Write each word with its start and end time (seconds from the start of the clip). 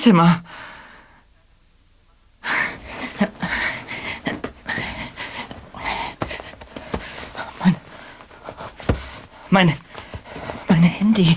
Hotelzimmer. 0.00 0.42
Mein. 7.60 7.76
Mein. 9.50 9.76
Mein 10.68 10.82
Handy. 10.82 11.36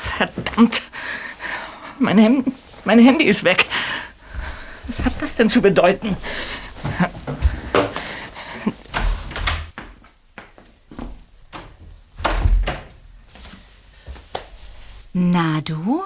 Verdammt. 0.00 0.82
Mein, 1.98 2.44
mein 2.86 2.98
Handy 2.98 3.26
ist 3.26 3.44
weg. 3.44 3.66
Was 4.86 5.04
hat 5.04 5.20
das 5.20 5.36
denn 5.36 5.50
zu 5.50 5.60
bedeuten? 5.60 6.16
Na 15.12 15.60
du? 15.60 16.04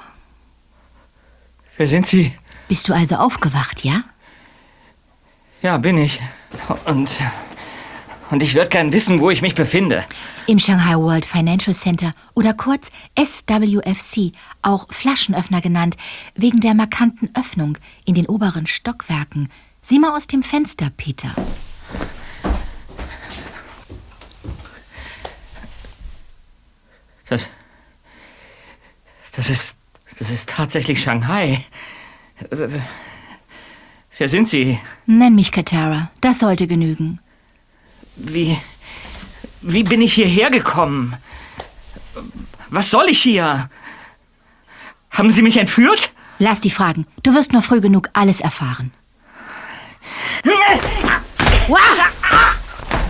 Wer 1.80 1.88
sind 1.88 2.06
Sie? 2.06 2.30
Bist 2.68 2.90
du 2.90 2.92
also 2.92 3.14
aufgewacht, 3.14 3.86
ja? 3.86 4.04
Ja, 5.62 5.78
bin 5.78 5.96
ich. 5.96 6.20
Und. 6.84 7.08
Und 8.30 8.42
ich 8.42 8.54
würde 8.54 8.68
gern 8.68 8.92
wissen, 8.92 9.18
wo 9.18 9.30
ich 9.30 9.40
mich 9.40 9.54
befinde. 9.54 10.04
Im 10.46 10.58
Shanghai 10.58 10.94
World 10.96 11.24
Financial 11.24 11.74
Center 11.74 12.12
oder 12.34 12.52
kurz 12.52 12.90
SWFC, 13.18 14.32
auch 14.60 14.92
Flaschenöffner 14.92 15.62
genannt, 15.62 15.96
wegen 16.34 16.60
der 16.60 16.74
markanten 16.74 17.30
Öffnung 17.34 17.78
in 18.04 18.12
den 18.12 18.26
oberen 18.26 18.66
Stockwerken. 18.66 19.48
Sieh 19.80 19.98
mal 19.98 20.14
aus 20.14 20.26
dem 20.26 20.42
Fenster, 20.42 20.90
Peter. 20.94 21.34
Das. 27.26 27.48
Das 29.34 29.48
ist. 29.48 29.79
Das 30.20 30.28
ist 30.28 30.50
tatsächlich 30.50 31.02
Shanghai. 31.02 31.64
Wer 34.18 34.28
sind 34.28 34.50
Sie? 34.50 34.78
Nenn 35.06 35.34
mich 35.34 35.50
Katara. 35.50 36.10
Das 36.20 36.40
sollte 36.40 36.66
genügen. 36.66 37.20
Wie. 38.16 38.58
Wie 39.62 39.82
bin 39.82 40.02
ich 40.02 40.12
hierher 40.12 40.50
gekommen? 40.50 41.16
Was 42.68 42.90
soll 42.90 43.08
ich 43.08 43.22
hier? 43.22 43.70
Haben 45.10 45.32
Sie 45.32 45.40
mich 45.40 45.56
entführt? 45.56 46.12
Lass 46.38 46.60
die 46.60 46.70
Fragen. 46.70 47.06
Du 47.22 47.34
wirst 47.34 47.54
nur 47.54 47.62
früh 47.62 47.80
genug 47.80 48.10
alles 48.12 48.42
erfahren. 48.42 48.92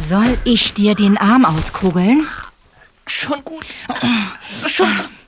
Soll 0.07 0.39
ich 0.45 0.75
dir 0.75 0.95
den 0.95 1.19
Arm 1.19 1.45
auskugeln? 1.45 2.29
Schon 3.05 3.43
gut. 3.43 3.67
Schon 4.69 4.97
gut. 4.97 5.20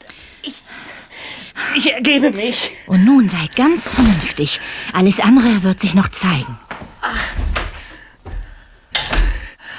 Ich, 1.76 1.92
ergebe 1.92 2.30
mich. 2.30 2.70
Und 2.86 3.04
nun 3.04 3.28
sei 3.28 3.48
ganz 3.56 3.92
vernünftig. 3.92 4.60
Alles 4.92 5.20
andere 5.20 5.62
wird 5.62 5.80
sich 5.80 5.94
noch 5.94 6.08
zeigen. 6.08 6.58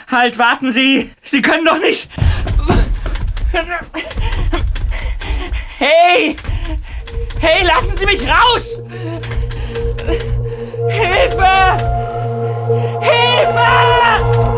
Halt, 0.10 0.38
warten 0.38 0.72
Sie! 0.72 1.12
Sie 1.24 1.42
können 1.42 1.66
doch 1.66 1.80
nicht! 1.80 2.08
Hey! 5.78 6.36
Hey, 7.40 7.66
lassen 7.66 7.98
Sie 7.98 8.06
mich 8.06 8.22
raus! 8.22 8.64
Hilfe! 10.88 11.78
Hilfe! 13.02 14.53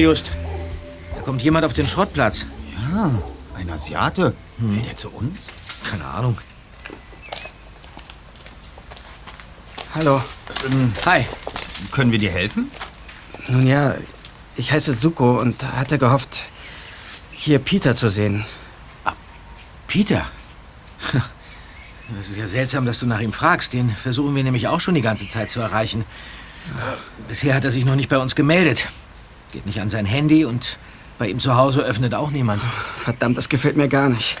Just. 0.00 0.32
Da 1.14 1.20
kommt 1.20 1.42
jemand 1.42 1.66
auf 1.66 1.74
den 1.74 1.86
Schrottplatz. 1.86 2.46
Ja, 2.72 3.10
ein 3.54 3.68
Asiate. 3.68 4.34
Will 4.56 4.80
der 4.80 4.96
zu 4.96 5.10
uns? 5.10 5.48
Keine 5.84 6.06
Ahnung. 6.06 6.38
Hallo. 9.94 10.22
Hi. 11.04 11.26
Können 11.92 12.12
wir 12.12 12.18
dir 12.18 12.30
helfen? 12.30 12.70
Nun 13.48 13.66
ja, 13.66 13.94
ich 14.56 14.72
heiße 14.72 14.94
Suko 14.94 15.38
und 15.38 15.62
hatte 15.62 15.98
gehofft, 15.98 16.44
hier 17.30 17.58
Peter 17.58 17.94
zu 17.94 18.08
sehen. 18.08 18.46
Peter. 19.86 20.24
Das 22.16 22.28
ist 22.28 22.36
ja 22.36 22.48
seltsam, 22.48 22.86
dass 22.86 22.98
du 22.98 23.06
nach 23.06 23.20
ihm 23.20 23.32
fragst. 23.32 23.72
Den 23.72 23.90
versuchen 23.90 24.34
wir 24.34 24.42
nämlich 24.42 24.66
auch 24.66 24.80
schon 24.80 24.96
die 24.96 25.00
ganze 25.00 25.28
Zeit 25.28 25.48
zu 25.48 25.60
erreichen. 25.60 26.04
Bisher 27.28 27.54
hat 27.54 27.64
er 27.64 27.70
sich 27.70 27.84
noch 27.84 27.94
nicht 27.94 28.08
bei 28.08 28.18
uns 28.18 28.34
gemeldet. 28.34 28.88
Geht 29.52 29.66
nicht 29.66 29.80
an 29.80 29.90
sein 29.90 30.06
Handy 30.06 30.44
und 30.44 30.78
bei 31.18 31.28
ihm 31.28 31.40
zu 31.40 31.56
Hause 31.56 31.80
öffnet 31.80 32.14
auch 32.14 32.30
niemand. 32.30 32.64
Verdammt, 32.96 33.36
das 33.36 33.48
gefällt 33.48 33.76
mir 33.76 33.88
gar 33.88 34.08
nicht. 34.08 34.38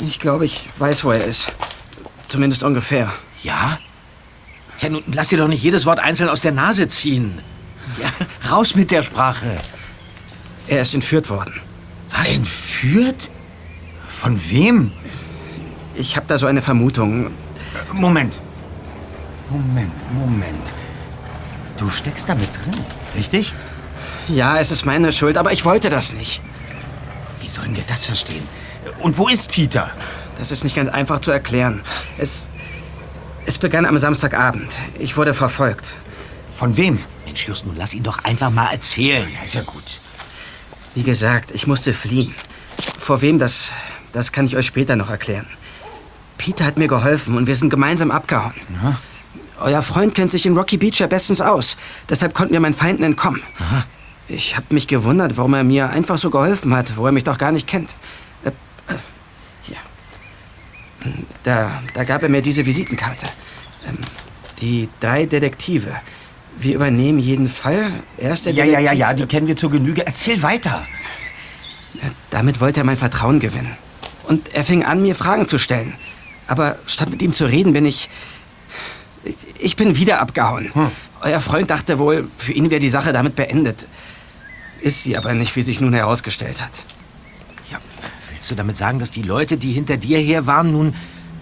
Ich 0.00 0.18
glaube, 0.18 0.44
ich 0.44 0.68
weiß, 0.78 1.04
wo 1.04 1.12
er 1.12 1.24
ist. 1.24 1.52
Zumindest 2.26 2.62
ungefähr. 2.64 3.12
Ja? 3.42 3.78
Ja, 4.80 4.88
nun 4.88 5.02
lass 5.06 5.28
dir 5.28 5.38
doch 5.38 5.48
nicht 5.48 5.62
jedes 5.62 5.86
Wort 5.86 6.00
einzeln 6.00 6.28
aus 6.28 6.40
der 6.40 6.52
Nase 6.52 6.88
ziehen. 6.88 7.40
Ja, 8.00 8.50
raus 8.50 8.74
mit 8.74 8.90
der 8.90 9.02
Sprache. 9.02 9.58
Er 10.66 10.82
ist 10.82 10.94
entführt 10.94 11.30
worden. 11.30 11.60
Was? 12.10 12.36
Entführt? 12.36 13.30
Von 14.06 14.40
wem? 14.50 14.92
Ich 15.94 16.16
habe 16.16 16.26
da 16.26 16.36
so 16.36 16.46
eine 16.46 16.62
Vermutung. 16.62 17.30
Moment. 17.92 18.40
Moment, 19.50 19.92
Moment. 20.12 20.74
Du 21.76 21.88
steckst 21.90 22.28
da 22.28 22.34
mit 22.34 22.50
drin, 22.54 22.84
richtig? 23.16 23.54
Ja, 24.28 24.58
es 24.58 24.70
ist 24.70 24.84
meine 24.84 25.12
Schuld, 25.12 25.38
aber 25.38 25.52
ich 25.52 25.64
wollte 25.64 25.88
das 25.88 26.12
nicht. 26.12 26.42
Wie 27.40 27.46
sollen 27.48 27.74
wir 27.74 27.84
das 27.86 28.06
verstehen? 28.06 28.46
Und 29.00 29.16
wo 29.16 29.28
ist 29.28 29.50
Peter? 29.50 29.90
Das 30.38 30.50
ist 30.50 30.64
nicht 30.64 30.76
ganz 30.76 30.88
einfach 30.90 31.20
zu 31.20 31.30
erklären. 31.30 31.82
Es. 32.18 32.48
Es 33.46 33.56
begann 33.56 33.86
am 33.86 33.96
Samstagabend. 33.96 34.76
Ich 34.98 35.16
wurde 35.16 35.32
verfolgt. 35.32 35.94
Von 36.54 36.76
wem? 36.76 36.98
Mensch, 37.24 37.48
Just, 37.48 37.64
nun 37.64 37.76
lass 37.76 37.94
ihn 37.94 38.02
doch 38.02 38.18
einfach 38.22 38.50
mal 38.50 38.70
erzählen. 38.70 39.26
Ja, 39.34 39.44
ist 39.46 39.54
ja 39.54 39.62
gut. 39.62 40.02
Wie 40.94 41.02
gesagt, 41.02 41.52
ich 41.52 41.66
musste 41.66 41.94
fliehen. 41.94 42.34
Vor 42.98 43.22
wem, 43.22 43.38
das, 43.38 43.70
das 44.12 44.32
kann 44.32 44.44
ich 44.44 44.54
euch 44.56 44.66
später 44.66 44.96
noch 44.96 45.08
erklären. 45.08 45.46
Peter 46.36 46.66
hat 46.66 46.76
mir 46.78 46.88
geholfen 46.88 47.38
und 47.38 47.46
wir 47.46 47.54
sind 47.54 47.70
gemeinsam 47.70 48.10
abgehauen. 48.10 48.52
Euer 49.60 49.80
Freund 49.80 50.14
kennt 50.14 50.30
sich 50.30 50.44
in 50.44 50.54
Rocky 50.56 50.76
Beach 50.76 50.98
ja 50.98 51.06
bestens 51.06 51.40
aus. 51.40 51.78
Deshalb 52.10 52.34
konnten 52.34 52.52
wir 52.52 52.60
meinen 52.60 52.74
Feinden 52.74 53.02
entkommen. 53.02 53.42
Ich 54.28 54.56
habe 54.56 54.66
mich 54.74 54.86
gewundert, 54.86 55.36
warum 55.38 55.54
er 55.54 55.64
mir 55.64 55.88
einfach 55.88 56.18
so 56.18 56.28
geholfen 56.28 56.74
hat, 56.74 56.96
wo 56.96 57.06
er 57.06 57.12
mich 57.12 57.24
doch 57.24 57.38
gar 57.38 57.50
nicht 57.50 57.66
kennt. 57.66 57.96
Äh, 58.44 58.50
äh, 58.92 58.98
hier. 59.62 59.76
Da, 61.44 61.82
da 61.94 62.04
gab 62.04 62.22
er 62.22 62.28
mir 62.28 62.42
diese 62.42 62.66
Visitenkarte. 62.66 63.26
Ähm, 63.86 63.96
die 64.60 64.88
drei 65.00 65.24
Detektive. 65.24 65.94
Wir 66.58 66.74
übernehmen 66.74 67.18
jeden 67.18 67.48
Fall. 67.48 67.90
Erst 68.18 68.46
der 68.46 68.52
Ja, 68.52 68.64
ja, 68.64 68.80
ja, 68.80 68.92
ja, 68.92 69.14
die 69.14 69.24
kennen 69.26 69.46
wir 69.46 69.56
zur 69.56 69.70
Genüge. 69.70 70.06
Erzähl 70.06 70.42
weiter. 70.42 70.84
Damit 72.30 72.60
wollte 72.60 72.80
er 72.80 72.84
mein 72.84 72.96
Vertrauen 72.96 73.40
gewinnen. 73.40 73.76
Und 74.24 74.54
er 74.54 74.62
fing 74.62 74.84
an, 74.84 75.00
mir 75.00 75.14
Fragen 75.14 75.46
zu 75.46 75.56
stellen. 75.56 75.94
Aber 76.46 76.76
statt 76.86 77.08
mit 77.08 77.22
ihm 77.22 77.32
zu 77.32 77.46
reden, 77.46 77.72
bin 77.72 77.86
ich. 77.86 78.10
Ich, 79.24 79.36
ich 79.58 79.76
bin 79.76 79.96
wieder 79.96 80.20
abgehauen. 80.20 80.70
Euer 81.22 81.40
Freund 81.40 81.70
dachte 81.70 81.98
wohl, 81.98 82.28
für 82.36 82.52
ihn 82.52 82.70
wäre 82.70 82.80
die 82.80 82.90
Sache 82.90 83.12
damit 83.12 83.36
beendet. 83.36 83.86
Ist 84.80 85.02
sie 85.02 85.16
aber 85.16 85.34
nicht, 85.34 85.56
wie 85.56 85.62
sich 85.62 85.80
nun 85.80 85.92
herausgestellt 85.92 86.60
hat. 86.60 86.84
Ja, 87.70 87.78
willst 88.30 88.50
du 88.50 88.54
damit 88.54 88.76
sagen, 88.76 88.98
dass 88.98 89.10
die 89.10 89.22
Leute, 89.22 89.56
die 89.56 89.72
hinter 89.72 89.96
dir 89.96 90.18
her 90.18 90.46
waren, 90.46 90.72
nun, 90.72 90.94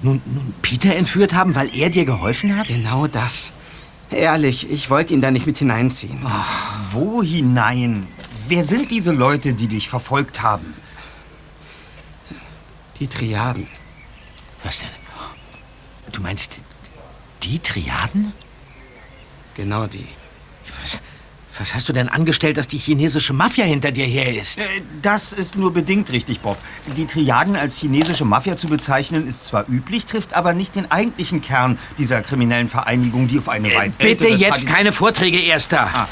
nun, 0.03 0.23
nun 0.25 0.55
Peter 0.63 0.95
entführt 0.95 1.35
haben, 1.35 1.55
weil 1.55 1.75
er 1.75 1.91
dir 1.91 2.05
geholfen 2.05 2.57
hat? 2.57 2.69
Genau 2.69 3.07
das. 3.07 3.53
Ehrlich, 4.11 4.71
ich 4.71 4.89
wollte 4.89 5.15
ihn 5.15 5.21
da 5.21 5.31
nicht 5.31 5.47
mit 5.47 5.59
hineinziehen. 5.59 6.21
Wo 6.93 7.23
hinein? 7.23 8.07
wer 8.49 8.65
sind 8.65 8.91
diese 8.91 9.13
Leute, 9.13 9.55
die 9.55 9.69
dich 9.69 9.89
verfolgt 9.89 10.43
haben? 10.43 10.75
Die 12.99 13.09
Triaden. 13.09 13.67
Was 14.63 14.81
denn? 14.81 14.89
Du 16.13 16.23
meinst 16.23 16.61
die 17.43 17.59
Triaden? 17.59 18.33
Genau 19.55 19.87
die. 19.87 20.09
Was, 21.59 21.75
hast 21.75 21.89
du 21.89 21.93
denn 21.95 22.09
angestellt, 22.09 22.59
dass 22.59 22.69
die 22.69 22.77
chinesische 22.77 23.33
Mafia 23.33 23.65
hinter 23.65 23.91
dir 23.91 24.05
her 24.05 24.35
ist? 24.39 24.59
Äh, 24.59 24.63
Das 25.03 25.33
ist 25.33 25.57
nur 25.57 25.73
bedingt 25.73 26.11
richtig, 26.11 26.41
Bob. 26.41 26.59
Die 26.97 27.07
Triaden 27.07 27.57
als 27.57 27.79
chinesische 27.79 28.25
Mafia 28.25 28.57
zu 28.57 28.69
bezeichnen, 28.69 29.27
ist 29.27 29.45
zwar 29.45 29.67
üblich, 29.69 30.05
trifft 30.07 30.35
aber 30.35 30.53
nicht 30.53 30.77
den 30.77 30.91
eigentlichen 30.91 31.41
Kern 31.41 31.79
dieser 31.99 32.21
kriminellen 32.21 32.69
Vereinigung, 32.69 33.27
die 33.27 33.39
auf 33.39 33.49
eine 33.49 33.75
weit 33.75 33.93
Äh, 33.99 34.09
Bitte 34.15 34.29
ältere 34.29 34.35
jetzt 34.35 34.67
keine 34.67 34.93
Vorträge, 34.93 35.39
Erster. 35.41 35.89
Ah. 35.95 36.09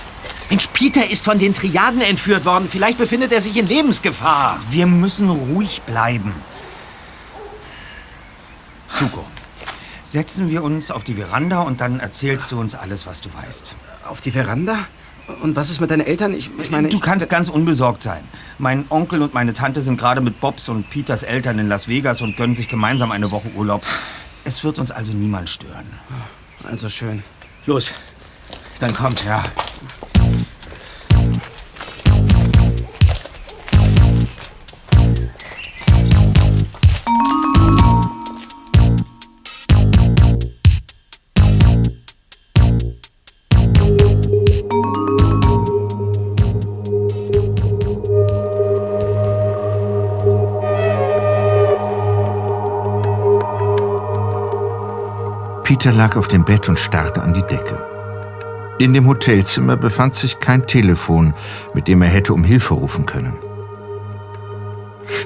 Mensch, 0.51 0.67
Peter 0.73 1.09
ist 1.11 1.25
von 1.25 1.39
den 1.39 1.53
Triaden 1.55 2.01
entführt 2.01 2.45
worden. 2.45 2.69
Vielleicht 2.71 2.99
befindet 2.99 3.33
er 3.33 3.41
sich 3.41 3.57
in 3.57 3.67
Lebensgefahr. 3.67 4.59
Wir 4.71 4.87
müssen 4.87 5.29
ruhig 5.29 5.83
bleiben. 5.83 6.33
Suko, 8.89 9.25
setzen 10.05 10.49
wir 10.49 10.63
uns 10.63 10.91
auf 10.91 11.03
die 11.05 11.15
Veranda 11.15 11.61
und 11.61 11.81
dann 11.81 11.99
erzählst 12.01 12.53
du 12.53 12.61
uns 12.61 12.75
alles, 12.75 13.07
was 13.07 13.21
du 13.21 13.29
weißt. 13.35 13.75
Auf 14.09 14.21
die 14.21 14.31
Veranda? 14.31 14.87
Und 15.41 15.57
was 15.57 15.71
ist 15.71 15.81
mit 15.81 15.91
deinen 15.91 16.07
Eltern? 16.07 16.33
Ich, 16.33 16.51
ich 16.59 16.71
meine, 16.71 16.89
Du 16.89 16.97
ich, 16.97 17.03
kannst 17.03 17.29
ganz 17.31 17.49
unbesorgt 17.49 18.03
sein. 18.03 18.23
Mein 18.59 18.85
Onkel 18.91 19.23
und 19.23 19.33
meine 19.35 19.55
Tante 19.55 19.81
sind 19.81 19.99
gerade 19.99 20.21
mit 20.21 20.41
Bobs 20.41 20.69
und 20.69 20.91
Peters 20.91 21.23
Eltern 21.23 21.59
in 21.59 21.69
Las 21.69 21.89
Vegas 21.89 22.21
und 22.21 22.37
gönnen 22.37 22.55
sich 22.55 22.69
gemeinsam 22.69 23.11
eine 23.11 23.31
Woche 23.31 23.49
Urlaub. 23.55 23.83
Es 24.45 24.63
wird 24.65 24.79
uns 24.79 24.91
also 24.91 25.13
niemand 25.13 25.49
stören. 25.49 25.87
Also 26.65 26.89
schön. 26.89 27.23
Los, 27.67 27.93
dann 28.81 28.93
kommt. 28.93 29.25
Ja. 29.25 29.45
Peter 55.85 55.99
lag 55.99 56.17
auf 56.17 56.29
dem 56.29 56.47
Bett 56.47 56.71
und 56.71 56.79
starrte 56.79 57.23
an 57.23 57.35
die 57.35 57.43
Decke. 57.43 57.77
In 58.79 58.95
dem 58.95 59.07
Hotelzimmer 59.07 59.77
befand 59.77 60.15
sich 60.15 60.41
kein 60.41 60.67
Telefon, 60.67 61.35
mit 61.75 61.89
dem 61.89 62.01
er 62.01 62.09
hätte 62.09 62.33
um 62.33 62.43
Hilfe 62.43 62.73
rufen 62.73 63.05
können. 63.05 63.37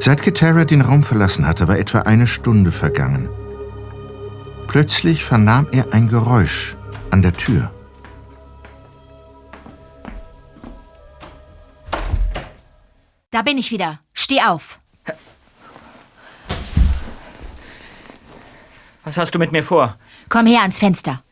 Seit 0.00 0.20
Ketara 0.20 0.64
den 0.64 0.80
Raum 0.80 1.04
verlassen 1.04 1.46
hatte, 1.46 1.68
war 1.68 1.78
etwa 1.78 2.00
eine 2.00 2.26
Stunde 2.26 2.72
vergangen. 2.72 3.28
Plötzlich 4.66 5.22
vernahm 5.22 5.68
er 5.70 5.92
ein 5.92 6.08
Geräusch 6.08 6.76
an 7.12 7.22
der 7.22 7.34
Tür. 7.34 7.70
Da 13.30 13.42
bin 13.42 13.58
ich 13.58 13.70
wieder. 13.70 14.00
Steh 14.12 14.40
auf. 14.42 14.80
Was 19.04 19.16
hast 19.16 19.34
du 19.36 19.38
mit 19.38 19.52
mir 19.52 19.62
vor? 19.62 19.96
Komm 20.28 20.46
her 20.46 20.62
ans 20.62 20.78
Fenster. 20.78 21.22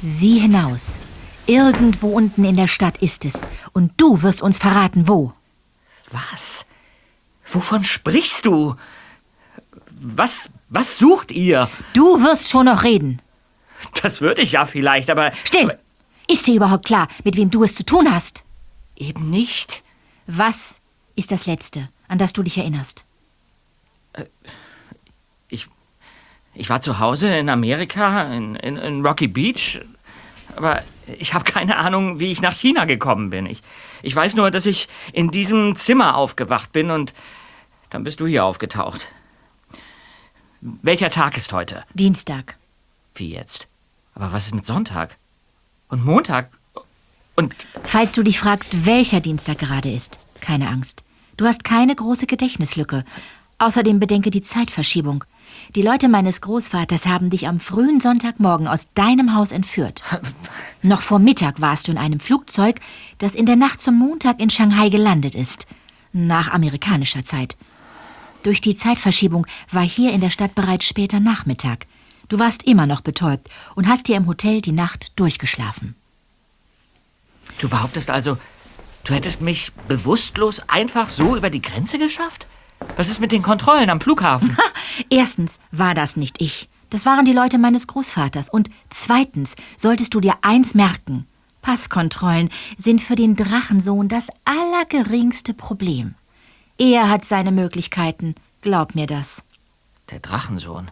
Sieh 0.00 0.38
hinaus. 0.40 0.98
Irgendwo 1.46 2.08
unten 2.08 2.44
in 2.44 2.56
der 2.56 2.68
Stadt 2.68 2.98
ist 2.98 3.24
es. 3.24 3.46
Und 3.72 3.92
du 3.96 4.22
wirst 4.22 4.40
uns 4.42 4.58
verraten, 4.58 5.08
wo. 5.08 5.32
Was? 6.10 6.64
Wovon 7.44 7.84
sprichst 7.84 8.46
du? 8.46 8.76
Was, 9.90 10.50
was 10.68 10.96
sucht 10.96 11.32
ihr? 11.32 11.68
Du 11.92 12.22
wirst 12.22 12.48
schon 12.48 12.66
noch 12.66 12.84
reden. 12.84 13.20
Das 14.02 14.20
würde 14.20 14.42
ich 14.42 14.52
ja 14.52 14.66
vielleicht, 14.66 15.10
aber. 15.10 15.32
Still! 15.44 15.76
Ist 16.30 16.46
dir 16.46 16.54
überhaupt 16.54 16.86
klar, 16.86 17.08
mit 17.24 17.36
wem 17.36 17.50
du 17.50 17.64
es 17.64 17.74
zu 17.74 17.84
tun 17.84 18.12
hast? 18.12 18.44
Eben 18.96 19.30
nicht. 19.30 19.82
Was 20.26 20.80
ist 21.16 21.32
das 21.32 21.46
Letzte, 21.46 21.88
an 22.06 22.18
das 22.18 22.32
du 22.32 22.42
dich 22.44 22.56
erinnerst? 22.58 23.04
Ich, 24.16 24.26
ich 26.60 26.68
war 26.68 26.82
zu 26.82 26.98
Hause 26.98 27.34
in 27.34 27.48
Amerika, 27.48 28.24
in, 28.24 28.54
in, 28.54 28.76
in 28.76 29.04
Rocky 29.04 29.28
Beach, 29.28 29.80
aber 30.56 30.82
ich 31.18 31.32
habe 31.32 31.44
keine 31.44 31.78
Ahnung, 31.78 32.20
wie 32.20 32.30
ich 32.30 32.42
nach 32.42 32.54
China 32.54 32.84
gekommen 32.84 33.30
bin. 33.30 33.46
Ich, 33.46 33.62
ich 34.02 34.14
weiß 34.14 34.34
nur, 34.34 34.50
dass 34.50 34.66
ich 34.66 34.86
in 35.14 35.30
diesem 35.30 35.76
Zimmer 35.76 36.16
aufgewacht 36.16 36.70
bin 36.72 36.90
und 36.90 37.14
dann 37.88 38.04
bist 38.04 38.20
du 38.20 38.26
hier 38.26 38.44
aufgetaucht. 38.44 39.08
Welcher 40.60 41.08
Tag 41.08 41.38
ist 41.38 41.50
heute? 41.54 41.82
Dienstag. 41.94 42.56
Wie 43.14 43.30
jetzt? 43.32 43.66
Aber 44.14 44.30
was 44.32 44.46
ist 44.46 44.54
mit 44.54 44.66
Sonntag? 44.66 45.16
Und 45.88 46.04
Montag? 46.04 46.50
Und 47.36 47.54
Falls 47.84 48.12
du 48.12 48.22
dich 48.22 48.38
fragst, 48.38 48.84
welcher 48.84 49.20
Dienstag 49.20 49.60
gerade 49.60 49.90
ist, 49.90 50.18
keine 50.42 50.68
Angst. 50.68 51.04
Du 51.38 51.46
hast 51.46 51.64
keine 51.64 51.94
große 51.94 52.26
Gedächtnislücke. 52.26 53.06
Außerdem 53.56 53.98
bedenke 53.98 54.30
die 54.30 54.42
Zeitverschiebung. 54.42 55.24
Die 55.74 55.82
Leute 55.82 56.08
meines 56.08 56.40
Großvaters 56.40 57.06
haben 57.06 57.30
dich 57.30 57.46
am 57.46 57.60
frühen 57.60 58.00
Sonntagmorgen 58.00 58.66
aus 58.66 58.88
deinem 58.94 59.34
Haus 59.34 59.52
entführt. 59.52 60.02
Noch 60.82 61.02
vor 61.02 61.18
Mittag 61.18 61.60
warst 61.60 61.86
du 61.86 61.92
in 61.92 61.98
einem 61.98 62.20
Flugzeug, 62.20 62.80
das 63.18 63.34
in 63.34 63.46
der 63.46 63.56
Nacht 63.56 63.80
zum 63.80 63.98
Montag 63.98 64.40
in 64.40 64.50
Shanghai 64.50 64.88
gelandet 64.88 65.34
ist. 65.34 65.66
Nach 66.12 66.50
amerikanischer 66.50 67.24
Zeit. 67.24 67.56
Durch 68.42 68.60
die 68.60 68.76
Zeitverschiebung 68.76 69.46
war 69.70 69.82
hier 69.82 70.12
in 70.12 70.20
der 70.20 70.30
Stadt 70.30 70.54
bereits 70.54 70.86
später 70.86 71.20
Nachmittag. 71.20 71.86
Du 72.28 72.38
warst 72.38 72.62
immer 72.62 72.86
noch 72.86 73.00
betäubt 73.00 73.48
und 73.74 73.86
hast 73.86 74.06
hier 74.06 74.16
im 74.16 74.26
Hotel 74.26 74.60
die 74.60 74.72
Nacht 74.72 75.18
durchgeschlafen. 75.18 75.94
du 77.58 77.68
behauptest 77.68 78.08
also, 78.10 78.38
du 79.04 79.14
hättest 79.14 79.40
mich 79.40 79.72
bewusstlos 79.88 80.62
einfach 80.68 81.10
so 81.10 81.36
über 81.36 81.50
die 81.50 81.62
Grenze 81.62 81.98
geschafft? 81.98 82.46
Was 82.96 83.08
ist 83.08 83.20
mit 83.20 83.32
den 83.32 83.42
Kontrollen 83.42 83.90
am 83.90 84.00
Flughafen? 84.00 84.56
Erstens 85.10 85.60
war 85.70 85.94
das 85.94 86.16
nicht 86.16 86.40
ich. 86.40 86.68
Das 86.90 87.06
waren 87.06 87.24
die 87.24 87.32
Leute 87.32 87.56
meines 87.58 87.86
Großvaters. 87.86 88.48
Und 88.48 88.68
zweitens 88.90 89.54
solltest 89.76 90.12
du 90.14 90.20
dir 90.20 90.34
eins 90.42 90.74
merken. 90.74 91.26
Passkontrollen 91.62 92.50
sind 92.78 93.00
für 93.00 93.14
den 93.14 93.36
Drachensohn 93.36 94.08
das 94.08 94.28
allergeringste 94.44 95.54
Problem. 95.54 96.14
Er 96.78 97.08
hat 97.08 97.24
seine 97.24 97.52
Möglichkeiten, 97.52 98.34
glaub 98.62 98.94
mir 98.94 99.06
das. 99.06 99.44
Der 100.10 100.20
Drachensohn. 100.20 100.90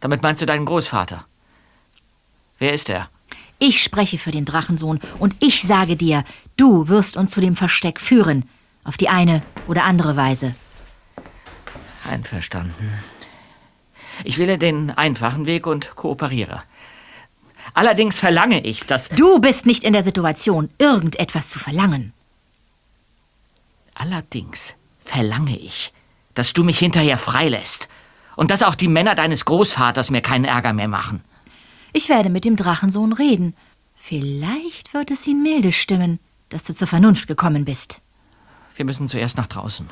Damit 0.00 0.22
meinst 0.22 0.42
du 0.42 0.46
deinen 0.46 0.64
Großvater? 0.64 1.24
Wer 2.58 2.72
ist 2.72 2.88
er? 2.88 3.08
Ich 3.58 3.82
spreche 3.82 4.18
für 4.18 4.30
den 4.30 4.44
Drachensohn 4.44 5.00
und 5.18 5.34
ich 5.40 5.62
sage 5.62 5.96
dir, 5.96 6.24
du 6.56 6.88
wirst 6.88 7.16
uns 7.16 7.32
zu 7.32 7.40
dem 7.40 7.56
Versteck 7.56 8.00
führen. 8.00 8.48
Auf 8.84 8.96
die 8.96 9.08
eine 9.08 9.42
oder 9.66 9.84
andere 9.84 10.16
Weise. 10.16 10.54
Einverstanden. 12.08 12.92
Ich 14.24 14.38
wähle 14.38 14.58
den 14.58 14.90
einfachen 14.90 15.46
Weg 15.46 15.66
und 15.66 15.94
kooperiere. 15.94 16.62
Allerdings 17.74 18.18
verlange 18.18 18.64
ich, 18.64 18.86
dass. 18.86 19.08
Du 19.10 19.38
bist 19.38 19.66
nicht 19.66 19.84
in 19.84 19.92
der 19.92 20.02
Situation, 20.02 20.70
irgendetwas 20.78 21.48
zu 21.50 21.58
verlangen. 21.58 22.12
Allerdings 23.94 24.74
verlange 25.04 25.56
ich, 25.58 25.92
dass 26.34 26.52
du 26.52 26.64
mich 26.64 26.78
hinterher 26.78 27.18
freilässt. 27.18 27.88
Und 28.36 28.52
dass 28.52 28.62
auch 28.62 28.76
die 28.76 28.88
Männer 28.88 29.16
deines 29.16 29.44
Großvaters 29.44 30.10
mir 30.10 30.20
keinen 30.20 30.44
Ärger 30.44 30.72
mehr 30.72 30.86
machen. 30.86 31.24
Ich 31.92 32.08
werde 32.08 32.30
mit 32.30 32.44
dem 32.44 32.54
Drachensohn 32.54 33.12
reden. 33.12 33.56
Vielleicht 33.94 34.94
wird 34.94 35.10
es 35.10 35.26
ihn 35.26 35.42
milde 35.42 35.72
stimmen, 35.72 36.20
dass 36.48 36.62
du 36.62 36.72
zur 36.72 36.86
Vernunft 36.86 37.26
gekommen 37.26 37.64
bist. 37.64 38.00
Wir 38.76 38.84
müssen 38.84 39.08
zuerst 39.08 39.36
nach 39.36 39.48
draußen. 39.48 39.90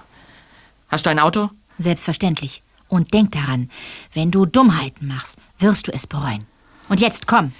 Hast 0.89 1.07
du 1.07 1.11
ein 1.11 1.19
Auto? 1.19 1.51
Selbstverständlich. 1.79 2.63
Und 2.89 3.13
denk 3.15 3.33
daran, 3.33 3.69
wenn 4.13 4.31
du 4.31 4.47
Dummheiten 4.47 5.09
machst, 5.09 5.39
wirst 5.59 5.89
du 5.89 5.93
es 5.93 6.07
bereuen. 6.07 6.47
Und 6.89 7.01
jetzt 7.01 7.27
komm. 7.27 7.53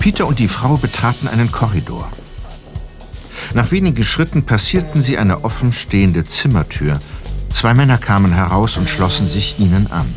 Peter 0.00 0.26
und 0.26 0.40
die 0.40 0.48
Frau 0.48 0.76
betraten 0.76 1.28
einen 1.28 1.52
Korridor. 1.52 2.10
Nach 3.54 3.70
wenigen 3.70 4.02
Schritten 4.02 4.44
passierten 4.44 5.00
sie 5.00 5.16
eine 5.16 5.44
offen 5.44 5.72
stehende 5.72 6.24
Zimmertür. 6.24 6.98
Zwei 7.50 7.72
Männer 7.72 7.98
kamen 7.98 8.32
heraus 8.32 8.78
und 8.78 8.90
schlossen 8.90 9.28
sich 9.28 9.60
ihnen 9.60 9.92
an. 9.92 10.12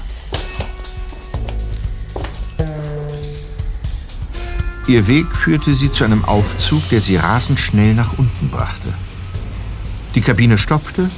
Ihr 4.88 5.08
Weg 5.08 5.36
führte 5.36 5.74
sie 5.74 5.92
zu 5.92 6.04
einem 6.04 6.24
Aufzug, 6.25 6.88
der 6.89 7.01
sie 7.01 7.15
rasend 7.15 7.60
schnell 7.60 7.96
nach 7.96 8.20
unten 8.20 8.50
brachte. 8.50 8.94
Die 10.13 10.22
Kabine 10.22 10.60
stoppte, 10.60 11.10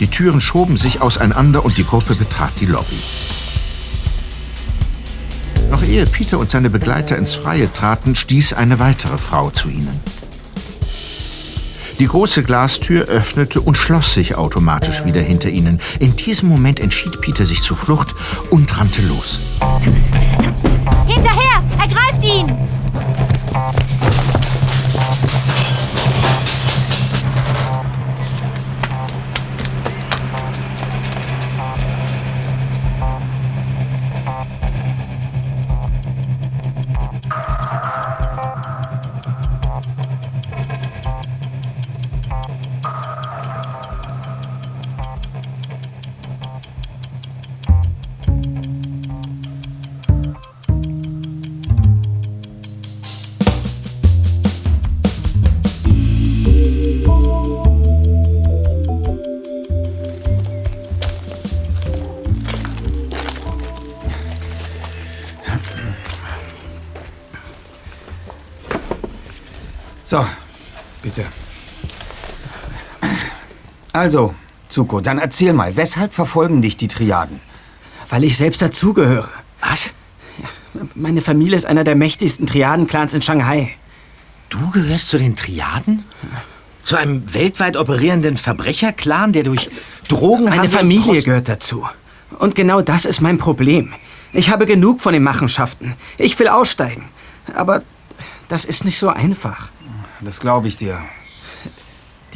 die 0.00 0.08
Türen 0.08 0.40
schoben 0.40 0.76
sich 0.76 1.00
auseinander 1.00 1.64
und 1.64 1.78
die 1.78 1.84
Gruppe 1.84 2.16
betrat 2.16 2.52
die 2.60 2.66
Lobby. 2.66 2.98
Noch 5.70 5.84
ehe 5.84 6.04
Peter 6.04 6.38
und 6.38 6.50
seine 6.50 6.68
Begleiter 6.68 7.16
ins 7.16 7.36
Freie 7.36 7.72
traten, 7.72 8.16
stieß 8.16 8.54
eine 8.54 8.80
weitere 8.80 9.18
Frau 9.18 9.50
zu 9.50 9.68
ihnen. 9.68 10.00
Die 11.98 12.06
große 12.06 12.42
Glastür 12.42 13.06
öffnete 13.06 13.60
und 13.60 13.76
schloss 13.76 14.12
sich 14.12 14.36
automatisch 14.36 15.04
wieder 15.04 15.20
hinter 15.20 15.48
ihnen. 15.48 15.80
In 15.98 16.14
diesem 16.14 16.48
Moment 16.48 16.78
entschied 16.78 17.20
Peter 17.22 17.44
sich 17.44 17.62
zur 17.62 17.76
Flucht 17.76 18.14
und 18.50 18.76
rannte 18.78 19.00
los. 19.02 19.40
Hinterher! 21.06 21.62
Ergreift 21.78 22.22
ihn! 22.22 22.54
Also, 74.06 74.36
Zuko, 74.68 75.00
dann 75.00 75.18
erzähl 75.18 75.52
mal, 75.52 75.76
weshalb 75.76 76.14
verfolgen 76.14 76.62
dich 76.62 76.76
die 76.76 76.86
Triaden? 76.86 77.40
Weil 78.08 78.22
ich 78.22 78.36
selbst 78.36 78.62
dazugehöre. 78.62 79.28
Was? 79.60 79.92
Meine 80.94 81.22
Familie 81.22 81.56
ist 81.56 81.66
einer 81.66 81.82
der 81.82 81.96
mächtigsten 81.96 82.46
Triaden-Clans 82.46 83.14
in 83.14 83.22
Shanghai. 83.22 83.74
Du 84.48 84.70
gehörst 84.70 85.08
zu 85.08 85.18
den 85.18 85.34
Triaden? 85.34 86.04
Zu 86.84 86.94
einem 86.94 87.34
weltweit 87.34 87.76
operierenden 87.76 88.36
Verbrecherclan, 88.36 89.32
der 89.32 89.42
durch 89.42 89.70
Drogenhandel... 90.06 90.68
Meine 90.68 90.68
Familie 90.68 91.14
Prost- 91.14 91.24
gehört 91.24 91.48
dazu. 91.48 91.84
Und 92.38 92.54
genau 92.54 92.82
das 92.82 93.06
ist 93.06 93.20
mein 93.20 93.38
Problem. 93.38 93.92
Ich 94.32 94.50
habe 94.50 94.66
genug 94.66 95.00
von 95.00 95.14
den 95.14 95.24
Machenschaften. 95.24 95.96
Ich 96.16 96.38
will 96.38 96.46
aussteigen. 96.46 97.08
Aber 97.56 97.82
das 98.46 98.64
ist 98.66 98.84
nicht 98.84 99.00
so 99.00 99.08
einfach. 99.08 99.70
Das 100.20 100.38
glaube 100.38 100.68
ich 100.68 100.76
dir. 100.76 101.02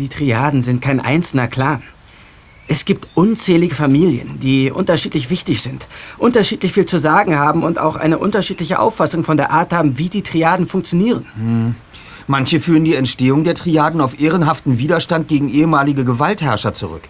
Die 0.00 0.08
Triaden 0.08 0.62
sind 0.62 0.80
kein 0.80 0.98
einzelner 0.98 1.46
Clan. 1.46 1.82
Es 2.66 2.86
gibt 2.86 3.06
unzählige 3.14 3.74
Familien, 3.74 4.40
die 4.40 4.70
unterschiedlich 4.70 5.28
wichtig 5.28 5.60
sind, 5.60 5.88
unterschiedlich 6.16 6.72
viel 6.72 6.86
zu 6.86 6.96
sagen 6.96 7.38
haben 7.38 7.62
und 7.62 7.78
auch 7.78 7.96
eine 7.96 8.16
unterschiedliche 8.16 8.78
Auffassung 8.78 9.24
von 9.24 9.36
der 9.36 9.50
Art 9.50 9.74
haben, 9.74 9.98
wie 9.98 10.08
die 10.08 10.22
Triaden 10.22 10.66
funktionieren. 10.66 11.76
Manche 12.26 12.60
führen 12.60 12.84
die 12.84 12.94
Entstehung 12.94 13.44
der 13.44 13.54
Triaden 13.54 14.00
auf 14.00 14.18
ehrenhaften 14.18 14.78
Widerstand 14.78 15.28
gegen 15.28 15.50
ehemalige 15.50 16.06
Gewaltherrscher 16.06 16.72
zurück. 16.72 17.02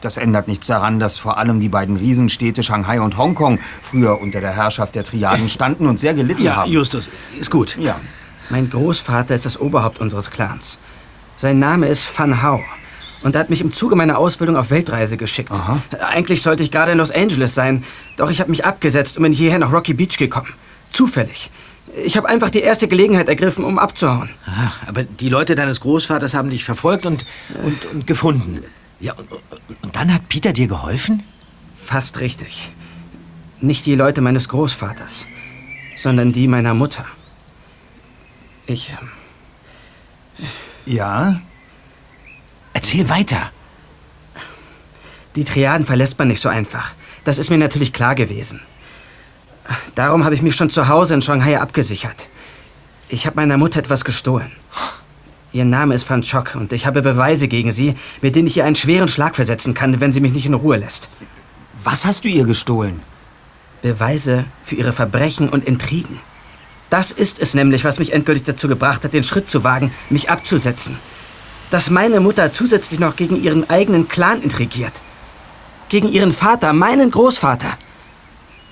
Das 0.00 0.16
ändert 0.16 0.48
nichts 0.48 0.68
daran, 0.68 1.00
dass 1.00 1.18
vor 1.18 1.36
allem 1.36 1.60
die 1.60 1.68
beiden 1.68 1.98
Riesenstädte 1.98 2.62
Shanghai 2.62 3.02
und 3.02 3.18
Hongkong 3.18 3.58
früher 3.82 4.18
unter 4.22 4.40
der 4.40 4.56
Herrschaft 4.56 4.94
der 4.94 5.04
Triaden 5.04 5.48
standen 5.50 5.86
und 5.86 6.00
sehr 6.00 6.14
gelitten 6.14 6.44
Ja, 6.44 6.56
haben. 6.56 6.72
Justus, 6.72 7.10
ist 7.38 7.50
gut. 7.50 7.76
Ja. 7.78 8.00
Mein 8.48 8.70
Großvater 8.70 9.34
ist 9.34 9.44
das 9.44 9.60
Oberhaupt 9.60 10.00
unseres 10.00 10.30
Clans. 10.30 10.78
Sein 11.40 11.58
Name 11.58 11.86
ist 11.86 12.04
Fan 12.04 12.42
Hao. 12.42 12.62
Und 13.22 13.34
er 13.34 13.40
hat 13.40 13.48
mich 13.48 13.62
im 13.62 13.72
Zuge 13.72 13.96
meiner 13.96 14.18
Ausbildung 14.18 14.58
auf 14.58 14.68
Weltreise 14.68 15.16
geschickt. 15.16 15.50
Eigentlich 15.98 16.42
sollte 16.42 16.62
ich 16.62 16.70
gerade 16.70 16.92
in 16.92 16.98
Los 16.98 17.10
Angeles 17.10 17.54
sein, 17.54 17.82
doch 18.18 18.30
ich 18.30 18.40
habe 18.40 18.50
mich 18.50 18.66
abgesetzt 18.66 19.16
und 19.16 19.22
bin 19.22 19.32
hierher 19.32 19.58
nach 19.58 19.72
Rocky 19.72 19.94
Beach 19.94 20.18
gekommen. 20.18 20.52
Zufällig. 20.90 21.50
Ich 22.04 22.18
habe 22.18 22.28
einfach 22.28 22.50
die 22.50 22.60
erste 22.60 22.88
Gelegenheit 22.88 23.30
ergriffen, 23.30 23.64
um 23.64 23.78
abzuhauen. 23.78 24.28
Ah, 24.44 24.72
aber 24.86 25.04
die 25.04 25.30
Leute 25.30 25.54
deines 25.54 25.80
Großvaters 25.80 26.34
haben 26.34 26.50
dich 26.50 26.62
verfolgt 26.62 27.06
und, 27.06 27.24
und, 27.62 27.86
und 27.86 28.06
gefunden. 28.06 28.62
Ja, 29.00 29.14
und, 29.14 29.32
und, 29.32 29.40
und 29.80 29.96
dann 29.96 30.12
hat 30.12 30.28
Peter 30.28 30.52
dir 30.52 30.66
geholfen? 30.66 31.22
Fast 31.74 32.20
richtig. 32.20 32.70
Nicht 33.62 33.86
die 33.86 33.94
Leute 33.94 34.20
meines 34.20 34.50
Großvaters, 34.50 35.24
sondern 35.96 36.32
die 36.32 36.48
meiner 36.48 36.74
Mutter. 36.74 37.06
Ich. 38.66 38.92
Ja? 40.86 41.40
Erzähl 42.72 43.08
weiter. 43.08 43.50
Die 45.36 45.44
Triaden 45.44 45.86
verlässt 45.86 46.18
man 46.18 46.28
nicht 46.28 46.40
so 46.40 46.48
einfach. 46.48 46.92
Das 47.24 47.38
ist 47.38 47.50
mir 47.50 47.58
natürlich 47.58 47.92
klar 47.92 48.14
gewesen. 48.14 48.60
Darum 49.94 50.24
habe 50.24 50.34
ich 50.34 50.42
mich 50.42 50.56
schon 50.56 50.70
zu 50.70 50.88
Hause 50.88 51.14
in 51.14 51.22
Shanghai 51.22 51.60
abgesichert. 51.60 52.28
Ich 53.08 53.26
habe 53.26 53.36
meiner 53.36 53.58
Mutter 53.58 53.78
etwas 53.78 54.04
gestohlen. 54.04 54.50
Ihr 55.52 55.64
Name 55.64 55.94
ist 55.94 56.08
Van 56.08 56.22
Chok 56.22 56.54
und 56.54 56.72
ich 56.72 56.86
habe 56.86 57.02
Beweise 57.02 57.48
gegen 57.48 57.72
sie, 57.72 57.96
mit 58.22 58.36
denen 58.36 58.46
ich 58.46 58.56
ihr 58.56 58.64
einen 58.64 58.76
schweren 58.76 59.08
Schlag 59.08 59.34
versetzen 59.34 59.74
kann, 59.74 60.00
wenn 60.00 60.12
sie 60.12 60.20
mich 60.20 60.32
nicht 60.32 60.46
in 60.46 60.54
Ruhe 60.54 60.76
lässt. 60.76 61.08
Was 61.82 62.04
hast 62.04 62.24
du 62.24 62.28
ihr 62.28 62.44
gestohlen? 62.44 63.02
Beweise 63.82 64.44
für 64.62 64.76
ihre 64.76 64.92
Verbrechen 64.92 65.48
und 65.48 65.64
Intrigen. 65.64 66.20
Das 66.90 67.12
ist 67.12 67.38
es 67.38 67.54
nämlich, 67.54 67.84
was 67.84 68.00
mich 68.00 68.12
endgültig 68.12 68.44
dazu 68.44 68.66
gebracht 68.66 69.04
hat, 69.04 69.14
den 69.14 69.22
Schritt 69.22 69.48
zu 69.48 69.62
wagen, 69.62 69.92
mich 70.10 70.28
abzusetzen. 70.28 70.98
Dass 71.70 71.88
meine 71.88 72.18
Mutter 72.18 72.52
zusätzlich 72.52 72.98
noch 72.98 73.14
gegen 73.14 73.40
ihren 73.40 73.70
eigenen 73.70 74.08
Clan 74.08 74.42
intrigiert. 74.42 75.00
Gegen 75.88 76.08
ihren 76.08 76.32
Vater, 76.32 76.72
meinen 76.72 77.10
Großvater. 77.12 77.78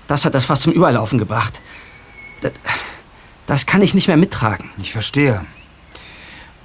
Das 0.09 0.25
hat 0.25 0.35
das 0.35 0.45
fast 0.45 0.63
zum 0.63 0.73
Überlaufen 0.73 1.19
gebracht. 1.19 1.61
Das, 2.41 2.53
das 3.47 3.67
kann 3.67 3.83
ich 3.83 3.95
nicht 3.95 4.09
mehr 4.09 4.17
mittragen. 4.17 4.71
Ich 4.79 4.93
verstehe. 4.93 5.45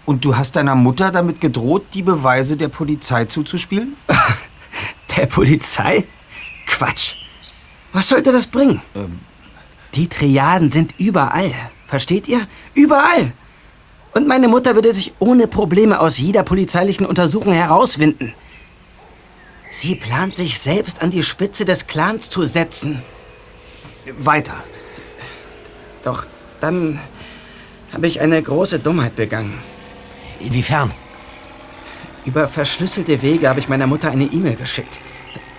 Und 0.05 0.25
du 0.25 0.35
hast 0.35 0.55
deiner 0.55 0.75
Mutter 0.75 1.11
damit 1.11 1.39
gedroht, 1.39 1.85
die 1.93 2.01
Beweise 2.01 2.57
der 2.57 2.67
Polizei 2.67 3.25
zuzuspielen? 3.25 3.95
Der 5.15 5.27
Polizei? 5.27 6.05
Quatsch. 6.65 7.17
Was 7.91 8.07
sollte 8.09 8.31
das 8.31 8.47
bringen? 8.47 8.81
Die 9.95 10.07
Triaden 10.07 10.69
sind 10.69 10.95
überall. 10.97 11.51
Versteht 11.87 12.27
ihr? 12.27 12.47
Überall. 12.73 13.33
Und 14.13 14.27
meine 14.27 14.47
Mutter 14.47 14.75
würde 14.75 14.93
sich 14.93 15.13
ohne 15.19 15.47
Probleme 15.47 15.99
aus 15.99 16.17
jeder 16.17 16.43
polizeilichen 16.43 17.05
Untersuchung 17.05 17.53
herauswinden. 17.53 18.33
Sie 19.69 19.95
plant 19.95 20.35
sich 20.35 20.59
selbst 20.59 21.01
an 21.01 21.09
die 21.09 21.23
Spitze 21.23 21.65
des 21.65 21.87
Clans 21.87 22.29
zu 22.29 22.45
setzen. 22.45 23.01
Weiter. 24.19 24.55
Doch 26.03 26.27
dann 26.59 26.99
habe 27.91 28.07
ich 28.07 28.21
eine 28.21 28.41
große 28.41 28.79
Dummheit 28.79 29.15
begangen. 29.15 29.59
Inwiefern? 30.39 30.91
Über 32.25 32.47
verschlüsselte 32.47 33.21
Wege 33.21 33.49
habe 33.49 33.59
ich 33.59 33.67
meiner 33.67 33.87
Mutter 33.87 34.11
eine 34.11 34.25
E-Mail 34.25 34.55
geschickt. 34.55 34.99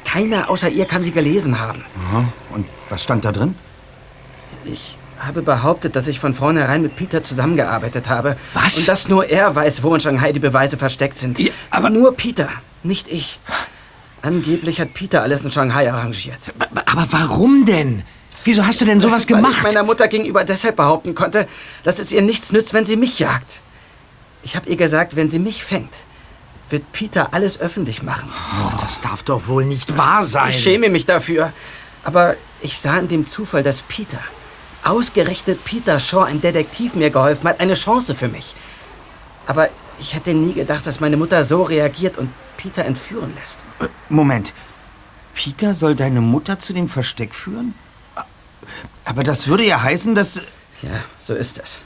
Keiner 0.05 0.49
außer 0.49 0.69
ihr 0.69 0.85
kann 0.85 1.03
sie 1.03 1.11
gelesen 1.11 1.61
haben. 1.61 1.85
Aha. 2.09 2.25
Und 2.51 2.67
was 2.89 3.03
stand 3.03 3.25
da 3.25 3.33
drin? 3.33 3.57
Ich 4.65 4.97
habe 5.19 5.43
behauptet, 5.43 5.97
dass 5.97 6.07
ich 6.07 6.19
von 6.21 6.35
vornherein 6.35 6.83
mit 6.83 6.97
Peter 6.97 7.23
zusammengearbeitet 7.23 8.09
habe. 8.09 8.37
Was? 8.53 8.77
Und 8.79 8.89
dass 8.89 9.09
nur 9.09 9.27
er 9.27 9.55
weiß, 9.55 9.83
wo 9.83 9.95
in 9.95 10.01
Shanghai 10.01 10.33
die 10.33 10.41
Beweise 10.41 10.77
versteckt 10.77 11.17
sind. 11.19 11.39
Ja, 11.39 11.53
aber- 11.71 11.91
nur 11.91 12.15
Peter, 12.17 12.49
nicht 12.83 13.09
ich. 13.09 13.39
Angeblich 14.23 14.81
hat 14.81 14.95
Peter 14.95 15.23
alles 15.23 15.45
in 15.45 15.51
Shanghai 15.51 15.91
arrangiert. 15.93 16.53
Aber 16.87 17.07
warum 17.11 17.67
denn? 17.67 18.03
Wieso 18.45 18.67
hast 18.67 18.81
du 18.81 18.85
denn 18.85 19.01
sowas 19.01 19.13
Weil 19.13 19.37
ich 19.39 19.43
gemacht? 19.43 19.63
meiner 19.63 19.83
Mutter 19.83 20.09
gegenüber 20.09 20.45
deshalb 20.45 20.77
behaupten 20.77 21.15
konnte, 21.15 21.47
dass 21.83 21.99
es 21.99 22.13
ihr 22.13 22.23
nichts 22.23 22.53
nützt, 22.53 22.75
wenn 22.75 22.85
sie 22.85 22.97
mich 22.97 23.19
jagt. 23.19 23.61
Ich 24.43 24.57
habe 24.57 24.69
ihr 24.69 24.77
gesagt, 24.77 25.17
wenn 25.17 25.31
sie 25.31 25.39
mich 25.39 25.65
fängt, 25.65 26.05
wird 26.71 26.91
Peter 26.93 27.33
alles 27.33 27.61
öffentlich 27.61 28.03
machen. 28.03 28.31
Oh, 28.33 28.73
das 28.83 29.01
darf 29.01 29.23
doch 29.23 29.47
wohl 29.47 29.65
nicht 29.65 29.97
wahr 29.97 30.23
sein. 30.25 30.51
Ich 30.51 30.63
schäme 30.63 30.89
mich 30.91 31.07
dafür. 31.07 31.53
Aber 32.03 32.37
ich 32.61 32.79
sah 32.79 32.99
in 32.99 33.09
dem 33.09 33.27
Zufall, 33.27 33.63
dass 33.63 33.81
Peter, 33.83 34.19
ausgerechnet 34.85 35.65
Peter 35.65 35.99
Shaw, 35.99 36.25
ein 36.25 36.41
Detektiv, 36.41 36.95
mir 36.95 37.11
geholfen 37.11 37.49
hat, 37.49 37.61
eine 37.61 37.75
Chance 37.75 38.15
für 38.15 38.29
mich. 38.29 38.55
Aber 39.47 39.69
ich 39.99 40.15
hätte 40.15 40.35
nie 40.35 40.55
gedacht, 40.55 40.87
dass 40.87 41.01
meine 41.01 41.17
Mutter 41.17 41.45
so 41.45 41.63
reagiert 41.63 42.19
und 42.19 42.31
Peter 42.57 42.85
entführen 42.85 43.33
lässt. 43.39 43.65
Moment. 44.09 44.53
Peter 45.35 45.75
soll 45.75 45.95
deine 45.95 46.21
Mutter 46.21 46.59
zu 46.59 46.73
dem 46.73 46.89
Versteck 46.89 47.35
führen? 47.35 47.75
Aber 49.05 49.23
das 49.23 49.49
würde 49.49 49.65
ja 49.65 49.83
heißen, 49.83 50.15
dass... 50.15 50.43
Ja, 50.83 51.03
so 51.19 51.35
ist 51.35 51.59
es. 51.59 51.83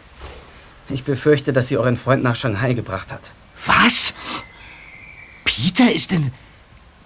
Ich 0.89 1.05
befürchte, 1.05 1.53
dass 1.53 1.69
sie 1.69 1.77
euren 1.77 1.97
Freund 1.97 2.23
nach 2.23 2.37
Shanghai 2.37 2.75
gebracht 2.75 3.13
hat. 3.13 3.33
Was? 3.67 4.15
Peter 5.45 5.93
ist 5.93 6.13
in. 6.13 6.33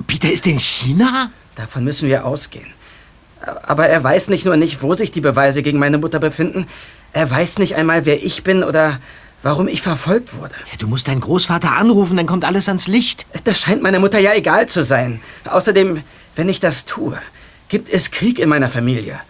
Peter 0.06 0.30
ist 0.30 0.46
in 0.46 0.58
China? 0.58 1.30
Davon 1.54 1.84
müssen 1.84 2.08
wir 2.08 2.25
ausgehen. 2.25 2.72
Aber 3.62 3.88
er 3.88 4.02
weiß 4.02 4.28
nicht 4.28 4.44
nur 4.44 4.56
nicht, 4.56 4.82
wo 4.82 4.94
sich 4.94 5.11
die 5.11 5.20
Beweise 5.20 5.62
gegen 5.62 5.78
meine 5.78 5.99
Mutter 5.99 6.18
befinden, 6.18 6.66
er 7.12 7.30
weiß 7.30 7.58
nicht 7.58 7.75
einmal, 7.75 8.06
wer 8.06 8.22
ich 8.22 8.42
bin 8.42 8.64
oder 8.64 8.99
warum 9.42 9.68
ich 9.68 9.82
verfolgt 9.82 10.37
wurde. 10.37 10.54
Ja, 10.70 10.78
du 10.78 10.87
musst 10.87 11.08
deinen 11.08 11.20
Großvater 11.20 11.72
anrufen, 11.72 12.16
dann 12.16 12.26
kommt 12.26 12.44
alles 12.44 12.68
ans 12.68 12.87
Licht. 12.87 13.26
Das 13.44 13.61
scheint 13.61 13.82
meiner 13.82 13.99
Mutter 13.99 14.18
ja 14.18 14.32
egal 14.34 14.66
zu 14.68 14.82
sein. 14.82 15.20
Außerdem, 15.44 16.02
wenn 16.37 16.49
ich 16.49 16.61
das 16.61 16.84
tue, 16.84 17.18
gibt 17.68 17.88
es 17.88 18.11
Krieg 18.11 18.38
in 18.38 18.49
meiner 18.49 18.68
Familie. 18.68 19.20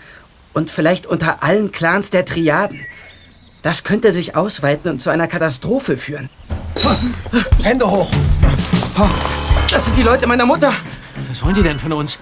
Und 0.52 0.71
vielleicht 0.71 1.07
unter 1.07 1.42
allen 1.42 1.73
Clans 1.73 2.11
der 2.11 2.25
Triaden. 2.25 2.81
Das 3.62 3.85
könnte 3.85 4.12
sich 4.12 4.37
ausweiten 4.37 4.90
und 4.90 5.00
zu 5.00 5.11
einer 5.11 5.28
Katastrophe 5.28 5.97
führen. 5.97 6.28
Hände 7.62 7.88
hoch! 7.88 8.11
Das 9.71 9.87
sind 9.87 9.97
die 9.97 10.02
Leute 10.02 10.26
meiner 10.26 10.45
Mutter. 10.45 10.73
Was 11.28 11.42
wollen 11.42 11.54
die 11.54 11.62
denn 11.62 11.78
von 11.78 11.92
uns? 11.92 12.19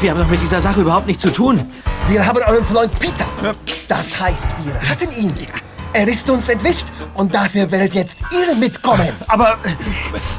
Wir 0.00 0.10
haben 0.10 0.18
doch 0.18 0.28
mit 0.28 0.42
dieser 0.42 0.60
Sache 0.60 0.80
überhaupt 0.80 1.06
nichts 1.06 1.22
zu 1.22 1.30
tun. 1.30 1.70
Wir 2.08 2.26
haben 2.26 2.38
euren 2.48 2.64
Freund 2.64 2.98
Peter. 2.98 3.26
Das 3.88 4.20
heißt, 4.20 4.46
wir 4.64 4.74
hatten 4.88 5.10
ihn. 5.12 5.34
Er 5.92 6.08
ist 6.08 6.28
uns 6.30 6.48
entwischt 6.48 6.86
und 7.14 7.34
dafür 7.34 7.70
werdet 7.70 7.94
jetzt 7.94 8.18
ihr 8.32 8.54
mitkommen. 8.56 9.08
Aber 9.28 9.58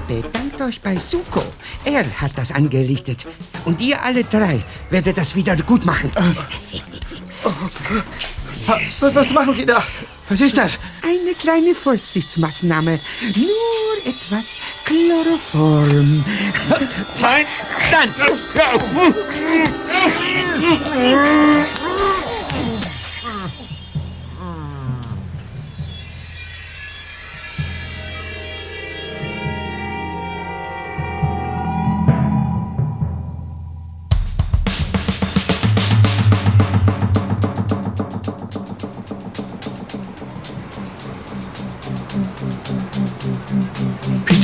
Bedankt 0.08 0.62
euch 0.62 0.82
bei 0.82 0.98
Suko. 0.98 1.42
Er 1.86 2.04
hat 2.22 2.32
das 2.36 2.52
angerichtet. 2.52 3.26
Und 3.66 3.82
ihr 3.82 4.02
alle 4.04 4.24
drei 4.24 4.64
werdet 4.90 5.18
das 5.18 5.36
wieder 5.36 5.56
gut 5.58 5.86
machen. 5.86 6.12
Was, 8.66 9.14
was 9.14 9.34
machen 9.34 9.54
Sie 9.54 9.66
da? 9.66 9.84
Was 10.30 10.42
ist 10.42 10.58
das? 10.58 10.80
Eine 11.04 11.34
kleine 11.36 11.76
Vorsichtsmaßnahme. 11.76 13.00
Nur 13.36 13.98
etwas 14.06 14.56
Chloroform. 14.86 16.24
Nein, 17.22 17.46
dann! 17.92 18.14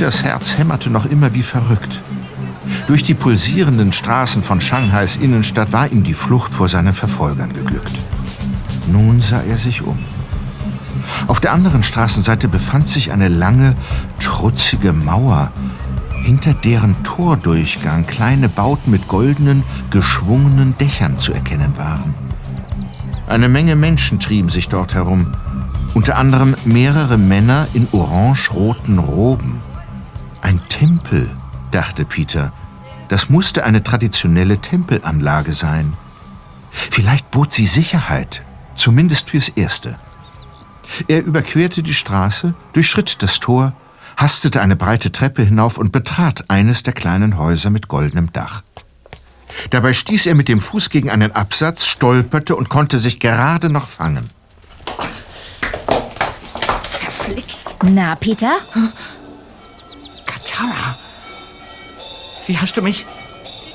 Peters 0.09 0.23
Herz 0.23 0.57
hämmerte 0.57 0.89
noch 0.89 1.05
immer 1.05 1.35
wie 1.35 1.43
verrückt. 1.43 2.01
Durch 2.87 3.03
die 3.03 3.13
pulsierenden 3.13 3.91
Straßen 3.91 4.41
von 4.41 4.59
Shanghais 4.59 5.17
Innenstadt 5.17 5.71
war 5.71 5.91
ihm 5.91 6.03
die 6.03 6.15
Flucht 6.15 6.51
vor 6.51 6.67
seinen 6.67 6.95
Verfolgern 6.95 7.53
geglückt. 7.53 7.93
Nun 8.91 9.21
sah 9.21 9.43
er 9.43 9.59
sich 9.59 9.83
um. 9.83 9.99
Auf 11.27 11.39
der 11.41 11.53
anderen 11.53 11.83
Straßenseite 11.83 12.47
befand 12.47 12.87
sich 12.87 13.11
eine 13.11 13.27
lange, 13.27 13.75
trutzige 14.19 14.93
Mauer, 14.93 15.51
hinter 16.23 16.55
deren 16.55 17.03
Tordurchgang 17.03 18.07
kleine 18.07 18.49
Bauten 18.49 18.89
mit 18.89 19.07
goldenen, 19.07 19.63
geschwungenen 19.91 20.75
Dächern 20.79 21.19
zu 21.19 21.33
erkennen 21.33 21.73
waren. 21.77 22.15
Eine 23.27 23.47
Menge 23.47 23.75
Menschen 23.75 24.19
trieben 24.19 24.49
sich 24.49 24.69
dort 24.69 24.95
herum, 24.95 25.35
unter 25.93 26.17
anderem 26.17 26.55
mehrere 26.65 27.19
Männer 27.19 27.67
in 27.73 27.87
orange-roten 27.91 28.97
Roben. 28.97 29.58
Ein 30.49 30.67
Tempel, 30.67 31.29
dachte 31.69 32.05
Peter. 32.05 32.51
Das 33.07 33.29
musste 33.29 33.65
eine 33.65 33.83
traditionelle 33.83 34.57
Tempelanlage 34.57 35.53
sein. 35.53 35.93
Vielleicht 36.71 37.29
bot 37.29 37.53
sie 37.53 37.67
Sicherheit, 37.67 38.41
zumindest 38.73 39.29
fürs 39.29 39.49
Erste. 39.49 39.99
Er 41.07 41.23
überquerte 41.23 41.83
die 41.83 41.93
Straße, 41.93 42.55
durchschritt 42.73 43.21
das 43.21 43.39
Tor, 43.39 43.73
hastete 44.17 44.59
eine 44.59 44.75
breite 44.75 45.11
Treppe 45.11 45.43
hinauf 45.43 45.77
und 45.77 45.91
betrat 45.91 46.45
eines 46.49 46.81
der 46.81 46.93
kleinen 46.93 47.37
Häuser 47.37 47.69
mit 47.69 47.87
goldenem 47.87 48.33
Dach. 48.33 48.63
Dabei 49.69 49.93
stieß 49.93 50.25
er 50.25 50.33
mit 50.33 50.47
dem 50.47 50.61
Fuß 50.61 50.89
gegen 50.89 51.11
einen 51.11 51.31
Absatz, 51.31 51.85
stolperte 51.85 52.55
und 52.55 52.69
konnte 52.69 52.97
sich 52.97 53.19
gerade 53.19 53.69
noch 53.69 53.87
fangen. 53.87 54.31
Na, 57.83 58.15
Peter? 58.15 58.53
Katara. 60.59 60.97
Wie 62.47 62.57
hast 62.57 62.75
du 62.75 62.81
mich. 62.81 63.05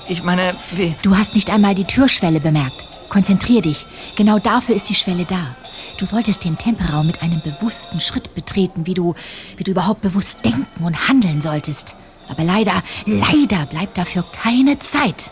Ich 0.09 0.23
meine, 0.23 0.55
wie. 0.73 0.94
Du 1.03 1.16
hast 1.16 1.35
nicht 1.35 1.51
einmal 1.51 1.75
die 1.75 1.85
Türschwelle 1.85 2.40
bemerkt. 2.40 2.85
Konzentrier 3.09 3.62
dich. 3.62 3.87
Genau 4.16 4.38
dafür 4.38 4.75
ist 4.75 4.90
die 4.90 4.94
Schwelle 4.94 5.25
da. 5.25 5.57
Du 5.99 6.07
solltest 6.07 6.44
den 6.44 6.59
Tempelraum 6.59 7.07
mit 7.07 7.23
einem 7.23 7.40
bewussten 7.40 8.01
Schritt 8.01 8.35
betreten, 8.35 8.87
wie 8.87 8.94
du, 8.94 9.14
wie 9.57 9.64
du 9.64 9.70
überhaupt 9.70 10.03
bewusst 10.03 10.44
denken 10.44 10.85
und 10.85 11.09
handeln 11.09 11.40
solltest. 11.40 11.94
Aber 12.29 12.42
leider, 12.42 12.83
leider 13.07 13.64
bleibt 13.66 13.97
dafür 13.97 14.25
keine 14.42 14.79
Zeit. 14.79 15.31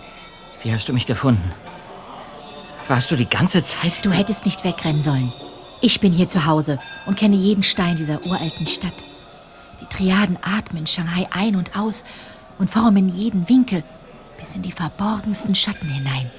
Wie 0.62 0.73
hast 0.73 0.88
du 0.88 0.93
mich 0.93 1.07
gefunden? 1.07 1.53
Warst 2.87 3.11
du 3.11 3.17
die 3.17 3.29
ganze 3.29 3.65
Zeit. 3.65 3.93
Du 4.03 4.11
hättest 4.11 4.47
nicht 4.47 4.65
wegrennen 4.65 5.03
sollen. 5.03 5.33
Ich 5.81 6.01
bin 6.01 6.12
hier 6.12 6.29
zu 6.29 6.47
Hause 6.47 6.79
und 7.07 7.19
kenne 7.19 7.37
jeden 7.37 7.65
Stein 7.65 7.97
dieser 7.97 8.25
uralten 8.25 8.67
Stadt. 8.67 8.95
Die 9.83 9.88
Triaden 9.88 10.38
atmen 10.42 10.87
Shanghai 10.87 11.27
ein 11.33 11.57
und 11.57 11.77
aus 11.77 12.05
und 12.59 12.71
formen 12.71 13.09
jeden 13.09 13.49
Winkel 13.49 13.83
bis 14.38 14.55
in 14.55 14.62
die 14.62 14.71
verborgensten 14.71 15.57
Schatten 15.57 15.88
hinein. 15.88 16.31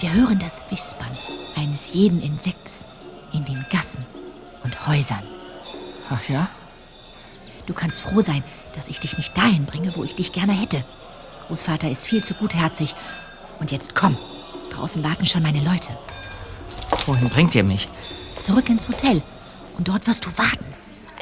Wir 0.00 0.12
hören 0.12 0.38
das 0.38 0.70
Wispern 0.70 1.10
eines 1.56 1.94
jeden 1.94 2.22
Insekts 2.22 2.84
in 3.32 3.44
den 3.46 3.64
Gassen 3.70 4.04
und 4.62 4.86
Häusern. 4.86 5.22
Ach 6.10 6.28
ja? 6.28 6.48
Du 7.66 7.72
kannst 7.72 8.02
froh 8.02 8.20
sein, 8.20 8.44
dass 8.74 8.88
ich 8.88 9.00
dich 9.00 9.16
nicht 9.16 9.34
dahin 9.34 9.64
bringe, 9.64 9.96
wo 9.96 10.04
ich 10.04 10.14
dich 10.14 10.32
gerne 10.32 10.52
hätte. 10.52 10.84
Großvater 11.46 11.90
ist 11.90 12.06
viel 12.06 12.22
zu 12.22 12.34
gutherzig. 12.34 12.94
Und 13.60 13.72
jetzt 13.72 13.94
komm. 13.94 14.16
Draußen 14.70 15.02
warten 15.02 15.24
schon 15.24 15.42
meine 15.42 15.62
Leute. 15.62 15.90
Wohin 17.06 17.30
bringt 17.30 17.54
ihr 17.54 17.64
mich? 17.64 17.88
Zurück 18.40 18.68
ins 18.68 18.88
Hotel. 18.88 19.22
Und 19.78 19.88
dort 19.88 20.06
wirst 20.06 20.26
du 20.26 20.36
warten. 20.36 20.73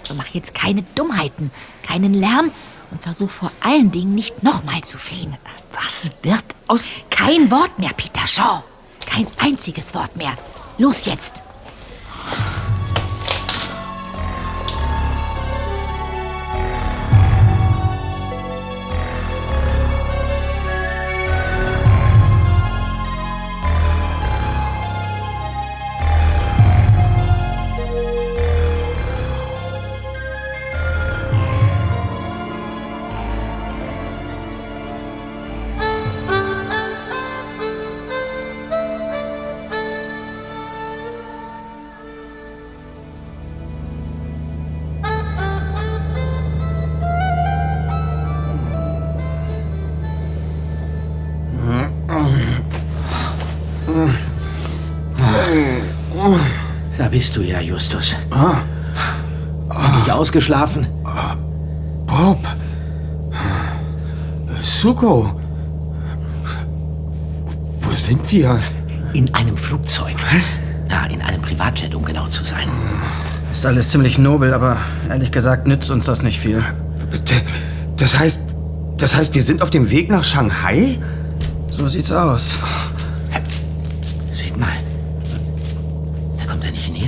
Also 0.03 0.15
mach 0.15 0.29
jetzt 0.29 0.55
keine 0.55 0.83
Dummheiten, 0.95 1.51
keinen 1.83 2.13
Lärm 2.13 2.51
und 2.91 3.03
versuch 3.03 3.31
vor 3.31 3.53
allen 3.61 3.91
Dingen 3.91 4.15
nicht 4.15 4.43
nochmal 4.43 4.83
zu 4.83 4.99
fliehen. 4.99 5.37
Was 5.73 6.11
wird 6.23 6.45
aus. 6.67 6.89
Kein 7.11 7.51
Wort 7.51 7.79
mehr, 7.79 7.93
Peter 7.93 8.27
Shaw. 8.27 8.63
Kein 9.07 9.27
einziges 9.39 9.95
Wort 9.95 10.17
mehr. 10.17 10.37
Los 10.79 11.07
jetzt. 11.07 11.43
Bist 57.23 57.37
du 57.37 57.43
ja, 57.43 57.61
Justus. 57.61 58.17
Endlich 59.71 60.13
ausgeschlafen? 60.13 60.89
Bob. 62.05 62.45
Suko. 64.61 65.41
Wo 67.81 67.95
sind 67.95 68.29
wir? 68.33 68.59
In 69.13 69.33
einem 69.37 69.57
Flugzeug. 69.57 70.17
Was? 70.35 70.55
Ja, 70.91 71.05
in 71.07 71.23
einem 71.23 71.41
Privatjet, 71.41 71.95
um 71.95 72.05
genau 72.05 72.27
zu 72.27 72.43
sein. 72.43 72.67
Ist 73.53 73.65
alles 73.65 73.91
ziemlich 73.91 74.19
nobel, 74.19 74.53
aber 74.53 74.79
ehrlich 75.09 75.31
gesagt 75.31 75.69
nützt 75.69 75.93
uns 75.93 76.07
das 76.07 76.25
nicht 76.25 76.41
viel. 76.41 76.65
Das 77.99 78.19
heißt, 78.19 78.41
das 78.97 79.15
heißt, 79.15 79.33
wir 79.33 79.45
sind 79.45 79.63
auf 79.63 79.71
dem 79.71 79.91
Weg 79.91 80.11
nach 80.11 80.25
Shanghai? 80.25 80.99
So 81.71 81.87
sieht's 81.87 82.11
aus. 82.11 82.59
Seht 84.35 84.57
mal. 84.57 84.73
Da 86.45 86.53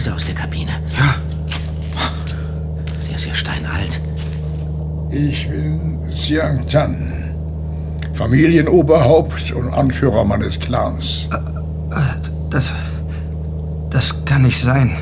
Chinese 0.04 0.14
aus 0.14 0.24
der 0.24 0.34
Kabine. 0.34 0.72
Ja. 0.98 1.14
Der 3.08 3.14
ist 3.14 3.26
ja 3.26 3.34
steinalt. 3.34 4.00
Ich 5.10 5.48
bin 5.48 6.00
Xiang 6.12 6.66
Tan, 6.66 7.30
Familienoberhaupt 8.14 9.52
und 9.52 9.72
Anführer 9.72 10.24
meines 10.24 10.58
Clans. 10.58 11.28
Das. 12.50 12.72
Das 13.90 14.24
kann 14.24 14.42
nicht 14.42 14.60
sein. 14.60 14.96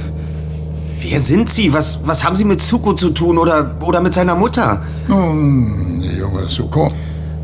Wer 1.00 1.18
sind 1.18 1.48
Sie? 1.48 1.72
Was, 1.72 2.06
was 2.06 2.24
haben 2.24 2.36
Sie 2.36 2.44
mit 2.44 2.60
Zuko 2.60 2.92
zu 2.92 3.10
tun 3.10 3.38
oder, 3.38 3.76
oder 3.80 4.00
mit 4.02 4.12
seiner 4.12 4.34
Mutter? 4.34 4.82
Nun, 5.08 6.02
junge 6.02 6.46
Suko, 6.48 6.92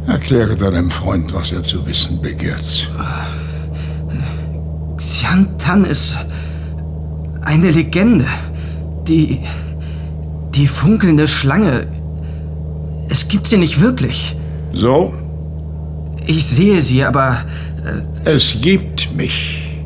erkläre 0.07 0.55
deinem 0.57 0.90
Freund, 0.90 1.33
was 1.33 1.53
er 1.53 1.62
zu 1.62 1.87
wissen 1.87 2.21
begehrt. 2.21 2.90
Xiantan 4.99 5.85
ist 5.85 6.18
eine 7.49 7.71
Legende. 7.71 8.27
Die. 9.09 9.41
Die 10.55 10.67
funkelnde 10.67 11.27
Schlange. 11.27 11.87
Es 13.09 13.29
gibt 13.29 13.47
sie 13.47 13.57
nicht 13.57 13.81
wirklich. 13.81 14.37
So? 14.73 15.15
Ich 16.27 16.47
sehe 16.47 16.83
sie, 16.83 17.05
aber. 17.05 17.45
Äh 18.25 18.37
es 18.37 18.55
gibt 18.61 19.15
mich. 19.17 19.81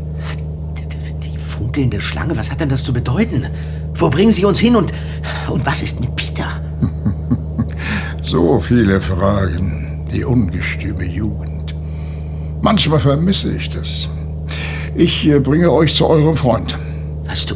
Die 1.22 1.38
funkelnde 1.38 2.00
Schlange, 2.00 2.36
was 2.36 2.50
hat 2.50 2.60
denn 2.60 2.68
das 2.68 2.82
zu 2.82 2.92
bedeuten? 2.92 3.46
Wo 3.94 4.10
bringen 4.10 4.32
Sie 4.32 4.44
uns 4.44 4.58
hin 4.58 4.74
und. 4.74 4.92
Und 5.48 5.64
was 5.64 5.82
ist 5.82 6.00
mit 6.00 6.16
Peter? 6.16 6.60
so 8.22 8.58
viele 8.58 9.00
Fragen, 9.00 10.06
die 10.12 10.24
ungestüme 10.24 11.04
Jugend. 11.04 11.76
Manchmal 12.60 12.98
vermisse 12.98 13.52
ich 13.52 13.68
das. 13.70 14.08
Ich 14.96 15.28
äh, 15.28 15.38
bringe 15.38 15.70
euch 15.70 15.94
zu 15.94 16.06
eurem 16.06 16.36
Freund. 16.36 16.76
Was 17.32 17.46
du. 17.46 17.54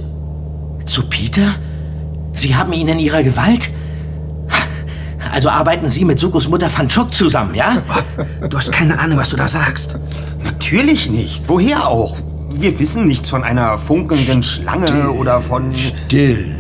Zu 0.87 1.03
Peter? 1.03 1.55
Sie 2.33 2.57
haben 2.57 2.73
ihn 2.73 2.89
in 2.89 2.99
Ihrer 2.99 3.23
Gewalt? 3.23 3.69
Also 5.31 5.51
arbeiten 5.51 5.91
Sie 5.91 6.07
mit 6.07 6.19
Sukos 6.19 6.49
Mutter 6.49 6.71
Van 6.75 6.89
Chok 6.89 7.13
zusammen, 7.13 7.55
ja? 7.55 7.83
Du 8.49 8.57
hast 8.57 8.73
keine 8.73 8.99
Ahnung, 8.99 9.19
was 9.19 9.29
du 9.29 9.37
da 9.37 9.47
sagst. 9.47 9.99
Natürlich 10.43 11.11
nicht. 11.11 11.43
Woher 11.47 11.89
auch? 11.89 12.17
Wir 12.55 12.79
wissen 12.79 13.05
nichts 13.05 13.29
von 13.29 13.45
einer 13.45 13.77
funkelnden 13.77 14.43
Schlange 14.43 14.89
Still, 14.89 15.09
oder 15.09 15.43
von... 15.43 15.75
Still. 15.75 16.55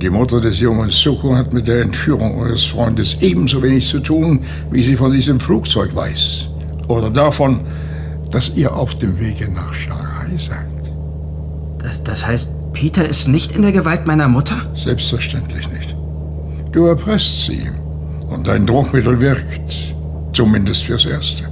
Die 0.00 0.10
Mutter 0.10 0.40
des 0.40 0.58
jungen 0.58 0.90
Suko 0.90 1.36
hat 1.36 1.52
mit 1.52 1.68
der 1.68 1.82
Entführung 1.82 2.36
eures 2.36 2.64
Freundes 2.64 3.16
ebenso 3.20 3.62
wenig 3.62 3.86
zu 3.86 4.00
tun, 4.00 4.40
wie 4.72 4.82
sie 4.82 4.96
von 4.96 5.12
diesem 5.12 5.38
Flugzeug 5.38 5.94
weiß. 5.94 6.46
Oder 6.88 7.10
davon, 7.10 7.60
dass 8.32 8.50
ihr 8.56 8.74
auf 8.74 8.96
dem 8.96 9.20
Wege 9.20 9.48
nach 9.48 9.72
Shanghai 9.72 10.36
seid. 10.36 10.75
Das, 11.86 12.02
das 12.02 12.26
heißt, 12.26 12.50
Peter 12.72 13.08
ist 13.08 13.28
nicht 13.28 13.54
in 13.54 13.62
der 13.62 13.70
Gewalt 13.70 14.08
meiner 14.08 14.26
Mutter? 14.26 14.56
Selbstverständlich 14.74 15.70
nicht. 15.70 15.94
Du 16.72 16.86
erpresst 16.86 17.44
sie 17.44 17.70
und 18.28 18.48
dein 18.48 18.66
Druckmittel 18.66 19.20
wirkt. 19.20 19.94
Zumindest 20.32 20.82
fürs 20.82 21.04
Erste. 21.04 21.44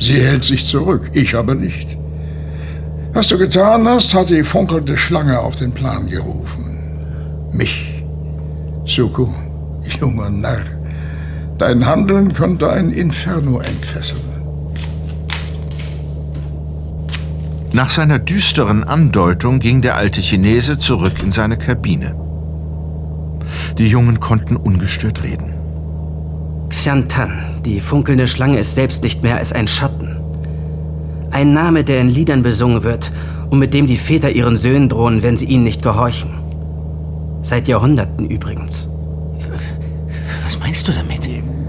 Sie 0.00 0.20
hält 0.20 0.42
sich 0.42 0.66
zurück, 0.66 1.12
ich 1.14 1.36
aber 1.36 1.54
nicht. 1.54 1.86
Was 3.12 3.28
du 3.28 3.38
getan 3.38 3.86
hast, 3.86 4.12
hat 4.12 4.30
die 4.30 4.42
funkelnde 4.42 4.96
Schlange 4.96 5.38
auf 5.38 5.54
den 5.54 5.70
Plan 5.70 6.08
gerufen. 6.08 6.80
Mich. 7.52 8.02
Suku, 8.86 9.28
junger 10.00 10.30
Narr. 10.30 10.62
Dein 11.58 11.86
Handeln 11.86 12.32
könnte 12.32 12.68
ein 12.70 12.90
Inferno 12.90 13.60
entfesseln. 13.60 14.29
Nach 17.72 17.90
seiner 17.90 18.18
düsteren 18.18 18.82
Andeutung 18.82 19.60
ging 19.60 19.80
der 19.80 19.96
alte 19.96 20.20
Chinese 20.20 20.76
zurück 20.78 21.22
in 21.22 21.30
seine 21.30 21.56
Kabine. 21.56 22.16
Die 23.78 23.86
Jungen 23.86 24.18
konnten 24.18 24.56
ungestört 24.56 25.22
reden. 25.22 25.54
Xiantan, 26.68 27.62
die 27.64 27.80
funkelnde 27.80 28.26
Schlange, 28.26 28.58
ist 28.58 28.74
selbst 28.74 29.04
nicht 29.04 29.22
mehr 29.22 29.36
als 29.36 29.52
ein 29.52 29.68
Schatten. 29.68 30.16
Ein 31.30 31.52
Name, 31.52 31.84
der 31.84 32.00
in 32.00 32.08
Liedern 32.08 32.42
besungen 32.42 32.82
wird 32.82 33.12
und 33.50 33.60
mit 33.60 33.72
dem 33.72 33.86
die 33.86 33.96
Väter 33.96 34.30
ihren 34.30 34.56
Söhnen 34.56 34.88
drohen, 34.88 35.22
wenn 35.22 35.36
sie 35.36 35.46
ihnen 35.46 35.64
nicht 35.64 35.82
gehorchen. 35.82 36.30
Seit 37.42 37.68
Jahrhunderten 37.68 38.26
übrigens. 38.26 38.88
Was 40.42 40.58
meinst 40.58 40.88
du 40.88 40.92
damit? 40.92 41.28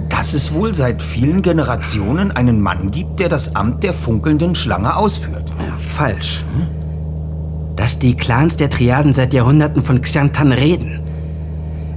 Dass 0.10 0.34
es 0.34 0.52
wohl 0.52 0.74
seit 0.76 1.02
vielen 1.02 1.42
Generationen 1.42 2.32
einen 2.32 2.60
Mann 2.60 2.92
gibt, 2.92 3.20
der 3.20 3.30
das 3.30 3.56
Amt 3.56 3.84
der 3.84 3.94
funkelnden 3.94 4.56
Schlange 4.56 4.96
ausführt. 4.96 5.52
Falsch. 5.92 6.44
Dass 7.76 8.00
die 8.00 8.16
Clans 8.16 8.58
der 8.58 8.70
Triaden 8.70 9.14
seit 9.14 9.34
Jahrhunderten 9.34 9.84
von 9.84 10.02
Xiantan 10.02 10.52
reden. 10.52 11.02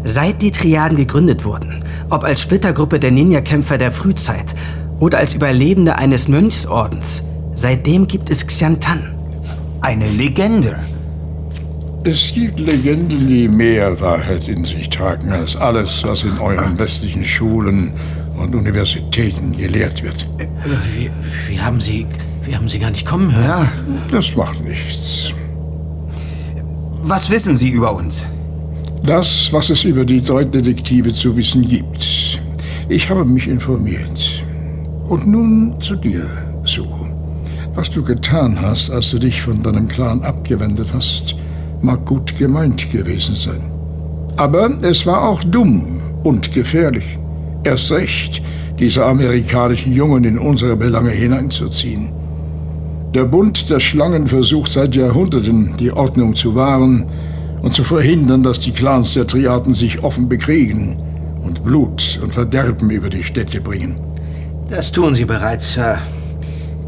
Seit 0.04 0.42
die 0.42 0.50
Triaden 0.50 0.96
gegründet 0.96 1.44
wurden, 1.44 1.82
ob 2.10 2.24
als 2.24 2.42
Splittergruppe 2.42 2.98
der 2.98 3.10
Ninja-Kämpfer 3.10 3.78
der 3.78 3.92
Frühzeit 3.92 4.54
oder 5.00 5.18
als 5.18 5.34
Überlebende 5.34 5.96
eines 5.96 6.28
Mönchsordens, 6.28 7.22
seitdem 7.54 8.06
gibt 8.06 8.30
es 8.30 8.46
Xiantan. 8.46 9.14
Eine 9.80 10.10
Legende. 10.10 10.76
Es 12.04 12.32
gibt 12.34 12.60
Legenden, 12.60 13.28
die 13.28 13.48
mehr 13.48 13.98
Wahrheit 14.00 14.46
in 14.48 14.64
sich 14.64 14.90
tragen 14.90 15.32
als 15.32 15.56
alles, 15.56 16.02
was 16.04 16.22
in 16.22 16.38
euren 16.38 16.78
westlichen 16.78 17.24
Schulen 17.24 17.92
und 18.36 18.54
Universitäten 18.54 19.56
gelehrt 19.56 20.02
wird. 20.02 20.26
Wie, 20.94 21.10
wie, 21.48 21.60
haben 21.60 21.80
Sie. 21.80 22.06
Wie 22.44 22.54
haben 22.54 22.68
Sie 22.68 22.78
gar 22.78 22.90
nicht 22.90 23.06
kommen 23.06 23.34
hören? 23.34 23.46
Ja, 23.46 23.68
das 24.10 24.36
macht 24.36 24.62
nichts. 24.62 25.32
Was 27.02 27.30
wissen 27.30 27.56
Sie 27.56 27.70
über 27.70 27.94
uns? 27.94 28.26
Das, 29.02 29.48
was 29.52 29.70
es 29.70 29.84
über 29.84 30.04
die 30.04 30.22
drei 30.22 30.44
Detektive 30.44 31.12
zu 31.12 31.36
wissen 31.36 31.66
gibt. 31.66 32.40
Ich 32.88 33.08
habe 33.08 33.24
mich 33.24 33.48
informiert. 33.48 34.44
Und 35.08 35.26
nun 35.26 35.74
zu 35.80 35.96
dir, 35.96 36.26
Suko. 36.64 37.06
Was 37.74 37.90
du 37.90 38.02
getan 38.02 38.60
hast, 38.60 38.90
als 38.90 39.10
du 39.10 39.18
dich 39.18 39.42
von 39.42 39.62
deinem 39.62 39.88
Clan 39.88 40.22
abgewendet 40.22 40.92
hast, 40.94 41.36
mag 41.80 42.04
gut 42.06 42.36
gemeint 42.38 42.90
gewesen 42.90 43.34
sein. 43.34 43.62
Aber 44.36 44.70
es 44.82 45.06
war 45.06 45.28
auch 45.28 45.42
dumm 45.44 46.00
und 46.22 46.52
gefährlich. 46.52 47.18
Erst 47.64 47.90
recht, 47.90 48.42
diese 48.78 49.04
amerikanischen 49.04 49.92
Jungen 49.92 50.24
in 50.24 50.38
unsere 50.38 50.76
Belange 50.76 51.10
hineinzuziehen. 51.10 52.23
Der 53.14 53.26
Bund 53.26 53.70
der 53.70 53.78
Schlangen 53.78 54.26
versucht 54.26 54.72
seit 54.72 54.96
Jahrhunderten, 54.96 55.76
die 55.78 55.92
Ordnung 55.92 56.34
zu 56.34 56.56
wahren 56.56 57.06
und 57.62 57.72
zu 57.72 57.84
verhindern, 57.84 58.42
dass 58.42 58.58
die 58.58 58.72
Clans 58.72 59.14
der 59.14 59.24
Triaden 59.24 59.72
sich 59.72 60.02
offen 60.02 60.28
bekriegen 60.28 60.96
und 61.44 61.62
Blut 61.62 62.18
und 62.20 62.34
Verderben 62.34 62.90
über 62.90 63.08
die 63.08 63.22
Städte 63.22 63.60
bringen. 63.60 64.00
Das 64.68 64.90
tun 64.90 65.14
sie 65.14 65.26
bereits, 65.26 65.74
Sir. 65.74 65.98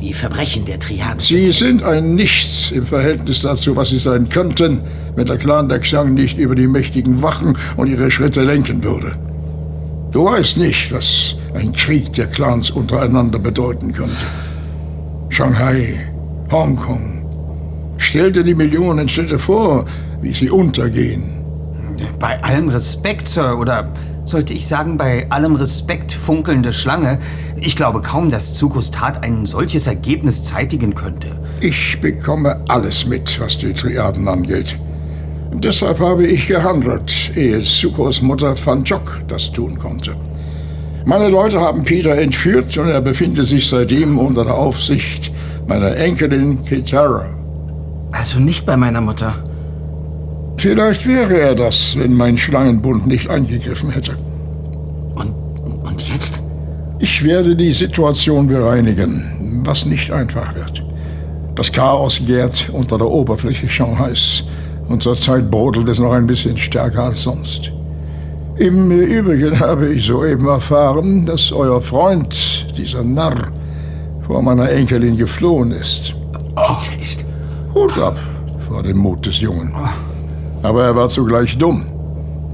Die 0.01 0.13
Verbrechen 0.13 0.65
der 0.65 0.81
Triaden. 0.81 1.21
Sie 1.21 1.53
sind 1.53 1.85
ein 1.85 2.17
Nichts 2.17 2.73
im 2.73 2.85
Verhältnis 2.85 3.43
dazu, 3.43 3.77
was 3.77 3.91
sie 3.91 4.01
sein 4.01 4.29
könnten, 4.29 4.81
wenn 5.15 5.27
der 5.27 5.39
Clan 5.39 5.69
der 5.69 5.79
Xiang 5.79 6.13
nicht 6.15 6.39
über 6.39 6.57
die 6.57 6.67
mächtigen 6.67 7.23
Wachen 7.23 7.57
und 7.77 7.87
ihre 7.87 8.11
Schritte 8.11 8.43
lenken 8.43 8.83
würde. 8.83 9.17
Du 10.11 10.25
weißt 10.25 10.57
nicht, 10.57 10.91
was 10.93 11.37
ein 11.55 11.71
Krieg 11.73 12.13
der 12.15 12.27
Clans 12.27 12.71
untereinander 12.71 13.39
bedeuten 13.39 13.93
könnte. 13.93 14.27
Shanghai, 15.29 16.06
Hongkong. 16.51 17.25
Stell 17.99 18.31
dir 18.31 18.45
die 18.45 18.55
Millionen 18.55 19.09
Städte 19.09 19.39
vor, 19.39 19.85
wie 20.21 20.33
sie 20.33 20.51
untergehen. 20.51 21.25
Bei 22.19 22.43
allem 22.43 22.69
Respekt, 22.69 23.27
Sir, 23.27 23.59
oder 23.59 23.93
sollte 24.25 24.53
ich 24.53 24.67
sagen, 24.67 24.97
bei 24.97 25.27
allem 25.31 25.57
Respekt, 25.57 26.13
funkelnde 26.13 26.73
Schlange, 26.73 27.19
ich 27.57 27.75
glaube 27.77 28.01
kaum, 28.01 28.31
dass 28.31 28.55
Zukus 28.55 28.91
Tat 28.91 29.25
ein 29.25 29.47
solches 29.47 29.87
Ergebnis 29.87 30.43
zeitigen 30.43 30.95
könnte. 30.95 31.41
Ich 31.61 31.99
bekomme 32.01 32.61
alles 32.69 33.07
mit, 33.07 33.41
was 33.41 33.57
die 33.59 33.73
Triaden 33.73 34.29
angeht. 34.29 34.79
Deshalb 35.53 36.01
habe 36.01 36.27
ich 36.27 36.49
gehandelt, 36.49 37.33
ehe 37.35 37.61
Sukos 37.63 38.21
Mutter 38.21 38.55
Van 38.63 38.85
Chok 38.85 39.23
das 39.29 39.51
tun 39.53 39.79
konnte. 39.79 40.15
Meine 41.05 41.29
Leute 41.29 41.61
haben 41.61 41.85
Peter 41.85 42.17
entführt 42.17 42.77
und 42.79 42.89
er 42.89 43.01
befindet 43.01 43.47
sich 43.47 43.69
seitdem 43.69 44.19
unter 44.19 44.45
der 44.45 44.55
Aufsicht 44.55 45.31
meiner 45.67 45.97
Enkelin 45.97 46.65
Kitara. 46.65 47.27
Also 48.13 48.39
nicht 48.39 48.65
bei 48.67 48.77
meiner 48.77 49.01
Mutter. 49.01 49.35
Vielleicht 50.59 51.07
wäre 51.07 51.39
er 51.39 51.55
das, 51.55 51.95
wenn 51.97 52.15
mein 52.15 52.39
Schlangenbund 52.39 53.07
nicht 53.07 53.29
eingegriffen 53.29 53.91
hätte. 53.91 54.17
Und, 55.15 55.35
und 55.85 56.09
jetzt? 56.09 56.41
Ich 56.99 57.23
werde 57.23 57.55
die 57.55 57.73
Situation 57.73 58.47
bereinigen, 58.47 59.63
was 59.65 59.85
nicht 59.85 60.11
einfach 60.11 60.55
wird. 60.55 60.83
Das 61.55 61.71
Chaos 61.71 62.21
gärt 62.25 62.71
unter 62.73 62.99
der 62.99 63.09
Oberfläche 63.09 63.69
Shanghais 63.69 64.45
und 64.89 65.03
zurzeit 65.03 65.51
brodelt 65.51 65.89
es 65.89 65.99
noch 65.99 66.13
ein 66.13 66.27
bisschen 66.27 66.57
stärker 66.57 67.05
als 67.05 67.23
sonst. 67.23 67.71
Im 68.57 68.91
Übrigen 68.91 69.61
habe 69.61 69.89
ich 69.93 70.07
soeben 70.07 70.47
erfahren, 70.47 71.27
dass 71.27 71.53
euer 71.53 71.83
Freund, 71.83 72.67
dieser 72.79 73.05
Narr, 73.05 73.53
vor 74.27 74.43
meiner 74.43 74.71
Enkelin 74.71 75.17
geflohen 75.17 75.71
ist. 75.71 76.15
Peter 76.57 77.01
ist. 77.01 77.25
Hut 77.75 77.97
ab 77.99 78.19
vor 78.69 78.83
dem 78.83 78.99
Mut 78.99 79.25
des 79.25 79.41
Jungen. 79.41 79.73
Aber 80.63 80.85
er 80.85 80.97
war 80.97 81.09
zugleich 81.09 81.57
dumm, 81.57 81.87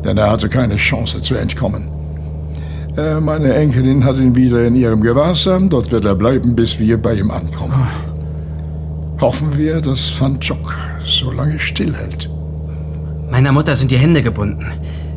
denn 0.04 0.18
er 0.18 0.30
hatte 0.30 0.48
keine 0.48 0.76
Chance 0.76 1.20
zu 1.22 1.34
entkommen. 1.34 1.88
Äh, 2.96 3.20
meine 3.20 3.54
Enkelin 3.54 4.04
hat 4.04 4.16
ihn 4.16 4.34
wieder 4.34 4.66
in 4.66 4.76
ihrem 4.76 5.00
Gewahrsam. 5.00 5.70
Dort 5.70 5.90
wird 5.90 6.04
er 6.04 6.14
bleiben, 6.14 6.54
bis 6.54 6.78
wir 6.78 7.00
bei 7.00 7.14
ihm 7.14 7.30
ankommen. 7.30 7.88
Hoffen 9.20 9.56
wir, 9.56 9.80
dass 9.80 10.12
Van 10.20 10.38
Chok 10.40 10.76
so 11.06 11.30
lange 11.30 11.58
stillhält. 11.58 12.28
Meiner 13.30 13.52
Mutter 13.52 13.76
sind 13.76 13.90
die 13.90 13.96
Hände 13.96 14.22
gebunden. 14.22 14.66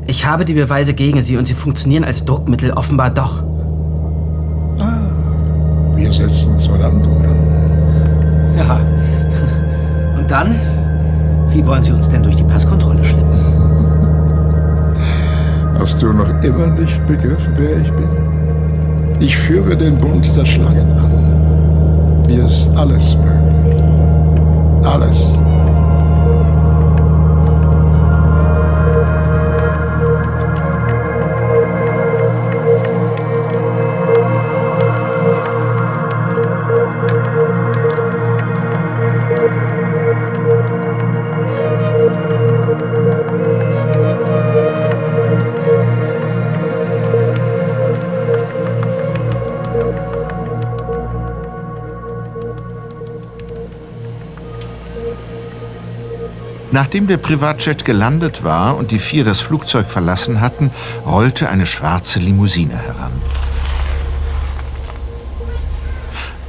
Ich 0.08 0.26
habe 0.26 0.46
die 0.46 0.54
Beweise 0.54 0.94
gegen 0.94 1.22
sie 1.22 1.36
und 1.36 1.48
sie 1.48 1.56
funktionieren 1.56 2.06
als 2.06 2.24
Druckmittel 2.24 2.72
offenbar 2.72 3.10
doch. 3.10 3.44
Setzen 6.16 6.58
zur 6.58 6.78
Landung 6.78 7.18
an. 7.26 7.36
Ja. 8.58 8.80
Und 10.18 10.30
dann? 10.30 10.56
Wie 11.50 11.66
wollen 11.66 11.84
Sie 11.84 11.92
uns 11.92 12.10
denn 12.10 12.24
durch 12.24 12.36
die 12.36 12.44
Passkontrolle 12.44 13.04
schleppen? 13.04 13.40
Hast 15.78 16.02
du 16.02 16.14
noch 16.14 16.30
immer 16.42 16.68
nicht 16.68 17.06
begriffen, 17.06 17.54
wer 17.58 17.78
ich 17.78 17.92
bin? 17.94 18.10
Ich 19.20 19.38
führe 19.38 19.76
den 19.76 19.98
Bund 19.98 20.36
der 20.36 20.46
Schlangen 20.46 20.92
an. 20.98 22.24
Mir 22.28 22.46
ist 22.46 22.70
alles 22.76 23.16
möglich. 23.18 23.84
Alles. 24.84 25.28
Nachdem 56.76 57.08
der 57.08 57.16
Privatjet 57.16 57.86
gelandet 57.86 58.44
war 58.44 58.76
und 58.76 58.92
die 58.92 59.00
vier 59.00 59.24
das 59.24 59.40
Flugzeug 59.40 59.90
verlassen 59.90 60.42
hatten, 60.42 60.72
rollte 61.06 61.48
eine 61.48 61.66
schwarze 61.66 62.20
Limousine 62.20 62.78
heran. 62.78 63.14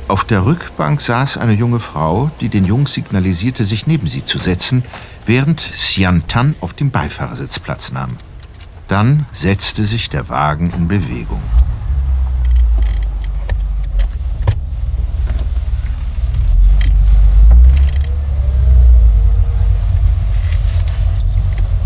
Auf 0.09 0.25
der 0.25 0.45
Rückbank 0.45 1.01
saß 1.01 1.37
eine 1.37 1.53
junge 1.53 1.79
Frau, 1.79 2.33
die 2.41 2.49
den 2.49 2.65
Jungs 2.65 2.93
signalisierte, 2.93 3.65
sich 3.65 3.87
neben 3.87 4.09
sie 4.09 4.25
zu 4.25 4.39
setzen, 4.39 4.83
während 5.27 5.61
Sian 5.61 6.25
Tan 6.27 6.57
auf 6.61 6.75
dem 6.75 6.91
Beifahrersitz 6.91 7.61
Platz 7.61 7.93
nahm. 7.93 8.17
Dann 8.89 9.27
setzte 9.31 9.85
sich 9.85 10.11
der 10.11 10.29
Wagen 10.29 10.71
in 10.71 10.89
Bewegung. 10.89 11.43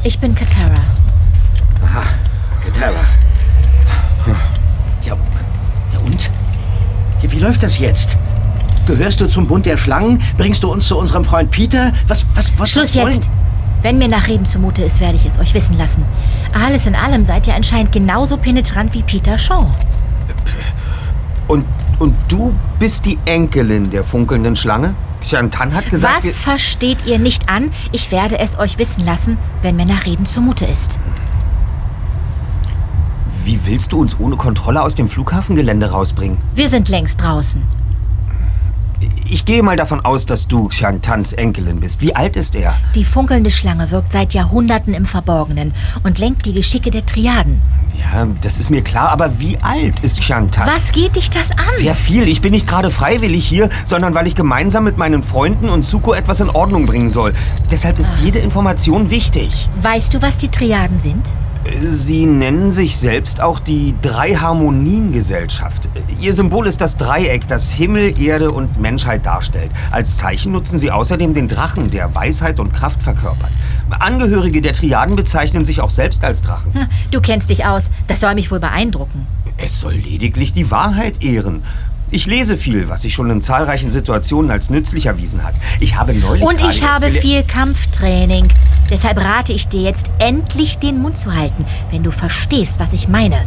Ich 0.02 0.18
bin 0.18 0.34
Katara. 0.34 0.80
Aha, 1.84 2.02
Katara. 2.64 3.00
Ja, 4.26 5.16
ja 5.92 6.00
und? 6.04 6.30
Ja, 7.22 7.30
wie 7.30 7.38
läuft 7.38 7.62
das 7.62 7.78
jetzt? 7.78 8.16
Gehörst 8.86 9.20
du 9.20 9.28
zum 9.28 9.46
Bund 9.46 9.66
der 9.66 9.76
Schlangen? 9.76 10.20
Bringst 10.38 10.62
du 10.62 10.72
uns 10.72 10.86
zu 10.86 10.98
unserem 10.98 11.24
Freund 11.24 11.50
Peter? 11.50 11.92
Was, 12.08 12.26
was, 12.34 12.52
was 12.58 12.70
Schluss 12.70 12.96
was 12.96 13.02
wollen- 13.02 13.14
jetzt! 13.14 13.30
Wenn 13.82 13.96
mir 13.96 14.08
nach 14.08 14.26
Reden 14.28 14.44
zumute 14.44 14.82
ist, 14.82 15.00
werde 15.00 15.16
ich 15.16 15.24
es 15.24 15.38
euch 15.38 15.54
wissen 15.54 15.78
lassen. 15.78 16.04
Alles 16.52 16.86
in 16.86 16.94
allem 16.94 17.24
seid 17.24 17.46
ihr 17.46 17.54
anscheinend 17.54 17.92
genauso 17.92 18.36
penetrant 18.36 18.92
wie 18.92 19.02
Peter 19.02 19.38
Shaw. 19.38 19.66
Und, 21.48 21.64
und 21.98 22.14
du 22.28 22.54
bist 22.78 23.06
die 23.06 23.18
Enkelin 23.24 23.88
der 23.88 24.04
funkelnden 24.04 24.54
Schlange? 24.54 24.94
Xiantan 25.20 25.74
hat 25.74 25.90
gesagt... 25.90 26.24
Was 26.24 26.36
versteht 26.36 27.06
ihr 27.06 27.18
nicht 27.18 27.48
an? 27.48 27.70
Ich 27.92 28.10
werde 28.10 28.38
es 28.38 28.58
euch 28.58 28.78
wissen 28.78 29.04
lassen, 29.04 29.38
wenn 29.62 29.76
mir 29.76 29.86
nach 29.86 30.06
Reden 30.06 30.26
zumute 30.26 30.66
ist. 30.66 30.98
Wie 33.44 33.58
willst 33.64 33.92
du 33.92 34.00
uns 34.00 34.18
ohne 34.18 34.36
Kontrolle 34.36 34.82
aus 34.82 34.94
dem 34.94 35.08
Flughafengelände 35.08 35.90
rausbringen? 35.90 36.38
Wir 36.54 36.68
sind 36.68 36.88
längst 36.88 37.20
draußen. 37.20 37.62
Ich 39.30 39.44
gehe 39.44 39.62
mal 39.62 39.76
davon 39.76 40.00
aus, 40.04 40.26
dass 40.26 40.46
du 40.46 40.68
Xiantans 40.68 41.32
Enkelin 41.32 41.80
bist. 41.80 42.00
Wie 42.00 42.14
alt 42.14 42.36
ist 42.36 42.54
er? 42.54 42.74
Die 42.94 43.04
funkelnde 43.04 43.50
Schlange 43.50 43.90
wirkt 43.90 44.12
seit 44.12 44.34
Jahrhunderten 44.34 44.92
im 44.92 45.06
Verborgenen 45.06 45.72
und 46.02 46.18
lenkt 46.18 46.44
die 46.44 46.52
Geschicke 46.52 46.90
der 46.90 47.06
Triaden. 47.06 47.62
Ja, 47.98 48.26
das 48.40 48.58
ist 48.58 48.70
mir 48.70 48.82
klar, 48.82 49.10
aber 49.10 49.38
wie 49.38 49.56
alt 49.62 50.00
ist 50.00 50.20
Xiantan? 50.20 50.68
Was 50.68 50.92
geht 50.92 51.16
dich 51.16 51.30
das 51.30 51.50
an? 51.52 51.70
Sehr 51.70 51.94
viel. 51.94 52.28
Ich 52.28 52.40
bin 52.40 52.52
nicht 52.52 52.66
gerade 52.66 52.90
freiwillig 52.90 53.46
hier, 53.46 53.68
sondern 53.84 54.14
weil 54.14 54.26
ich 54.26 54.34
gemeinsam 54.34 54.84
mit 54.84 54.98
meinen 54.98 55.22
Freunden 55.22 55.68
und 55.68 55.84
Suko 55.84 56.12
etwas 56.12 56.40
in 56.40 56.50
Ordnung 56.50 56.86
bringen 56.86 57.08
soll. 57.08 57.32
Deshalb 57.70 57.98
ist 57.98 58.12
jede 58.22 58.38
Information 58.40 59.10
wichtig. 59.10 59.68
Weißt 59.80 60.12
du, 60.12 60.22
was 60.22 60.36
die 60.36 60.48
Triaden 60.48 61.00
sind? 61.00 61.30
Sie 61.78 62.26
nennen 62.26 62.70
sich 62.70 62.96
selbst 62.96 63.40
auch 63.40 63.60
die 63.60 63.94
Drei-Harmonien-Gesellschaft. 64.02 65.88
Ihr 66.20 66.34
Symbol 66.34 66.66
ist 66.66 66.80
das 66.80 66.96
Dreieck, 66.96 67.46
das 67.46 67.70
Himmel, 67.70 68.20
Erde 68.20 68.50
und 68.50 68.80
Menschheit 68.80 69.24
darstellt. 69.24 69.70
Als 69.90 70.16
Zeichen 70.16 70.52
nutzen 70.52 70.78
sie 70.78 70.90
außerdem 70.90 71.32
den 71.32 71.48
Drachen, 71.48 71.90
der 71.90 72.14
Weisheit 72.14 72.58
und 72.58 72.72
Kraft 72.72 73.02
verkörpert. 73.02 73.52
Angehörige 73.90 74.62
der 74.62 74.72
Triaden 74.72 75.16
bezeichnen 75.16 75.64
sich 75.64 75.80
auch 75.80 75.90
selbst 75.90 76.24
als 76.24 76.42
Drachen. 76.42 76.74
Hm, 76.74 76.86
Du 77.10 77.20
kennst 77.20 77.50
dich 77.50 77.64
aus. 77.64 77.84
Das 78.08 78.20
soll 78.20 78.34
mich 78.34 78.50
wohl 78.50 78.60
beeindrucken. 78.60 79.26
Es 79.56 79.80
soll 79.80 79.94
lediglich 79.94 80.52
die 80.52 80.70
Wahrheit 80.70 81.22
ehren. 81.22 81.62
Ich 82.12 82.26
lese 82.26 82.56
viel, 82.56 82.88
was 82.88 83.02
sich 83.02 83.14
schon 83.14 83.30
in 83.30 83.40
zahlreichen 83.40 83.90
Situationen 83.90 84.50
als 84.50 84.68
nützlich 84.68 85.06
erwiesen 85.06 85.44
hat. 85.44 85.54
Ich 85.78 85.96
habe 85.96 86.12
neulich 86.12 86.42
Und 86.42 86.60
ich 86.60 86.82
habe 86.82 87.12
viel 87.12 87.44
Kampftraining. 87.44 88.48
Deshalb 88.90 89.18
rate 89.18 89.52
ich 89.52 89.68
dir 89.68 89.82
jetzt 89.82 90.06
endlich 90.18 90.78
den 90.78 91.00
Mund 91.00 91.18
zu 91.18 91.34
halten, 91.34 91.64
wenn 91.90 92.02
du 92.02 92.10
verstehst, 92.10 92.80
was 92.80 92.92
ich 92.92 93.08
meine. 93.08 93.44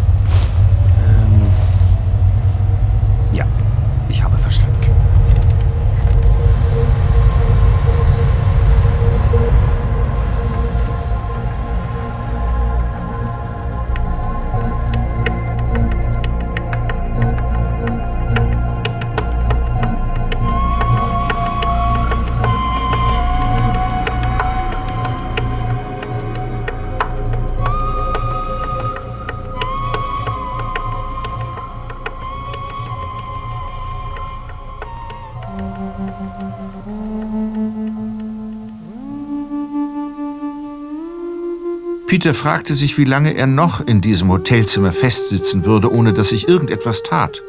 Peter 42.13 42.35
fragte 42.35 42.75
sich, 42.75 42.99
wie 42.99 43.05
lange 43.05 43.33
er 43.33 43.47
noch 43.47 43.81
in 43.81 43.99
diesem 43.99 44.29
Hotelzimmer 44.29 44.93
festsitzen 44.93 45.65
würde, 45.65 45.91
ohne 45.91 46.13
dass 46.13 46.29
sich 46.29 46.47
irgendetwas 46.47 47.01
tat. 47.01 47.41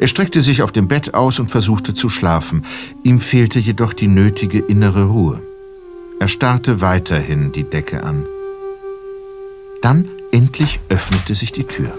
Er 0.00 0.08
streckte 0.08 0.40
sich 0.40 0.62
auf 0.62 0.72
dem 0.72 0.88
Bett 0.88 1.14
aus 1.14 1.38
und 1.38 1.48
versuchte 1.48 1.94
zu 1.94 2.08
schlafen. 2.08 2.66
Ihm 3.04 3.20
fehlte 3.20 3.60
jedoch 3.60 3.92
die 3.92 4.08
nötige 4.08 4.58
innere 4.58 5.04
Ruhe. 5.04 5.40
Er 6.18 6.26
starrte 6.26 6.80
weiterhin 6.80 7.52
die 7.52 7.62
Decke 7.62 8.02
an. 8.02 8.26
Dann 9.80 10.08
endlich 10.32 10.80
öffnete 10.88 11.36
sich 11.36 11.52
die 11.52 11.62
Tür. 11.62 11.96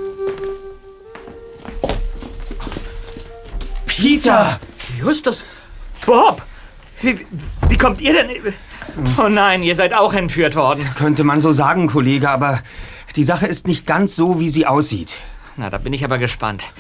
Peter! 3.86 4.60
Justus! 5.00 5.46
Bob! 6.06 6.42
Wie, 7.02 7.26
wie 7.70 7.78
kommt 7.78 8.02
ihr 8.02 8.12
denn? 8.12 8.54
Oh 9.18 9.28
nein, 9.30 9.64
ihr 9.64 9.76
seid 9.76 9.94
auch 9.94 10.14
entführt 10.14 10.56
worden. 10.56 10.88
Könnte 10.96 11.24
man 11.24 11.42
so 11.42 11.52
sagen, 11.52 11.88
Kollege, 11.88 12.30
aber 12.30 12.62
die 13.16 13.24
Sache 13.24 13.46
ist 13.48 13.68
nicht 13.68 13.86
ganz 13.86 14.16
so, 14.16 14.40
wie 14.40 14.50
sie 14.50 14.66
aussieht. 14.66 15.18
Na, 15.56 15.70
da 15.70 15.78
bin 15.78 15.94
ich 15.94 16.04
aber 16.04 16.18
gespannt. 16.18 16.72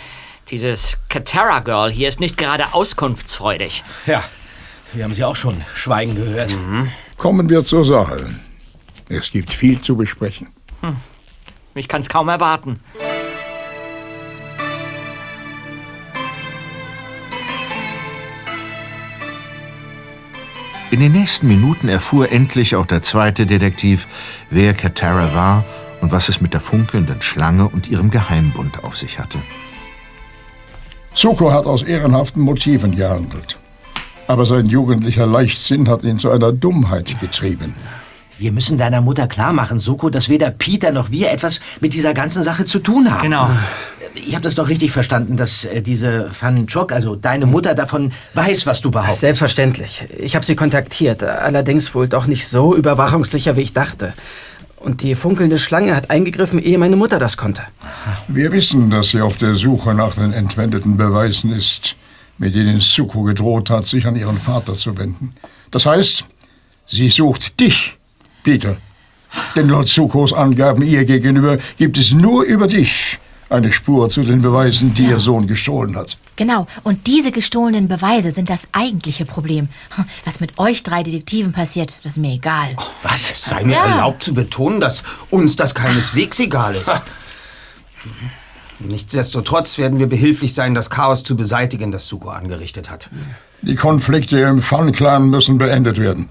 Dieses 0.49 0.97
Katara 1.09 1.59
Girl 1.59 1.89
hier 1.91 2.09
ist 2.09 2.19
nicht 2.19 2.37
gerade 2.37 2.73
auskunftsfreudig. 2.73 3.83
Ja, 4.05 4.23
wir 4.93 5.03
haben 5.03 5.13
sie 5.13 5.23
auch 5.23 5.35
schon 5.35 5.63
schweigen 5.73 6.15
gehört. 6.15 6.55
Kommen 7.17 7.49
wir 7.49 7.63
zur 7.63 7.85
Sache. 7.85 8.35
Es 9.09 9.31
gibt 9.31 9.53
viel 9.53 9.79
zu 9.79 9.95
besprechen. 9.95 10.47
Hm. 10.81 10.97
Ich 11.75 11.87
kann's 11.87 12.09
kaum 12.09 12.29
erwarten. 12.29 12.79
In 20.93 20.99
den 20.99 21.11
nächsten 21.11 21.47
Minuten 21.47 21.89
erfuhr 21.89 22.31
endlich 22.31 22.75
auch 22.75 22.85
der 22.85 23.01
zweite 23.01 23.47
Detektiv, 23.47 24.07
wer 24.51 24.75
Katara 24.75 25.33
war 25.33 25.65
und 26.01 26.11
was 26.11 26.29
es 26.29 26.39
mit 26.39 26.53
der 26.53 26.61
funkelnden 26.61 27.19
Schlange 27.23 27.67
und 27.67 27.87
ihrem 27.87 28.11
Geheimbund 28.11 28.83
auf 28.83 28.95
sich 28.95 29.17
hatte. 29.17 29.39
Suko 31.15 31.51
hat 31.51 31.65
aus 31.65 31.81
ehrenhaften 31.81 32.43
Motiven 32.43 32.95
gehandelt. 32.95 33.57
Aber 34.27 34.45
sein 34.45 34.67
jugendlicher 34.67 35.25
Leichtsinn 35.25 35.89
hat 35.89 36.03
ihn 36.03 36.19
zu 36.19 36.29
einer 36.29 36.51
Dummheit 36.51 37.19
getrieben. 37.19 37.73
Wir 38.37 38.51
müssen 38.51 38.77
deiner 38.77 39.01
Mutter 39.01 39.25
klar 39.25 39.51
machen, 39.51 39.79
Suko, 39.79 40.11
dass 40.11 40.29
weder 40.29 40.51
Peter 40.51 40.91
noch 40.91 41.09
wir 41.09 41.31
etwas 41.31 41.59
mit 41.79 41.95
dieser 41.95 42.13
ganzen 42.13 42.43
Sache 42.43 42.65
zu 42.65 42.77
tun 42.77 43.11
haben. 43.11 43.23
Genau. 43.23 43.49
Ich 44.15 44.35
habe 44.35 44.43
das 44.43 44.55
doch 44.55 44.69
richtig 44.69 44.91
verstanden, 44.91 45.37
dass 45.37 45.65
äh, 45.65 45.81
diese 45.81 46.29
Van 46.39 46.67
Chok, 46.67 46.91
also 46.91 47.15
deine 47.15 47.45
Mutter, 47.45 47.73
davon 47.73 48.11
weiß, 48.33 48.65
was 48.67 48.81
du 48.81 48.91
behauptest. 48.91 49.21
Selbstverständlich. 49.21 50.03
Ich 50.17 50.35
habe 50.35 50.45
sie 50.45 50.55
kontaktiert, 50.55 51.23
allerdings 51.23 51.93
wohl 51.95 52.07
doch 52.07 52.27
nicht 52.27 52.47
so 52.47 52.75
überwachungssicher, 52.75 53.55
wie 53.55 53.61
ich 53.61 53.73
dachte. 53.73 54.13
Und 54.77 55.01
die 55.01 55.15
funkelnde 55.15 55.57
Schlange 55.57 55.95
hat 55.95 56.09
eingegriffen, 56.09 56.59
ehe 56.59 56.77
meine 56.77 56.95
Mutter 56.95 57.17
das 57.17 57.37
konnte. 57.37 57.63
Wir 58.27 58.51
wissen, 58.51 58.91
dass 58.91 59.09
sie 59.09 59.21
auf 59.21 59.37
der 59.37 59.55
Suche 59.55 59.93
nach 59.93 60.15
den 60.15 60.33
entwendeten 60.33 60.97
Beweisen 60.97 61.51
ist, 61.51 61.95
mit 62.37 62.53
denen 62.53 62.81
Suko 62.81 63.23
gedroht 63.23 63.69
hat, 63.69 63.85
sich 63.85 64.05
an 64.05 64.15
ihren 64.15 64.37
Vater 64.37 64.75
zu 64.75 64.97
wenden. 64.97 65.33
Das 65.71 65.85
heißt, 65.85 66.25
sie 66.85 67.09
sucht 67.09 67.59
dich, 67.59 67.97
Peter. 68.43 68.77
Denn 69.55 69.69
laut 69.69 69.87
Sukos 69.87 70.33
Angaben 70.33 70.83
ihr 70.83 71.05
gegenüber 71.05 71.57
gibt 71.77 71.97
es 71.97 72.11
nur 72.11 72.43
über 72.43 72.67
dich 72.67 73.19
eine 73.53 73.71
Spur 73.71 74.09
zu 74.09 74.23
den 74.23 74.41
Beweisen, 74.41 74.93
die 74.93 75.03
ihr 75.05 75.19
Sohn 75.19 75.47
gestohlen 75.47 75.95
hat. 75.95 76.17
Genau, 76.35 76.65
und 76.83 77.05
diese 77.05 77.31
gestohlenen 77.31 77.87
Beweise 77.87 78.31
sind 78.31 78.49
das 78.49 78.67
eigentliche 78.71 79.25
Problem. 79.25 79.69
Was 80.25 80.39
mit 80.39 80.57
euch 80.57 80.81
drei 80.81 81.03
Detektiven 81.03 81.53
passiert, 81.53 81.95
das 82.03 82.13
ist 82.13 82.17
mir 82.19 82.33
egal. 82.33 82.69
Was? 83.03 83.31
Sei 83.35 83.63
mir 83.63 83.73
Ja. 83.73 83.85
erlaubt 83.85 84.23
zu 84.23 84.33
betonen, 84.33 84.79
dass 84.79 85.03
uns 85.29 85.55
das 85.55 85.75
keineswegs 85.75 86.39
egal 86.39 86.75
ist. 86.75 86.91
Nichtsdestotrotz 88.79 89.77
werden 89.77 89.99
wir 89.99 90.07
behilflich 90.07 90.53
sein, 90.53 90.73
das 90.73 90.89
Chaos 90.89 91.23
zu 91.23 91.35
beseitigen, 91.35 91.91
das 91.91 92.07
Suko 92.07 92.29
angerichtet 92.29 92.89
hat. 92.89 93.09
Die 93.61 93.75
Konflikte 93.75 94.39
im 94.39 94.61
Fan-Clan 94.61 95.29
müssen 95.29 95.57
beendet 95.57 95.99
werden. 95.99 96.27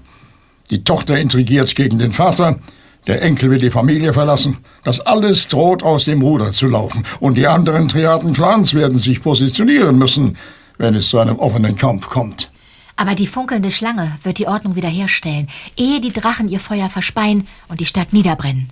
Die 0.69 0.83
Tochter 0.83 1.17
intrigiert 1.17 1.73
gegen 1.75 1.97
den 1.99 2.11
Vater, 2.11 2.59
der 3.07 3.21
Enkel 3.21 3.49
will 3.49 3.59
die 3.59 3.69
Familie 3.69 4.13
verlassen. 4.13 4.59
Das 4.83 4.99
alles 5.01 5.47
droht 5.47 5.83
aus 5.83 6.05
dem 6.05 6.21
Ruder 6.21 6.51
zu 6.51 6.67
laufen. 6.67 7.03
Und 7.19 7.35
die 7.35 7.47
anderen 7.47 7.89
Triaden-Clans 7.89 8.73
werden 8.73 8.99
sich 8.99 9.21
positionieren 9.21 9.97
müssen, 9.97 10.37
wenn 10.77 10.95
es 10.95 11.09
zu 11.09 11.19
einem 11.19 11.37
offenen 11.37 11.75
Kampf 11.75 12.09
kommt. 12.09 12.49
Aber 12.95 13.15
die 13.15 13.27
funkelnde 13.27 13.71
Schlange 13.71 14.17
wird 14.23 14.37
die 14.39 14.47
Ordnung 14.47 14.75
wiederherstellen, 14.75 15.47
ehe 15.75 15.99
die 15.99 16.13
Drachen 16.13 16.47
ihr 16.47 16.59
Feuer 16.59 16.89
verspeien 16.89 17.47
und 17.67 17.79
die 17.79 17.85
Stadt 17.85 18.13
niederbrennen. 18.13 18.69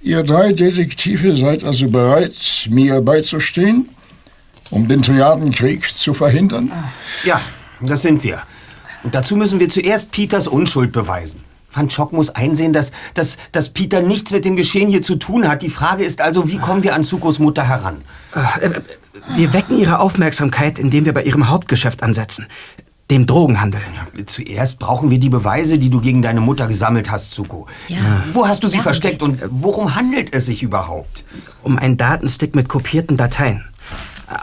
Ihr 0.00 0.22
drei 0.22 0.52
Detektive 0.52 1.36
seid 1.36 1.64
also 1.64 1.88
bereit, 1.88 2.68
mir 2.70 3.00
beizustehen, 3.00 3.88
um 4.70 4.86
den 4.86 5.02
Triadenkrieg 5.02 5.92
zu 5.92 6.14
verhindern? 6.14 6.70
Ja, 7.24 7.40
das 7.80 8.02
sind 8.02 8.22
wir. 8.22 8.42
Und 9.02 9.14
dazu 9.14 9.36
müssen 9.36 9.58
wir 9.58 9.68
zuerst 9.68 10.12
Peters 10.12 10.46
Unschuld 10.46 10.92
beweisen. 10.92 11.40
Van 11.70 11.90
Schock 11.90 12.12
muss 12.12 12.30
einsehen, 12.30 12.72
dass, 12.72 12.92
dass, 13.14 13.36
dass 13.52 13.68
Peter 13.70 14.00
nichts 14.00 14.30
mit 14.30 14.44
dem 14.44 14.56
Geschehen 14.56 14.88
hier 14.88 15.02
zu 15.02 15.16
tun 15.16 15.46
hat. 15.48 15.62
Die 15.62 15.70
Frage 15.70 16.04
ist 16.04 16.20
also, 16.20 16.48
wie 16.48 16.58
kommen 16.58 16.82
wir 16.82 16.94
an 16.94 17.04
Sukos 17.04 17.38
Mutter 17.38 17.68
heran? 17.68 17.98
Äh, 18.60 18.80
Wir 19.36 19.52
wecken 19.52 19.78
ihre 19.78 20.00
Aufmerksamkeit, 20.00 20.78
indem 20.78 21.04
wir 21.04 21.12
bei 21.12 21.24
ihrem 21.24 21.48
Hauptgeschäft 21.48 22.02
ansetzen, 22.02 22.46
dem 23.10 23.26
Drogenhandel. 23.26 23.80
Zuerst 24.26 24.78
brauchen 24.78 25.10
wir 25.10 25.18
die 25.18 25.28
Beweise, 25.28 25.78
die 25.78 25.90
du 25.90 26.00
gegen 26.00 26.22
deine 26.22 26.40
Mutter 26.40 26.66
gesammelt 26.66 27.10
hast, 27.10 27.32
Suko. 27.32 27.66
Ja. 27.88 28.24
Wo 28.32 28.46
hast 28.46 28.62
du 28.62 28.68
sie 28.68 28.78
Darum 28.78 28.84
versteckt 28.84 29.22
und 29.22 29.42
worum 29.50 29.94
handelt 29.94 30.34
es 30.34 30.46
sich 30.46 30.62
überhaupt? 30.62 31.24
Um 31.62 31.78
einen 31.78 31.96
Datenstick 31.96 32.54
mit 32.54 32.68
kopierten 32.68 33.16
Dateien. 33.16 33.64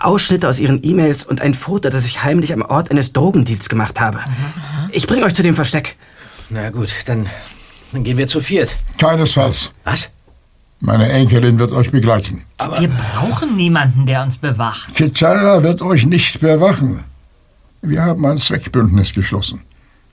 Ausschnitte 0.01 0.49
aus 0.49 0.59
ihren 0.59 0.79
E-Mails 0.83 1.23
und 1.23 1.41
ein 1.41 1.53
Foto, 1.53 1.89
das 1.89 2.05
ich 2.05 2.23
heimlich 2.23 2.53
am 2.53 2.63
Ort 2.63 2.89
eines 2.89 3.13
Drogendeals 3.13 3.69
gemacht 3.69 3.99
habe. 3.99 4.19
Ich 4.91 5.05
bringe 5.05 5.25
euch 5.25 5.35
zu 5.35 5.43
dem 5.43 5.53
Versteck. 5.53 5.95
Na 6.49 6.69
gut, 6.69 6.93
dann, 7.05 7.27
dann 7.91 8.03
gehen 8.03 8.17
wir 8.17 8.27
zu 8.27 8.41
viert. 8.41 8.77
Keinesfalls. 8.97 9.71
Was? 9.83 10.09
Meine 10.79 11.09
Enkelin 11.09 11.57
wird 11.57 11.71
euch 11.71 11.89
begleiten. 11.91 12.43
Wir 12.79 12.89
brauchen 12.89 13.55
niemanden, 13.55 14.05
der 14.05 14.21
uns 14.23 14.37
bewacht. 14.37 14.93
Kitara 14.95 15.63
wird 15.63 15.81
euch 15.81 16.05
nicht 16.05 16.41
bewachen. 16.41 17.03
Wir 17.81 18.03
haben 18.03 18.25
ein 18.25 18.37
Zweckbündnis 18.37 19.13
geschlossen. 19.13 19.61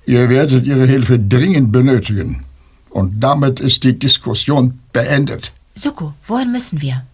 Ihr 0.07 0.29
werdet 0.29 0.65
ihre 0.65 0.87
Hilfe 0.87 1.19
dringend 1.19 1.73
benötigen. 1.73 2.45
Und 2.91 3.21
damit 3.21 3.61
ist 3.61 3.85
die 3.85 3.99
Diskussion 3.99 4.79
beendet. 4.93 5.53
Suko, 5.75 6.13
wohin 6.27 6.53
müssen 6.53 6.81
wir? 6.83 7.05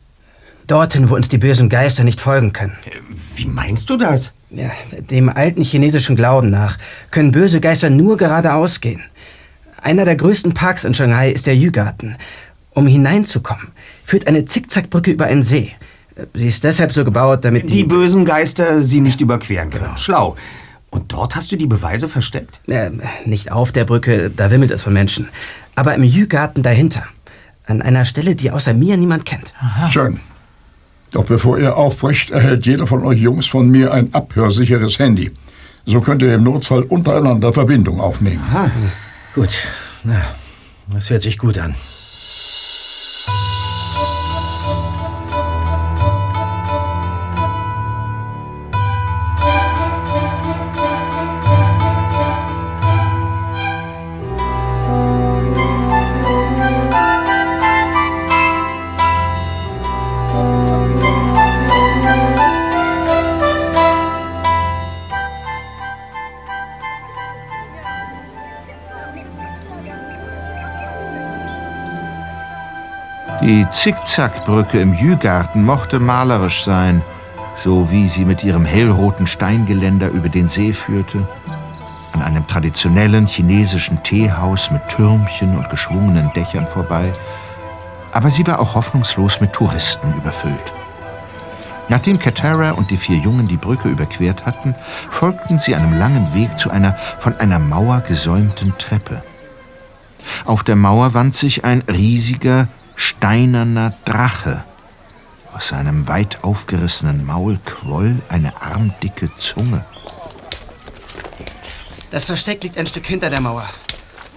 Dorthin, 0.66 1.08
wo 1.08 1.14
uns 1.14 1.28
die 1.28 1.38
bösen 1.38 1.68
Geister 1.68 2.04
nicht 2.04 2.20
folgen 2.20 2.52
können. 2.52 2.76
Wie 3.36 3.46
meinst 3.46 3.88
du 3.88 3.96
das? 3.96 4.32
Ja, 4.50 4.70
dem 5.10 5.28
alten 5.28 5.62
chinesischen 5.62 6.16
Glauben 6.16 6.50
nach 6.50 6.78
können 7.10 7.32
böse 7.32 7.60
Geister 7.60 7.90
nur 7.90 8.16
geradeaus 8.16 8.80
gehen. 8.80 9.02
Einer 9.82 10.04
der 10.04 10.16
größten 10.16 10.54
Parks 10.54 10.84
in 10.84 10.94
Shanghai 10.94 11.30
ist 11.30 11.46
der 11.46 11.54
Yu-Garten. 11.56 12.16
Um 12.72 12.86
hineinzukommen, 12.86 13.68
führt 14.04 14.26
eine 14.26 14.44
Zickzackbrücke 14.44 15.10
über 15.10 15.26
einen 15.26 15.42
See. 15.42 15.72
Sie 16.34 16.48
ist 16.48 16.64
deshalb 16.64 16.92
so 16.92 17.04
gebaut, 17.04 17.44
damit 17.44 17.64
Die 17.64 17.82
die... 17.82 17.84
bösen 17.84 18.24
Geister 18.24 18.80
sie 18.80 19.00
nicht 19.00 19.20
überqueren 19.20 19.70
können. 19.70 19.96
Schlau. 19.96 20.36
Und 20.90 21.12
dort 21.12 21.36
hast 21.36 21.52
du 21.52 21.56
die 21.56 21.66
Beweise 21.66 22.08
versteckt? 22.08 22.60
Äh, 22.66 22.90
nicht 23.26 23.52
auf 23.52 23.72
der 23.72 23.84
Brücke, 23.84 24.30
da 24.34 24.50
wimmelt 24.50 24.70
es 24.70 24.82
von 24.82 24.92
Menschen. 24.94 25.28
Aber 25.74 25.94
im 25.94 26.02
Yu-Garten 26.02 26.62
dahinter. 26.62 27.04
An 27.66 27.82
einer 27.82 28.06
Stelle, 28.06 28.34
die 28.34 28.50
außer 28.50 28.72
mir 28.72 28.96
niemand 28.96 29.26
kennt. 29.26 29.52
Schön. 29.90 30.18
Doch 31.10 31.24
bevor 31.24 31.58
ihr 31.58 31.76
aufbrecht, 31.76 32.30
erhält 32.30 32.66
jeder 32.66 32.86
von 32.86 33.02
euch 33.04 33.20
Jungs 33.20 33.46
von 33.46 33.70
mir 33.70 33.92
ein 33.92 34.12
abhörsicheres 34.14 34.98
Handy. 34.98 35.30
So 35.86 36.00
könnt 36.00 36.20
ihr 36.22 36.34
im 36.34 36.44
Notfall 36.44 36.82
untereinander 36.82 37.52
Verbindung 37.52 37.98
aufnehmen. 38.00 38.42
Gut. 39.34 39.56
Na, 40.04 40.22
das 40.92 41.08
hört 41.08 41.22
sich 41.22 41.38
gut 41.38 41.58
an. 41.58 41.74
Zickzackbrücke 73.88 74.78
im 74.82 74.92
Jügarten 74.92 75.64
mochte 75.64 75.98
malerisch 75.98 76.62
sein, 76.62 77.00
so 77.56 77.90
wie 77.90 78.06
sie 78.06 78.26
mit 78.26 78.44
ihrem 78.44 78.66
hellroten 78.66 79.26
Steingeländer 79.26 80.10
über 80.10 80.28
den 80.28 80.46
See 80.46 80.74
führte, 80.74 81.26
an 82.12 82.20
einem 82.20 82.46
traditionellen 82.46 83.26
chinesischen 83.26 84.02
Teehaus 84.02 84.70
mit 84.70 84.86
Türmchen 84.88 85.56
und 85.56 85.70
geschwungenen 85.70 86.30
Dächern 86.34 86.66
vorbei, 86.66 87.14
aber 88.12 88.28
sie 88.28 88.46
war 88.46 88.60
auch 88.60 88.74
hoffnungslos 88.74 89.40
mit 89.40 89.54
Touristen 89.54 90.12
überfüllt. 90.18 90.72
Nachdem 91.88 92.18
Katara 92.18 92.72
und 92.72 92.90
die 92.90 92.98
vier 92.98 93.16
Jungen 93.16 93.48
die 93.48 93.56
Brücke 93.56 93.88
überquert 93.88 94.44
hatten, 94.44 94.74
folgten 95.08 95.58
sie 95.58 95.74
einem 95.74 95.98
langen 95.98 96.34
Weg 96.34 96.58
zu 96.58 96.68
einer 96.68 96.92
von 97.16 97.38
einer 97.38 97.58
Mauer 97.58 98.00
gesäumten 98.00 98.74
Treppe. 98.76 99.22
Auf 100.44 100.62
der 100.62 100.76
Mauer 100.76 101.14
wand 101.14 101.34
sich 101.34 101.64
ein 101.64 101.82
riesiger, 101.88 102.68
steinerner 102.98 103.94
Drache. 104.04 104.64
Aus 105.54 105.68
seinem 105.68 106.06
weit 106.08 106.44
aufgerissenen 106.44 107.24
Maul 107.24 107.58
quoll 107.64 108.20
eine 108.28 108.60
armdicke 108.60 109.30
Zunge. 109.36 109.84
Das 112.10 112.24
Versteck 112.24 112.62
liegt 112.62 112.76
ein 112.76 112.86
Stück 112.86 113.06
hinter 113.06 113.30
der 113.30 113.40
Mauer. 113.40 113.68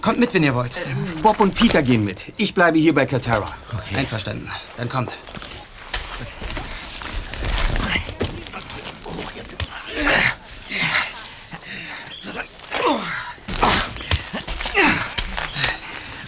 Kommt 0.00 0.18
mit, 0.18 0.32
wenn 0.34 0.42
ihr 0.42 0.54
wollt. 0.54 0.76
Bob 1.22 1.40
und 1.40 1.54
Peter 1.54 1.82
gehen 1.82 2.04
mit. 2.04 2.32
Ich 2.36 2.54
bleibe 2.54 2.78
hier 2.78 2.94
bei 2.94 3.06
Katara. 3.06 3.48
Einverstanden. 3.94 4.48
Dann 4.76 4.88
kommt. 4.88 5.12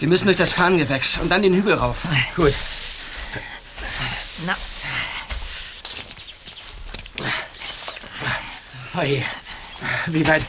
Wir 0.05 0.09
müssen 0.09 0.25
durch 0.25 0.37
das 0.37 0.51
Fahnengewächs 0.51 1.17
und 1.17 1.29
dann 1.29 1.41
den 1.41 1.55
Hügel 1.55 1.73
rauf. 1.73 2.07
Gut. 2.35 2.53
Na. 4.45 4.55
Oje. 9.01 9.25
Wie 10.05 10.27
weit, 10.27 10.43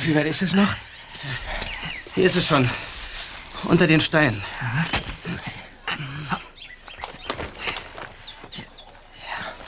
wie 0.00 0.14
weit 0.14 0.24
ist 0.24 0.40
es 0.40 0.54
noch? 0.54 0.74
Hier 2.14 2.24
ist 2.24 2.36
es 2.36 2.48
schon. 2.48 2.70
Unter 3.64 3.86
den 3.86 4.00
Steinen. 4.00 4.42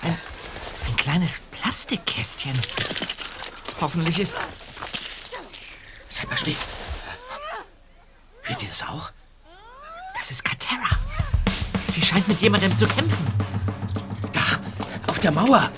Ein 0.01 0.97
kleines 0.97 1.41
Plastikkästchen. 1.51 2.59
Hoffentlich 3.83 4.19
ist. 4.19 4.39
Scheint 12.11 12.27
mit 12.27 12.41
jemandem 12.41 12.77
zu 12.77 12.87
kämpfen. 12.87 13.25
Da, 14.33 14.41
auf 15.07 15.19
der 15.21 15.33
Mauer. 15.33 15.71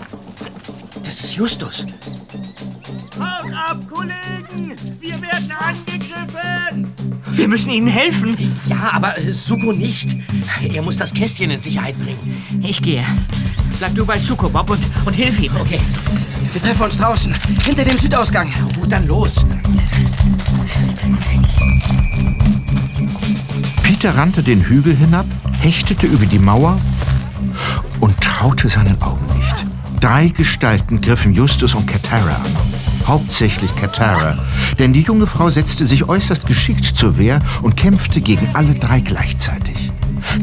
Das 1.05 1.21
ist 1.21 1.35
Justus. 1.35 1.85
Haut 3.19 3.55
ab, 3.55 3.79
Kollegen! 3.91 4.75
Wir 5.01 5.21
werden 5.21 5.53
angegriffen! 5.53 6.93
Wir 7.33 7.49
müssen 7.49 7.71
ihnen 7.71 7.89
helfen. 7.89 8.37
Ja, 8.67 8.93
aber 8.95 9.19
äh, 9.19 9.33
Suko 9.33 9.73
nicht. 9.73 10.17
Er 10.73 10.83
muss 10.83 10.97
das 10.97 11.13
Kästchen 11.13 11.51
in 11.51 11.61
Sicherheit 11.61 11.99
bringen. 12.03 12.43
Ich 12.63 12.81
gehe. 12.81 13.05
Bleib 13.79 13.95
du 13.95 14.07
bei 14.07 14.19
Suko, 14.19 14.49
Bob, 14.49 14.71
und, 14.71 14.81
und 15.05 15.13
hilf 15.13 15.39
ihm. 15.41 15.55
Okay, 15.57 15.81
Wir 16.53 16.63
treffen 16.63 16.83
uns 16.83 16.97
draußen, 16.97 17.35
hinter 17.65 17.85
dem 17.85 17.99
Südausgang. 17.99 18.51
gut, 18.81 18.91
dann 18.91 19.07
los. 19.07 19.45
Peter 23.83 24.17
rannte 24.17 24.43
den 24.43 24.61
Hügel 24.63 24.97
hinab, 24.97 25.27
hechtete 25.63 26.07
über 26.07 26.27
die 26.27 26.41
Mauer 26.41 26.79
und 28.01 28.21
traute 28.21 28.69
seinen 28.69 29.01
Augen 29.01 29.25
nicht. 29.37 29.67
Drei 30.01 30.29
Gestalten 30.29 31.01
griffen 31.01 31.33
Justus 31.33 31.75
und 31.75 31.87
Katara 31.87 32.35
an. 32.35 32.57
Hauptsächlich 33.07 33.75
Katara, 33.77 34.39
denn 34.79 34.93
die 34.93 35.03
junge 35.03 35.27
Frau 35.27 35.51
setzte 35.51 35.87
sich 35.87 36.09
äußerst 36.09 36.47
geschickt 36.47 36.85
zur 36.85 37.17
Wehr 37.17 37.41
und 37.63 37.77
kämpfte 37.77 38.21
gegen 38.21 38.49
alle 38.55 38.75
drei 38.75 39.01
gleichzeitig. 39.01 39.93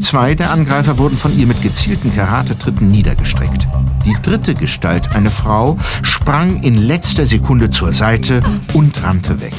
Zwei 0.00 0.34
der 0.34 0.50
Angreifer 0.50 0.98
wurden 0.98 1.16
von 1.16 1.38
ihr 1.38 1.46
mit 1.46 1.62
gezielten 1.62 2.14
Karatetritten 2.14 2.88
niedergestreckt. 2.88 3.66
Die 4.04 4.16
dritte 4.22 4.54
Gestalt, 4.54 5.14
eine 5.14 5.30
Frau, 5.30 5.78
sprang 6.02 6.62
in 6.62 6.74
letzter 6.74 7.26
Sekunde 7.26 7.70
zur 7.70 7.92
Seite 7.92 8.40
und 8.72 9.02
rannte 9.02 9.40
weg. 9.40 9.54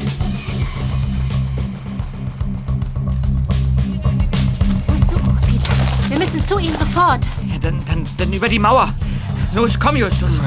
Dann, 7.61 7.83
dann, 7.85 8.05
dann 8.17 8.33
über 8.33 8.49
die 8.49 8.59
Mauer. 8.59 8.93
Los, 9.53 9.79
komm, 9.79 9.95
Justus. 9.95 10.39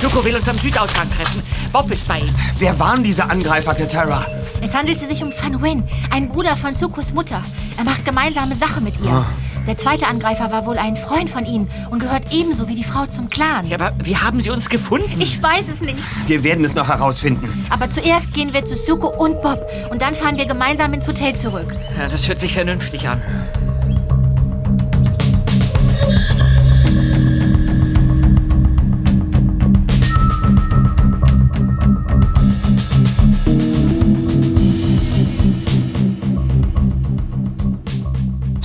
Suko 0.00 0.24
will 0.24 0.36
uns 0.36 0.48
am 0.48 0.58
Südausgang 0.58 1.10
treffen. 1.14 1.42
Bob 1.72 1.90
ist 1.90 2.08
bei 2.08 2.20
ihm. 2.20 2.34
Wer 2.58 2.78
waren 2.78 3.02
diese 3.02 3.28
Angreifer, 3.28 3.74
Katara? 3.74 4.26
Es 4.62 4.74
handelte 4.74 5.06
sich 5.06 5.22
um 5.22 5.32
Fan 5.32 5.62
Wen, 5.62 5.84
einen 6.10 6.28
Bruder 6.28 6.56
von 6.56 6.74
Sukos 6.74 7.12
Mutter. 7.12 7.42
Er 7.76 7.84
macht 7.84 8.04
gemeinsame 8.04 8.56
Sache 8.56 8.80
mit 8.80 8.98
ihr. 8.98 9.26
Der 9.66 9.76
zweite 9.76 10.06
Angreifer 10.06 10.50
war 10.50 10.66
wohl 10.66 10.78
ein 10.78 10.96
Freund 10.96 11.30
von 11.30 11.44
ihnen 11.44 11.68
und 11.90 12.00
gehört 12.00 12.32
ebenso 12.32 12.68
wie 12.68 12.74
die 12.74 12.84
Frau 12.84 13.06
zum 13.06 13.28
Clan. 13.28 13.66
Ja, 13.68 13.78
aber 13.78 13.92
wie 14.02 14.16
haben 14.16 14.42
sie 14.42 14.50
uns 14.50 14.68
gefunden? 14.68 15.20
Ich 15.20 15.42
weiß 15.42 15.68
es 15.68 15.80
nicht. 15.80 15.98
Wir 16.26 16.42
werden 16.42 16.64
es 16.64 16.74
noch 16.74 16.88
herausfinden. 16.88 17.66
Aber 17.70 17.90
zuerst 17.90 18.34
gehen 18.34 18.52
wir 18.52 18.64
zu 18.64 18.76
Suko 18.76 19.08
und 19.08 19.40
Bob 19.42 19.66
und 19.90 20.02
dann 20.02 20.14
fahren 20.14 20.36
wir 20.38 20.46
gemeinsam 20.46 20.92
ins 20.92 21.06
Hotel 21.06 21.34
zurück. 21.34 21.74
Ja, 21.96 22.08
das 22.08 22.26
hört 22.26 22.40
sich 22.40 22.54
vernünftig 22.54 23.08
an. 23.08 23.22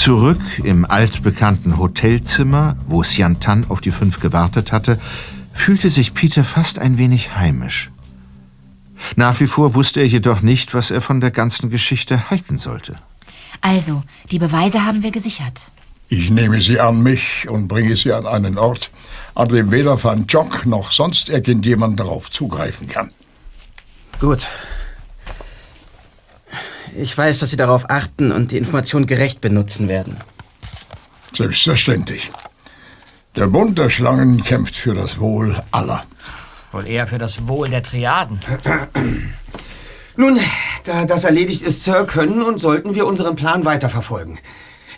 Zurück 0.06 0.60
im 0.64 0.86
altbekannten 0.86 1.80
Hotelzimmer, 1.80 2.78
wo 2.86 3.01
Sian 3.01 3.39
Tan 3.39 3.66
auf 3.70 3.82
die 3.82 3.89
fünf 3.89 4.20
gewartet 4.20 4.72
hatte, 4.72 4.99
fühlte 5.51 5.89
sich 5.89 6.14
Peter 6.14 6.43
fast 6.43 6.78
ein 6.78 6.99
wenig 6.99 7.36
heimisch. 7.36 7.89
Nach 9.16 9.39
wie 9.39 9.47
vor 9.47 9.74
wusste 9.74 10.01
er 10.01 10.06
jedoch 10.06 10.43
nicht, 10.43 10.76
was 10.76 10.91
er 10.91 11.01
von 11.01 11.22
der 11.22 11.32
ganzen 11.32 11.72
Geschichte 11.72 12.30
halten 12.30 12.60
sollte. 12.60 12.99
Also, 13.62 14.03
die 14.30 14.38
Beweise 14.38 14.86
haben 14.86 15.01
wir 15.01 15.10
gesichert. 15.10 15.72
Ich 16.08 16.30
nehme 16.30 16.62
sie 16.62 16.80
an 16.80 17.01
mich 17.01 17.49
und 17.49 17.68
bringe 17.68 17.97
sie 17.97 18.14
an 18.14 18.28
einen 18.28 18.60
Ort, 18.60 18.91
an 19.34 19.49
dem 19.49 19.72
weder 19.72 20.03
Van 20.03 20.28
Jock 20.28 20.68
noch 20.68 20.91
sonst 20.91 21.30
irgendjemand 21.30 21.99
darauf 21.99 22.30
zugreifen 22.30 22.88
kann. 22.88 23.10
Gut. 24.20 24.47
Ich 26.98 27.18
weiß, 27.18 27.39
dass 27.39 27.50
Sie 27.50 27.58
darauf 27.58 27.89
achten 27.89 28.32
und 28.32 28.52
die 28.52 28.58
Information 28.58 29.06
gerecht 29.06 29.41
benutzen 29.41 29.89
werden. 29.89 30.18
Selbstverständlich. 31.34 32.32
Der 33.36 33.48
Bund 33.48 33.78
der 33.78 33.89
Schlangen 33.89 34.41
kämpft 34.41 34.78
für 34.78 34.93
das 34.93 35.20
Wohl 35.20 35.62
aller. 35.72 36.04
Wohl 36.72 36.88
eher 36.88 37.08
für 37.08 37.18
das 37.18 37.48
Wohl 37.48 37.70
der 37.70 37.84
Triaden. 37.84 38.39
Nun, 40.16 40.39
da 40.86 41.04
das 41.04 41.26
erledigt 41.26 41.62
ist, 41.62 41.84
Sir, 41.84 42.06
können 42.06 42.41
und 42.41 42.60
sollten 42.60 42.96
wir 42.96 43.06
unseren 43.06 43.36
Plan 43.36 43.66
weiterverfolgen. 43.66 44.39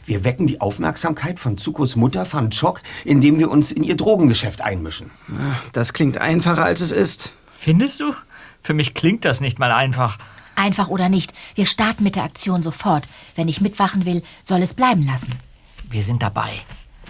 Wir 0.05 0.23
wecken 0.23 0.45
die 0.45 0.61
Aufmerksamkeit 0.61 1.39
von 1.39 1.57
Zukos 1.57 1.95
Mutter 1.95 2.31
Van 2.31 2.51
Chok, 2.51 2.81
indem 3.03 3.39
wir 3.39 3.49
uns 3.49 3.71
in 3.71 3.83
ihr 3.83 3.97
Drogengeschäft 3.97 4.61
einmischen. 4.61 5.11
Das 5.73 5.93
klingt 5.93 6.19
einfacher, 6.19 6.63
als 6.63 6.81
es 6.81 6.91
ist. 6.91 7.33
Findest 7.57 7.99
du? 7.99 8.13
Für 8.61 8.73
mich 8.73 8.93
klingt 8.93 9.25
das 9.25 9.41
nicht 9.41 9.57
mal 9.57 9.71
einfach. 9.71 10.19
Einfach 10.57 10.87
oder 10.87 11.07
nicht, 11.07 11.33
wir 11.53 11.67
starten 11.67 12.03
mit 12.03 12.15
der 12.15 12.23
Aktion 12.23 12.63
sofort. 12.63 13.07
Wenn 13.35 13.47
ich 13.47 13.61
mitwachen 13.61 14.05
will, 14.05 14.23
soll 14.43 14.63
es 14.63 14.73
bleiben 14.73 15.05
lassen. 15.05 15.35
Wir 15.87 16.01
sind 16.01 16.23
dabei. 16.23 16.49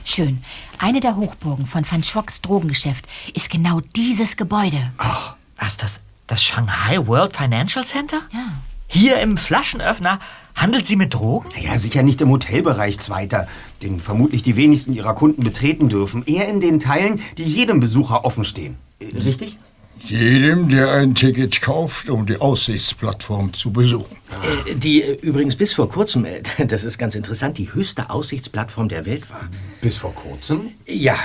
Schön. 0.03 0.43
Eine 0.77 0.99
der 0.99 1.15
Hochburgen 1.15 1.65
von 1.65 1.89
Van 1.89 2.03
Schwocks 2.03 2.41
Drogengeschäft 2.41 3.07
ist 3.33 3.49
genau 3.49 3.79
dieses 3.95 4.35
Gebäude. 4.35 4.91
Was, 5.57 5.77
das, 5.77 6.01
das 6.27 6.43
Shanghai 6.43 7.07
World 7.07 7.35
Financial 7.35 7.85
Center? 7.85 8.21
Ja. 8.33 8.59
Hier 8.87 9.21
im 9.21 9.37
Flaschenöffner 9.37 10.19
handelt 10.53 10.85
sie 10.85 10.97
mit 10.97 11.13
Drogen? 11.13 11.49
Ja, 11.57 11.77
sicher 11.77 12.03
nicht 12.03 12.19
im 12.19 12.29
Hotelbereich 12.29 12.99
Zweiter, 12.99 13.47
den 13.81 14.01
vermutlich 14.01 14.43
die 14.43 14.57
wenigsten 14.57 14.91
ihrer 14.91 15.15
Kunden 15.15 15.43
betreten 15.45 15.87
dürfen. 15.87 16.25
Eher 16.25 16.49
in 16.49 16.59
den 16.59 16.79
Teilen, 16.79 17.21
die 17.37 17.43
jedem 17.43 17.79
Besucher 17.79 18.25
offen 18.25 18.43
stehen. 18.43 18.77
Äh, 18.99 19.17
Richtig? 19.17 19.57
Jedem, 20.05 20.69
der 20.69 20.91
ein 20.91 21.15
Ticket 21.15 21.61
kauft, 21.61 22.09
um 22.09 22.25
die 22.25 22.37
Aussichtsplattform 22.37 23.53
zu 23.53 23.71
besuchen. 23.71 24.17
Äh, 24.65 24.75
die 24.75 25.01
äh, 25.01 25.19
übrigens 25.21 25.55
bis 25.55 25.73
vor 25.73 25.89
kurzem, 25.89 26.25
äh, 26.25 26.41
das 26.67 26.83
ist 26.83 26.97
ganz 26.97 27.15
interessant, 27.15 27.57
die 27.57 27.73
höchste 27.73 28.09
Aussichtsplattform 28.09 28.89
der 28.89 29.05
Welt 29.05 29.29
war. 29.29 29.41
Bis 29.81 29.97
vor 29.97 30.13
kurzem? 30.13 30.71
Ja, 30.85 31.15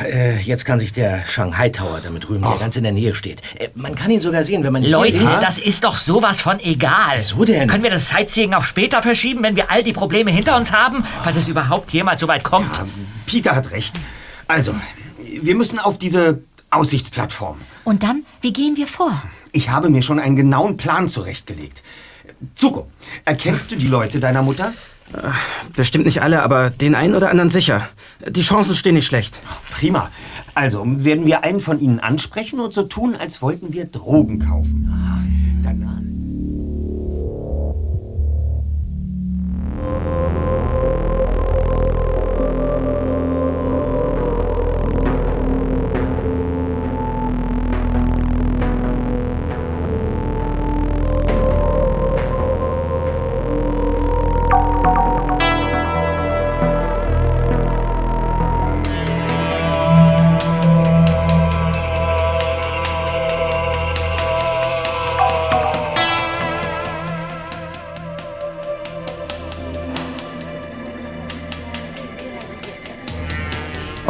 jetzt 0.45 0.65
kann 0.65 0.79
sich 0.79 0.93
der 0.93 1.25
Shanghai 1.27 1.69
Tower 1.69 2.01
damit 2.03 2.29
rühmen, 2.29 2.43
der 2.43 2.59
ganz 2.59 2.77
in 2.77 2.83
der 2.83 2.93
Nähe 2.93 3.15
steht. 3.15 3.43
Man 3.75 3.95
kann 3.95 4.11
ihn 4.11 4.21
sogar 4.21 4.45
sehen, 4.45 4.63
wenn 4.65 4.73
man 4.73 4.83
hier 4.83 4.93
Leute, 4.93 5.17
ist. 5.17 5.41
das 5.43 5.59
ist 5.59 5.85
doch 5.85 5.97
sowas 5.97 6.41
von 6.41 6.61
egal. 6.61 7.19
Wieso 7.19 7.45
denn? 7.45 7.69
Können 7.69 7.83
wir 7.83 7.91
das 7.91 8.09
Sightseeing 8.09 8.55
auf 8.55 8.67
später 8.67 9.03
verschieben, 9.03 9.43
wenn 9.43 9.57
wir 9.57 9.71
all 9.71 9.83
die 9.83 9.93
Probleme 9.93 10.31
hinter 10.31 10.57
uns 10.57 10.73
haben? 10.73 11.05
Falls 11.25 11.37
es 11.37 11.49
überhaupt 11.49 11.93
jemals 11.93 12.21
so 12.21 12.29
weit 12.29 12.45
kommt. 12.45 12.71
Peter 13.27 13.55
hat 13.55 13.71
recht. 13.71 13.95
Also, 14.47 14.75
wir 15.43 15.55
müssen 15.55 15.79
auf 15.79 15.99
diese 15.99 16.43
Aussichtsplattform. 16.71 17.59
Und 17.85 18.03
dann, 18.03 18.25
wie 18.41 18.53
gehen 18.53 18.77
wir 18.77 18.87
vor? 18.87 19.23
Ich 19.53 19.71
habe 19.71 19.91
mir 19.91 20.03
schon 20.03 20.19
einen 20.19 20.37
genauen 20.37 20.77
Plan 20.77 21.09
zurechtgelegt. 21.09 21.83
Zuko, 22.55 22.87
erkennst 23.25 23.71
du 23.71 23.77
die 23.77 23.89
Leute 23.89 24.21
deiner 24.21 24.43
Mutter? 24.43 24.73
Bestimmt 25.77 26.07
nicht 26.07 26.23
alle, 26.23 26.43
aber 26.43 26.71
den 26.71 26.95
einen 26.95 27.15
oder 27.15 27.31
anderen 27.31 27.51
sicher. 27.51 27.89
Die 28.27 28.41
Chancen 28.41 28.75
stehen 28.75 28.95
nicht 28.95 29.07
schlecht. 29.07 29.41
Prima. 29.71 30.11
Also 30.55 30.85
werden 30.87 31.27
wir 31.27 31.45
einen 31.45 31.61
von 31.61 31.81
ihnen 31.81 32.01
ansprechen 32.01 32.61
und 32.61 32.73
so 32.73 32.85
tun, 32.85 33.15
als 33.15 33.43
wollten 33.43 33.73
wir 33.73 33.85
Drogen 33.87 34.39
kaufen. 34.39 35.61
Danach. 35.63 36.02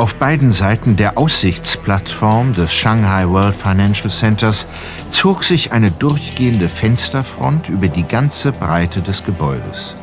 Auf 0.03 0.17
beiden 0.17 0.51
Seiten 0.51 0.97
der 0.97 1.17
Aussichtsplattform 1.17 2.55
des 2.55 2.75
Shanghai 2.75 3.29
World 3.29 3.55
Financial 3.55 4.11
Centers 4.11 4.67
zog 5.11 5.45
sich 5.45 5.71
eine 5.71 5.93
durchgehende 5.93 6.69
Fensterfront 6.69 7.69
über 7.69 7.87
die 7.87 8.03
ganze 8.03 8.51
Breite 8.51 9.01
des 9.01 9.23
Gebäudes. 9.23 9.95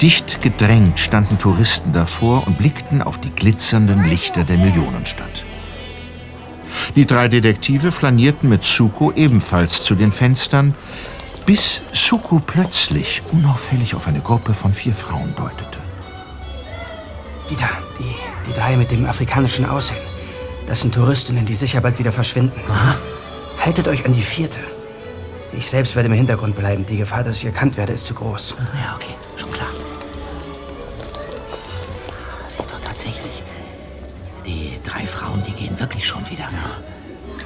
Dicht 0.00 0.42
gedrängt 0.42 1.00
standen 1.00 1.38
Touristen 1.38 1.92
davor 1.92 2.46
und 2.46 2.56
blickten 2.56 3.02
auf 3.02 3.18
die 3.18 3.30
glitzernden 3.30 4.04
Lichter 4.04 4.44
der 4.44 4.58
Millionenstadt. 4.58 5.42
Die 6.94 7.04
drei 7.04 7.26
Detektive 7.26 7.90
flanierten 7.90 8.48
mit 8.48 8.62
Suko 8.62 9.10
ebenfalls 9.10 9.82
zu 9.82 9.96
den 9.96 10.12
Fenstern, 10.12 10.72
bis 11.46 11.82
Suko 11.90 12.40
plötzlich 12.46 13.22
unauffällig 13.32 13.96
auf 13.96 14.06
eine 14.06 14.20
Gruppe 14.20 14.54
von 14.54 14.72
vier 14.72 14.94
Frauen 14.94 15.34
deutete. 15.34 15.80
Die 17.50 17.56
da, 17.56 17.70
die, 17.98 18.27
die 18.48 18.54
drei 18.54 18.76
mit 18.76 18.90
dem 18.90 19.06
afrikanischen 19.06 19.64
Aussehen. 19.64 20.00
Das 20.66 20.80
sind 20.80 20.94
Touristinnen, 20.94 21.46
die 21.46 21.54
sicher 21.54 21.80
bald 21.80 21.98
wieder 21.98 22.12
verschwinden. 22.12 22.60
Haltet 23.64 23.88
euch 23.88 24.04
an 24.04 24.12
die 24.12 24.22
vierte. 24.22 24.60
Ich 25.52 25.68
selbst 25.68 25.96
werde 25.96 26.08
im 26.08 26.14
Hintergrund 26.14 26.56
bleiben. 26.56 26.84
Die 26.86 26.98
Gefahr, 26.98 27.24
dass 27.24 27.38
ich 27.38 27.46
erkannt 27.46 27.76
werde, 27.76 27.94
ist 27.94 28.06
zu 28.06 28.14
groß. 28.14 28.54
Ja, 28.74 28.96
okay, 28.96 29.14
schon 29.36 29.50
klar. 29.50 29.68
Sind 32.48 32.70
doch 32.70 32.80
tatsächlich. 32.86 33.42
Die 34.44 34.78
drei 34.84 35.06
Frauen, 35.06 35.42
die 35.46 35.52
gehen 35.52 35.78
wirklich 35.78 36.06
schon 36.06 36.24
wieder. 36.30 36.44
Ja. 36.44 36.70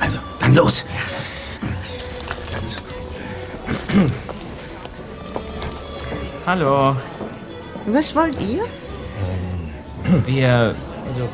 Also, 0.00 0.18
dann 0.40 0.54
los. 0.54 0.84
Hallo. 6.44 6.96
Was 7.86 8.14
wollt 8.14 8.40
ihr? 8.40 8.64
Wir. 10.26 10.74
Also. 11.12 11.28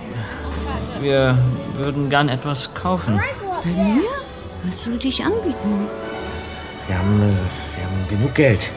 Wir 1.00 1.38
würden 1.74 2.10
gern 2.10 2.28
etwas 2.28 2.74
kaufen. 2.74 3.20
Bei 3.64 3.70
mir? 3.70 4.02
Was 4.64 4.84
sollte 4.84 5.08
ich 5.08 5.24
anbieten? 5.24 5.88
Wir 6.86 6.98
haben, 6.98 7.22
äh, 7.22 7.76
wir 7.76 7.84
haben 7.84 8.08
genug 8.08 8.34
Geld. 8.34 8.72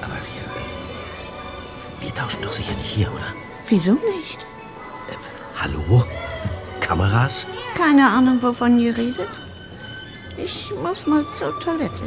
Aber 0.00 0.14
wir. 0.14 2.06
Wir 2.06 2.14
tauschen 2.14 2.42
doch 2.42 2.52
sicher 2.52 2.74
nicht 2.74 2.90
hier, 2.90 3.12
oder? 3.12 3.26
Wieso 3.68 3.92
nicht? 3.92 4.40
Hallo? 5.60 6.04
Kameras? 6.80 7.46
Keine 7.76 8.08
Ahnung, 8.08 8.42
wovon 8.42 8.80
ihr 8.80 8.96
redet. 8.96 9.28
Ich 10.36 10.72
muss 10.82 11.06
mal 11.06 11.24
zur 11.38 11.58
Toilette. 11.60 12.02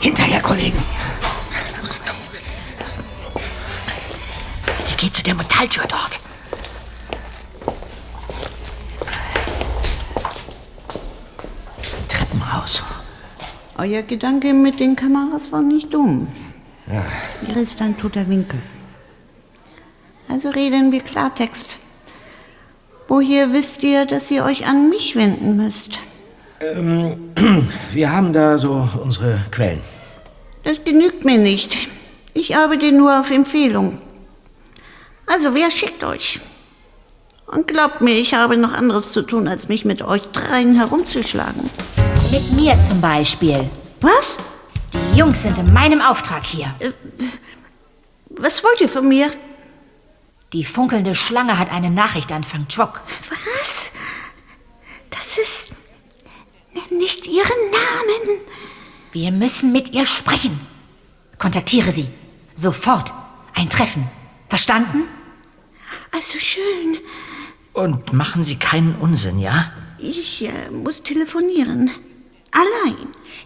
Hinterher, 0.00 0.40
Kollegen! 0.40 0.82
Sie 4.78 4.94
geht 4.96 5.14
zu 5.14 5.22
der 5.22 5.34
Metalltür 5.34 5.84
dort. 5.88 6.20
Treppenhaus. 12.48 12.82
Euer 13.76 14.02
Gedanke 14.02 14.52
mit 14.54 14.80
den 14.80 14.96
Kameras 14.96 15.52
war 15.52 15.62
nicht 15.62 15.92
dumm. 15.94 16.28
Ja. 16.90 17.04
Hier 17.46 17.56
ist 17.62 17.80
ein 17.80 17.96
toter 17.96 18.28
Winkel. 18.28 18.58
Also 20.28 20.50
reden 20.50 20.90
wir 20.90 21.00
Klartext. 21.00 21.78
Woher 23.06 23.52
wisst 23.52 23.82
ihr, 23.82 24.04
dass 24.04 24.30
ihr 24.30 24.44
euch 24.44 24.66
an 24.66 24.90
mich 24.90 25.16
wenden 25.16 25.56
müsst? 25.56 25.98
Ähm, 26.60 27.32
wir 27.92 28.12
haben 28.12 28.32
da 28.32 28.58
so 28.58 28.88
unsere 29.02 29.40
Quellen. 29.50 29.80
Das 30.64 30.82
genügt 30.84 31.24
mir 31.24 31.38
nicht. 31.38 31.76
Ich 32.34 32.56
arbeite 32.56 32.92
nur 32.92 33.20
auf 33.20 33.30
Empfehlung. 33.30 33.98
Also, 35.26 35.54
wer 35.54 35.70
schickt 35.70 36.04
euch? 36.04 36.40
Und 37.46 37.66
glaubt 37.66 38.00
mir, 38.00 38.14
ich 38.18 38.34
habe 38.34 38.56
noch 38.56 38.74
anderes 38.74 39.12
zu 39.12 39.22
tun, 39.22 39.48
als 39.48 39.68
mich 39.68 39.84
mit 39.84 40.02
euch 40.02 40.22
dreien 40.32 40.74
herumzuschlagen. 40.74 41.70
Mit 42.30 42.52
mir 42.52 42.78
zum 42.86 43.00
Beispiel. 43.00 43.68
Was? 44.02 44.36
Die 44.92 45.18
Jungs 45.18 45.42
sind 45.42 45.56
in 45.56 45.72
meinem 45.72 46.02
Auftrag 46.02 46.44
hier. 46.44 46.74
Was 48.28 48.62
wollt 48.62 48.82
ihr 48.82 48.88
von 48.88 49.08
mir? 49.08 49.32
Die 50.52 50.64
funkelnde 50.64 51.14
Schlange 51.14 51.58
hat 51.58 51.72
eine 51.72 51.90
Nachricht 51.90 52.30
an 52.30 52.44
Fang 52.44 52.68
Chok. 52.68 53.00
Was? 53.30 53.92
Das 55.08 55.38
ist. 55.38 55.70
Nenn 56.74 56.98
nicht 56.98 57.26
ihren 57.26 57.70
Namen. 57.70 58.40
Wir 59.12 59.32
müssen 59.32 59.72
mit 59.72 59.94
ihr 59.94 60.04
sprechen. 60.04 60.60
Kontaktiere 61.38 61.92
sie. 61.92 62.08
Sofort. 62.54 63.14
Ein 63.54 63.70
Treffen. 63.70 64.06
Verstanden? 64.50 65.04
Also 66.12 66.38
schön. 66.38 66.98
Und 67.72 68.12
machen 68.12 68.44
Sie 68.44 68.56
keinen 68.56 68.96
Unsinn, 68.96 69.38
ja? 69.38 69.72
Ich 69.98 70.44
äh, 70.44 70.70
muss 70.70 71.02
telefonieren. 71.02 71.90
Allein. 72.58 72.96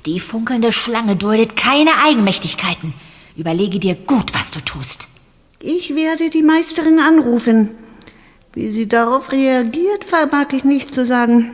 Die 0.07 0.21
funkelnde 0.21 0.73
Schlange 0.73 1.17
duldet 1.17 1.55
keine 1.55 1.91
Eigenmächtigkeiten. 2.03 2.95
Überlege 3.37 3.79
dir 3.79 3.95
gut, 3.95 4.33
was 4.35 4.53
du 4.53 4.61
tust. 4.61 5.09
Ich 5.61 5.95
werde 5.95 6.31
die 6.31 6.43
Meisterin 6.43 6.99
anrufen. 6.99 7.71
Wie 8.55 8.71
sie 8.71 8.89
darauf 8.89 9.31
reagiert, 9.31 10.05
vermag 10.05 10.47
ich 10.53 10.65
nicht 10.65 10.95
zu 10.95 11.05
sagen. 11.05 11.53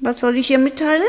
Was 0.00 0.20
soll 0.20 0.36
ich 0.36 0.50
ihr 0.50 0.58
mitteilen? 0.58 1.02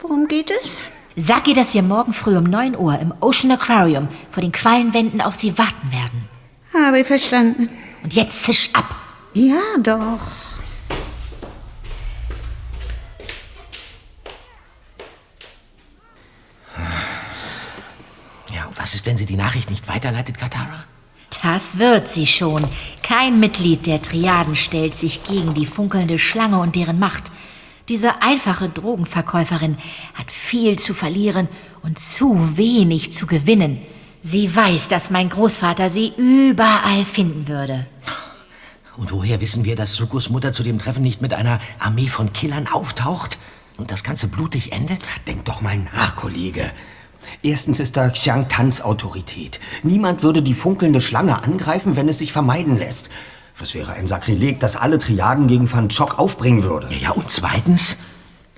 Worum 0.00 0.28
geht 0.28 0.50
es? 0.50 0.76
Sag 1.16 1.48
ihr, 1.48 1.54
dass 1.54 1.74
wir 1.74 1.82
morgen 1.82 2.12
früh 2.12 2.36
um 2.36 2.44
9 2.44 2.76
Uhr 2.76 2.98
im 2.98 3.12
Ocean 3.20 3.50
Aquarium 3.50 4.08
vor 4.30 4.42
den 4.42 4.52
Quallenwänden 4.52 5.20
auf 5.20 5.34
sie 5.34 5.58
warten 5.58 5.90
werden. 5.90 6.28
Habe 6.72 7.04
verstanden. 7.04 7.68
Und 8.02 8.14
jetzt 8.14 8.44
zisch 8.44 8.70
ab. 8.74 8.94
Ja, 9.34 9.60
doch. 9.82 10.47
Was 18.78 18.94
ist, 18.94 19.06
wenn 19.06 19.16
sie 19.16 19.26
die 19.26 19.36
Nachricht 19.36 19.70
nicht 19.70 19.88
weiterleitet, 19.88 20.38
Katara? 20.38 20.84
Das 21.42 21.78
wird 21.78 22.08
sie 22.08 22.26
schon. 22.26 22.64
Kein 23.02 23.38
Mitglied 23.38 23.86
der 23.86 24.00
Triaden 24.00 24.56
stellt 24.56 24.94
sich 24.94 25.24
gegen 25.24 25.54
die 25.54 25.66
funkelnde 25.66 26.18
Schlange 26.18 26.58
und 26.58 26.74
deren 26.74 26.98
Macht. 26.98 27.30
Diese 27.88 28.22
einfache 28.22 28.68
Drogenverkäuferin 28.68 29.78
hat 30.14 30.30
viel 30.30 30.78
zu 30.78 30.94
verlieren 30.94 31.48
und 31.82 31.98
zu 31.98 32.56
wenig 32.56 33.12
zu 33.12 33.26
gewinnen. 33.26 33.80
Sie 34.22 34.54
weiß, 34.54 34.88
dass 34.88 35.10
mein 35.10 35.28
Großvater 35.28 35.90
sie 35.90 36.12
überall 36.16 37.04
finden 37.04 37.48
würde. 37.48 37.86
Und 38.96 39.12
woher 39.12 39.40
wissen 39.40 39.64
wir, 39.64 39.76
dass 39.76 39.94
Sukos 39.94 40.28
Mutter 40.28 40.52
zu 40.52 40.62
dem 40.62 40.78
Treffen 40.78 41.02
nicht 41.02 41.22
mit 41.22 41.32
einer 41.32 41.60
Armee 41.78 42.08
von 42.08 42.32
Killern 42.32 42.66
auftaucht 42.66 43.38
und 43.76 43.90
das 43.90 44.02
Ganze 44.02 44.28
blutig 44.28 44.72
endet? 44.72 45.02
Denk 45.26 45.44
doch 45.44 45.60
mal 45.60 45.78
nach, 45.78 46.16
Kollege. 46.16 46.70
Erstens 47.42 47.80
ist 47.80 47.96
da 47.96 48.08
Xiang 48.08 48.48
Tans 48.48 48.80
Autorität. 48.80 49.60
Niemand 49.82 50.22
würde 50.22 50.42
die 50.42 50.54
funkelnde 50.54 51.00
Schlange 51.00 51.42
angreifen, 51.42 51.96
wenn 51.96 52.08
es 52.08 52.18
sich 52.18 52.32
vermeiden 52.32 52.78
lässt. 52.78 53.10
Das 53.58 53.74
wäre 53.74 53.92
ein 53.92 54.06
Sakrileg, 54.06 54.60
das 54.60 54.76
alle 54.76 54.98
Triaden 54.98 55.48
gegen 55.48 55.70
Van 55.70 55.88
Chok 55.88 56.18
aufbringen 56.18 56.62
würde. 56.62 56.88
Ja, 56.90 56.98
ja, 56.98 57.10
und 57.10 57.28
zweitens, 57.30 57.96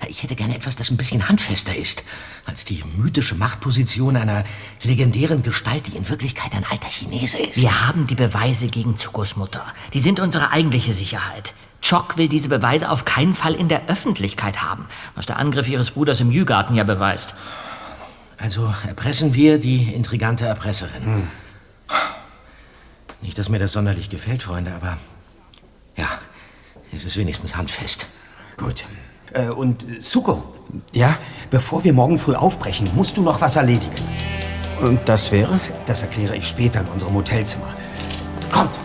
ich 0.07 0.23
hätte 0.23 0.35
gerne 0.35 0.55
etwas, 0.55 0.75
das 0.75 0.91
ein 0.91 0.97
bisschen 0.97 1.27
handfester 1.27 1.75
ist, 1.75 2.03
als 2.45 2.65
die 2.65 2.83
mythische 2.97 3.35
Machtposition 3.35 4.15
einer 4.15 4.43
legendären 4.83 5.41
Gestalt, 5.43 5.87
die 5.87 5.97
in 5.97 6.07
Wirklichkeit 6.09 6.53
ein 6.53 6.65
alter 6.69 6.89
Chinese 6.89 7.39
ist. 7.39 7.61
Wir 7.61 7.87
haben 7.87 8.07
die 8.07 8.15
Beweise 8.15 8.67
gegen 8.67 8.97
Tsukos 8.97 9.35
Mutter. 9.35 9.65
Die 9.93 9.99
sind 9.99 10.19
unsere 10.19 10.51
eigentliche 10.51 10.93
Sicherheit. 10.93 11.53
Chok 11.81 12.17
will 12.17 12.27
diese 12.27 12.49
Beweise 12.49 12.89
auf 12.89 13.05
keinen 13.05 13.35
Fall 13.35 13.55
in 13.55 13.67
der 13.67 13.87
Öffentlichkeit 13.87 14.61
haben, 14.61 14.85
was 15.15 15.25
der 15.25 15.37
Angriff 15.37 15.67
ihres 15.67 15.91
Bruders 15.91 16.19
im 16.19 16.31
Jügarten 16.31 16.75
ja 16.75 16.83
beweist. 16.83 17.33
Also 18.41 18.73
erpressen 18.87 19.35
wir 19.35 19.59
die 19.59 19.93
intrigante 19.93 20.45
Erpresserin. 20.45 21.05
Hm. 21.05 21.27
Nicht, 23.21 23.37
dass 23.37 23.49
mir 23.49 23.59
das 23.59 23.71
sonderlich 23.71 24.09
gefällt, 24.09 24.41
Freunde, 24.41 24.73
aber 24.73 24.97
ja, 25.95 26.07
es 26.91 27.05
ist 27.05 27.17
wenigstens 27.17 27.55
handfest. 27.55 28.07
Gut. 28.57 28.85
Äh, 29.33 29.49
und 29.49 29.85
Suko? 30.01 30.43
Ja? 30.91 31.19
Bevor 31.51 31.83
wir 31.83 31.93
morgen 31.93 32.17
früh 32.17 32.33
aufbrechen, 32.33 32.89
musst 32.95 33.15
du 33.15 33.21
noch 33.21 33.41
was 33.41 33.57
erledigen. 33.57 33.95
Und 34.81 35.07
das 35.07 35.31
wäre? 35.31 35.59
Das 35.85 36.01
erkläre 36.01 36.35
ich 36.35 36.47
später 36.47 36.81
in 36.81 36.87
unserem 36.87 37.13
Hotelzimmer. 37.13 37.75
Kommt! 38.51 38.79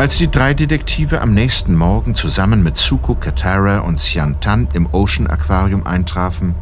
Als 0.00 0.16
die 0.16 0.30
drei 0.30 0.54
Detektive 0.54 1.20
am 1.20 1.34
nächsten 1.34 1.76
Morgen 1.76 2.14
zusammen 2.14 2.62
mit 2.62 2.78
Suko 2.78 3.14
Katara 3.14 3.80
und 3.80 3.96
Xian 3.96 4.40
Tan 4.40 4.66
im 4.72 4.88
Ocean 4.94 5.26
Aquarium 5.26 5.86
eintrafen, 5.86 6.54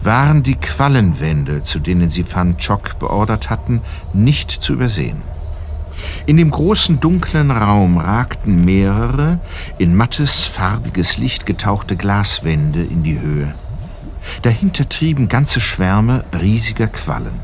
waren 0.00 0.44
die 0.44 0.54
Quallenwände, 0.54 1.64
zu 1.64 1.80
denen 1.80 2.08
sie 2.08 2.24
Van 2.24 2.56
Chok 2.56 3.00
beordert 3.00 3.50
hatten, 3.50 3.80
nicht 4.12 4.52
zu 4.52 4.74
übersehen. 4.74 5.22
In 6.26 6.36
dem 6.36 6.52
großen 6.52 7.00
dunklen 7.00 7.50
Raum 7.50 7.98
ragten 7.98 8.64
mehrere, 8.64 9.40
in 9.78 9.96
mattes, 9.96 10.44
farbiges 10.44 11.18
Licht 11.18 11.46
getauchte 11.46 11.96
Glaswände 11.96 12.84
in 12.84 13.02
die 13.02 13.18
Höhe. 13.18 13.56
Dahinter 14.42 14.88
trieben 14.88 15.28
ganze 15.28 15.58
Schwärme 15.58 16.24
riesiger 16.32 16.86
Quallen. 16.86 17.40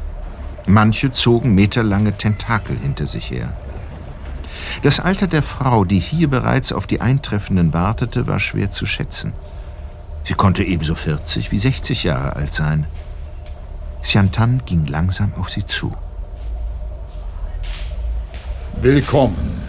Manche 0.68 1.10
zogen 1.10 1.56
meterlange 1.56 2.16
Tentakel 2.16 2.78
hinter 2.78 3.08
sich 3.08 3.32
her. 3.32 3.56
Das 4.80 4.98
Alter 4.98 5.26
der 5.26 5.42
Frau, 5.42 5.84
die 5.84 5.98
hier 5.98 6.28
bereits 6.28 6.72
auf 6.72 6.86
die 6.86 7.00
Eintreffenden 7.00 7.74
wartete, 7.74 8.26
war 8.26 8.40
schwer 8.40 8.70
zu 8.70 8.86
schätzen. 8.86 9.32
Sie 10.24 10.34
konnte 10.34 10.62
ebenso 10.62 10.94
40 10.94 11.52
wie 11.52 11.58
60 11.58 12.04
Jahre 12.04 12.36
alt 12.36 12.52
sein. 12.52 12.86
Xiantan 14.02 14.62
ging 14.64 14.86
langsam 14.86 15.32
auf 15.34 15.50
sie 15.50 15.64
zu. 15.64 15.92
Willkommen. 18.80 19.60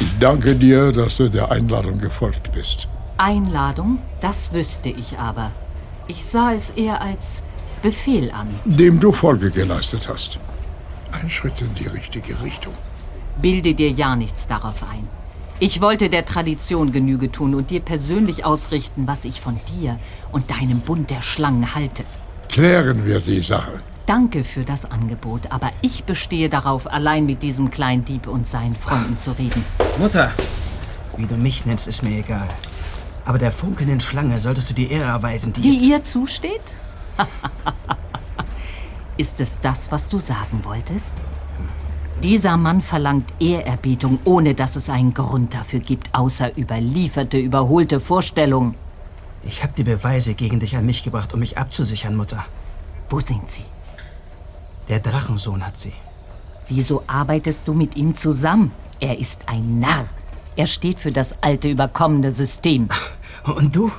Ich 0.00 0.18
danke 0.18 0.54
dir, 0.54 0.92
dass 0.92 1.16
du 1.16 1.28
der 1.28 1.50
Einladung 1.50 1.98
gefolgt 1.98 2.52
bist. 2.52 2.88
Einladung, 3.16 3.98
das 4.20 4.52
wüsste 4.52 4.90
ich 4.90 5.18
aber. 5.18 5.52
Ich 6.06 6.24
sah 6.24 6.52
es 6.52 6.70
eher 6.70 7.00
als 7.00 7.42
Befehl 7.80 8.30
an. 8.30 8.48
Dem 8.64 9.00
du 9.00 9.12
Folge 9.12 9.50
geleistet 9.50 10.08
hast. 10.08 10.38
Ein 11.12 11.30
Schritt 11.30 11.62
in 11.62 11.74
die 11.74 11.86
richtige 11.86 12.40
Richtung. 12.42 12.74
Bilde 13.40 13.74
dir 13.74 13.90
ja 13.90 14.16
nichts 14.16 14.48
darauf 14.48 14.82
ein. 14.82 15.06
Ich 15.58 15.80
wollte 15.80 16.10
der 16.10 16.26
Tradition 16.26 16.92
Genüge 16.92 17.32
tun 17.32 17.54
und 17.54 17.70
dir 17.70 17.80
persönlich 17.80 18.44
ausrichten, 18.44 19.06
was 19.06 19.24
ich 19.24 19.40
von 19.40 19.58
dir 19.78 19.98
und 20.32 20.50
deinem 20.50 20.80
Bund 20.80 21.10
der 21.10 21.22
Schlangen 21.22 21.74
halte. 21.74 22.04
Klären 22.50 23.06
wir 23.06 23.20
die 23.20 23.40
Sache. 23.40 23.80
Danke 24.04 24.44
für 24.44 24.64
das 24.64 24.90
Angebot, 24.90 25.50
aber 25.50 25.70
ich 25.82 26.04
bestehe 26.04 26.48
darauf, 26.48 26.86
allein 26.86 27.26
mit 27.26 27.42
diesem 27.42 27.70
kleinen 27.70 28.04
Dieb 28.04 28.26
und 28.26 28.46
seinen 28.46 28.76
Freunden 28.76 29.18
zu 29.18 29.32
reden. 29.32 29.64
Mutter, 29.98 30.30
wie 31.16 31.26
du 31.26 31.36
mich 31.36 31.66
nennst, 31.66 31.88
ist 31.88 32.02
mir 32.02 32.18
egal. 32.18 32.48
Aber 33.24 33.38
der 33.38 33.50
funkelnden 33.50 34.00
Schlange 34.00 34.38
solltest 34.38 34.70
du 34.70 34.74
die 34.74 34.92
Ehre 34.92 35.08
erweisen, 35.08 35.52
die... 35.52 35.62
Die 35.62 35.90
ihr 35.90 36.04
zusteht? 36.04 36.60
ist 39.16 39.40
es 39.40 39.60
das, 39.60 39.90
was 39.90 40.08
du 40.08 40.18
sagen 40.18 40.60
wolltest? 40.62 41.14
Dieser 42.22 42.56
Mann 42.56 42.80
verlangt 42.80 43.32
Ehrerbietung, 43.40 44.18
ohne 44.24 44.54
dass 44.54 44.74
es 44.76 44.88
einen 44.88 45.12
Grund 45.12 45.52
dafür 45.52 45.80
gibt, 45.80 46.14
außer 46.14 46.56
überlieferte, 46.56 47.38
überholte 47.38 48.00
Vorstellungen. 48.00 48.74
Ich 49.42 49.62
habe 49.62 49.74
die 49.74 49.84
Beweise 49.84 50.34
gegen 50.34 50.58
dich 50.58 50.76
an 50.76 50.86
mich 50.86 51.02
gebracht, 51.02 51.34
um 51.34 51.40
mich 51.40 51.58
abzusichern, 51.58 52.16
Mutter. 52.16 52.44
Wo 53.10 53.20
sind 53.20 53.50
sie? 53.50 53.64
Der 54.88 55.00
Drachensohn 55.00 55.64
hat 55.64 55.76
sie. 55.76 55.92
Wieso 56.68 57.02
arbeitest 57.06 57.68
du 57.68 57.74
mit 57.74 57.96
ihm 57.96 58.16
zusammen? 58.16 58.72
Er 58.98 59.18
ist 59.18 59.48
ein 59.48 59.78
Narr. 59.78 60.06
Er 60.56 60.66
steht 60.66 60.98
für 60.98 61.12
das 61.12 61.42
alte, 61.42 61.68
überkommene 61.68 62.32
System. 62.32 62.88
Und 63.44 63.76
du? 63.76 63.92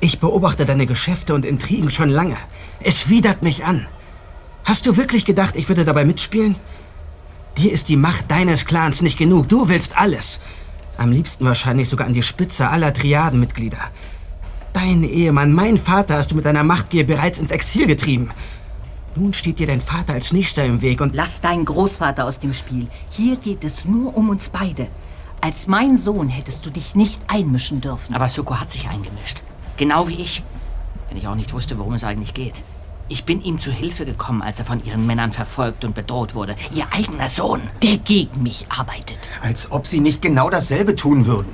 Ich 0.00 0.20
beobachte 0.20 0.64
deine 0.64 0.86
Geschäfte 0.86 1.32
und 1.32 1.44
Intrigen 1.44 1.90
schon 1.90 2.08
lange. 2.08 2.36
Es 2.80 3.08
widert 3.08 3.42
mich 3.42 3.64
an. 3.64 3.86
Hast 4.64 4.86
du 4.86 4.96
wirklich 4.96 5.24
gedacht, 5.24 5.54
ich 5.54 5.68
würde 5.68 5.84
dabei 5.84 6.04
mitspielen? 6.04 6.56
Dir 7.58 7.72
ist 7.72 7.88
die 7.88 7.96
Macht 7.96 8.30
deines 8.30 8.64
Clans 8.64 9.02
nicht 9.02 9.18
genug. 9.18 9.48
Du 9.48 9.68
willst 9.68 9.96
alles. 9.96 10.40
Am 10.96 11.12
liebsten 11.12 11.44
wahrscheinlich 11.44 11.88
sogar 11.88 12.06
an 12.06 12.14
die 12.14 12.22
Spitze 12.22 12.68
aller 12.68 12.92
Triadenmitglieder. 12.92 13.78
Dein 14.72 15.02
Ehemann, 15.04 15.52
mein 15.52 15.76
Vater, 15.76 16.16
hast 16.16 16.30
du 16.30 16.34
mit 16.34 16.44
deiner 16.44 16.64
Machtgier 16.64 17.06
bereits 17.06 17.38
ins 17.38 17.50
Exil 17.50 17.86
getrieben. 17.86 18.30
Nun 19.14 19.34
steht 19.34 19.58
dir 19.58 19.66
dein 19.66 19.82
Vater 19.82 20.14
als 20.14 20.32
Nächster 20.32 20.64
im 20.64 20.80
Weg 20.80 21.02
und... 21.02 21.14
Lass 21.14 21.42
deinen 21.42 21.66
Großvater 21.66 22.24
aus 22.24 22.38
dem 22.38 22.54
Spiel. 22.54 22.88
Hier 23.10 23.36
geht 23.36 23.64
es 23.64 23.84
nur 23.84 24.16
um 24.16 24.30
uns 24.30 24.48
beide. 24.48 24.88
Als 25.42 25.66
mein 25.66 25.98
Sohn 25.98 26.28
hättest 26.28 26.64
du 26.64 26.70
dich 26.70 26.94
nicht 26.94 27.20
einmischen 27.26 27.82
dürfen. 27.82 28.14
Aber 28.14 28.28
Suko 28.30 28.58
hat 28.58 28.70
sich 28.70 28.88
eingemischt. 28.88 29.42
Genau 29.76 30.08
wie 30.08 30.14
ich. 30.14 30.42
Wenn 31.08 31.18
ich 31.18 31.26
auch 31.26 31.34
nicht 31.34 31.52
wusste, 31.52 31.76
worum 31.76 31.92
es 31.92 32.04
eigentlich 32.04 32.32
geht. 32.32 32.62
Ich 33.08 33.24
bin 33.24 33.42
ihm 33.42 33.60
zu 33.60 33.70
Hilfe 33.70 34.04
gekommen, 34.04 34.42
als 34.42 34.58
er 34.58 34.64
von 34.64 34.84
ihren 34.84 35.06
Männern 35.06 35.32
verfolgt 35.32 35.84
und 35.84 35.94
bedroht 35.94 36.34
wurde. 36.34 36.56
Ihr 36.74 36.86
eigener 36.92 37.28
Sohn. 37.28 37.60
Der 37.82 37.98
gegen 37.98 38.42
mich 38.42 38.66
arbeitet. 38.68 39.18
Als 39.42 39.70
ob 39.70 39.86
sie 39.86 40.00
nicht 40.00 40.22
genau 40.22 40.48
dasselbe 40.48 40.96
tun 40.96 41.26
würden. 41.26 41.52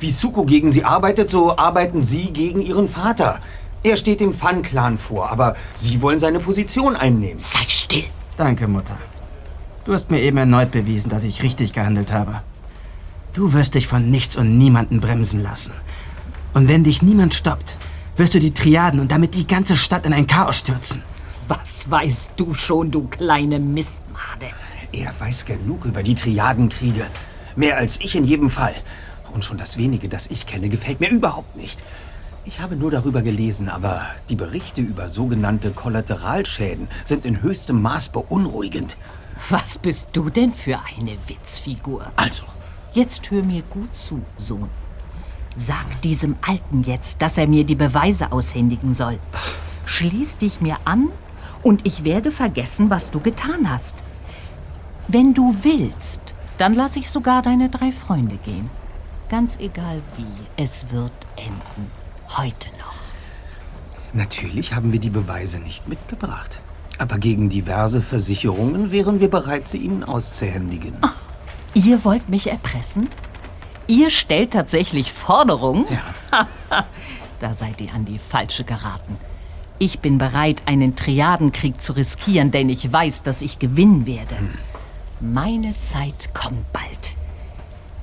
Wie 0.00 0.10
Suko 0.10 0.44
gegen 0.44 0.70
sie 0.70 0.84
arbeitet, 0.84 1.30
so 1.30 1.56
arbeiten 1.56 2.02
sie 2.02 2.32
gegen 2.32 2.62
ihren 2.62 2.88
Vater. 2.88 3.40
Er 3.82 3.96
steht 3.96 4.20
dem 4.20 4.32
Fan-Clan 4.32 4.96
vor, 4.96 5.30
aber 5.30 5.56
sie 5.74 6.00
wollen 6.00 6.20
seine 6.20 6.40
Position 6.40 6.96
einnehmen. 6.96 7.38
Sei 7.38 7.64
still. 7.68 8.04
Danke, 8.36 8.66
Mutter. 8.66 8.96
Du 9.84 9.92
hast 9.92 10.10
mir 10.10 10.22
eben 10.22 10.38
erneut 10.38 10.70
bewiesen, 10.70 11.10
dass 11.10 11.24
ich 11.24 11.42
richtig 11.42 11.74
gehandelt 11.74 12.10
habe. 12.10 12.42
Du 13.34 13.52
wirst 13.52 13.74
dich 13.74 13.86
von 13.86 14.10
nichts 14.10 14.36
und 14.36 14.56
niemanden 14.56 15.00
bremsen 15.00 15.42
lassen. 15.42 15.72
Und 16.54 16.68
wenn 16.68 16.84
dich 16.84 17.02
niemand 17.02 17.34
stoppt, 17.34 17.76
wirst 18.16 18.34
du 18.34 18.38
die 18.38 18.54
Triaden 18.54 19.00
und 19.00 19.10
damit 19.10 19.34
die 19.34 19.46
ganze 19.46 19.76
Stadt 19.76 20.06
in 20.06 20.12
ein 20.12 20.26
Chaos 20.26 20.58
stürzen. 20.58 21.02
Was 21.48 21.90
weißt 21.90 22.32
du 22.36 22.54
schon, 22.54 22.90
du 22.90 23.08
kleine 23.08 23.58
Mistmade? 23.58 24.46
Er 24.92 25.18
weiß 25.18 25.44
genug 25.44 25.84
über 25.84 26.02
die 26.02 26.14
Triadenkriege. 26.14 27.06
Mehr 27.56 27.76
als 27.76 28.00
ich 28.00 28.16
in 28.16 28.24
jedem 28.24 28.50
Fall. 28.50 28.74
Und 29.32 29.44
schon 29.44 29.58
das 29.58 29.76
wenige, 29.76 30.08
das 30.08 30.28
ich 30.28 30.46
kenne, 30.46 30.68
gefällt 30.68 31.00
mir 31.00 31.10
überhaupt 31.10 31.56
nicht. 31.56 31.82
Ich 32.44 32.60
habe 32.60 32.76
nur 32.76 32.90
darüber 32.90 33.22
gelesen, 33.22 33.68
aber 33.68 34.06
die 34.28 34.36
Berichte 34.36 34.80
über 34.80 35.08
sogenannte 35.08 35.72
Kollateralschäden 35.72 36.88
sind 37.04 37.26
in 37.26 37.42
höchstem 37.42 37.80
Maß 37.82 38.10
beunruhigend. 38.10 38.96
Was 39.50 39.78
bist 39.78 40.08
du 40.12 40.30
denn 40.30 40.54
für 40.54 40.78
eine 40.98 41.16
Witzfigur? 41.26 42.12
Also, 42.16 42.44
Jetzt 42.94 43.28
hör 43.32 43.42
mir 43.42 43.62
gut 43.62 43.92
zu, 43.92 44.22
Sohn. 44.36 44.70
Sag 45.56 46.02
diesem 46.02 46.36
Alten 46.42 46.82
jetzt, 46.82 47.22
dass 47.22 47.38
er 47.38 47.46
mir 47.46 47.64
die 47.64 47.76
Beweise 47.76 48.32
aushändigen 48.32 48.94
soll. 48.94 49.18
Schließ 49.86 50.38
dich 50.38 50.60
mir 50.60 50.78
an 50.84 51.08
und 51.62 51.86
ich 51.86 52.04
werde 52.04 52.32
vergessen, 52.32 52.90
was 52.90 53.10
du 53.10 53.20
getan 53.20 53.70
hast. 53.70 53.96
Wenn 55.06 55.34
du 55.34 55.54
willst, 55.62 56.34
dann 56.58 56.74
lass 56.74 56.96
ich 56.96 57.10
sogar 57.10 57.42
deine 57.42 57.68
drei 57.68 57.92
Freunde 57.92 58.36
gehen. 58.38 58.70
Ganz 59.28 59.58
egal 59.58 60.02
wie, 60.16 60.62
es 60.62 60.90
wird 60.90 61.12
enden. 61.36 61.90
Heute 62.36 62.68
noch. 62.78 62.94
natürlich 64.12 64.74
haben 64.74 64.92
wir 64.92 65.00
die 65.00 65.10
Beweise 65.10 65.60
nicht 65.60 65.88
mitgebracht. 65.88 66.60
Aber 66.98 67.18
gegen 67.18 67.48
diverse 67.48 68.02
Versicherungen 68.02 68.90
wären 68.92 69.20
wir 69.20 69.28
bereit, 69.28 69.68
sie 69.68 69.78
ihnen 69.78 70.04
auszuhändigen. 70.04 70.94
Ihr 71.74 72.04
wollt 72.04 72.28
mich 72.28 72.50
erpressen? 72.50 73.08
Ihr 73.86 74.10
stellt 74.10 74.52
tatsächlich 74.52 75.12
Forderungen? 75.12 75.86
Ja. 75.90 76.46
da 77.40 77.54
seid 77.54 77.80
ihr 77.80 77.92
an 77.92 78.04
die 78.04 78.18
falsche 78.18 78.64
geraten. 78.64 79.18
Ich 79.78 79.98
bin 79.98 80.18
bereit, 80.18 80.62
einen 80.66 80.96
Triadenkrieg 80.96 81.80
zu 81.80 81.92
riskieren, 81.92 82.50
denn 82.50 82.68
ich 82.68 82.90
weiß, 82.90 83.24
dass 83.24 83.42
ich 83.42 83.58
gewinnen 83.58 84.06
werde. 84.06 84.36
Meine 85.20 85.76
Zeit 85.78 86.32
kommt 86.32 86.72
bald. 86.72 87.16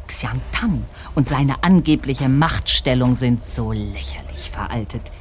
Xiantan 0.08 0.86
und 1.16 1.28
seine 1.28 1.64
angebliche 1.64 2.28
Machtstellung 2.28 3.16
sind 3.16 3.44
so 3.44 3.72
lächerlich 3.72 4.52
veraltet. 4.52 5.12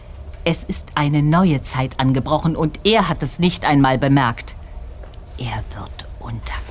Es 0.45 0.65
ist 0.65 0.89
eine 0.95 1.23
neue 1.23 1.63
Zeit 1.63 2.01
angebrochen 2.01 2.57
und 2.57 2.81
er 2.85 3.09
hat 3.09 3.23
es 3.23 3.39
nicht 3.39 3.65
einmal 3.65 3.99
bemerkt. 3.99 4.57
Er 5.39 5.63
wird 5.75 6.09
untergehen. 6.19 6.70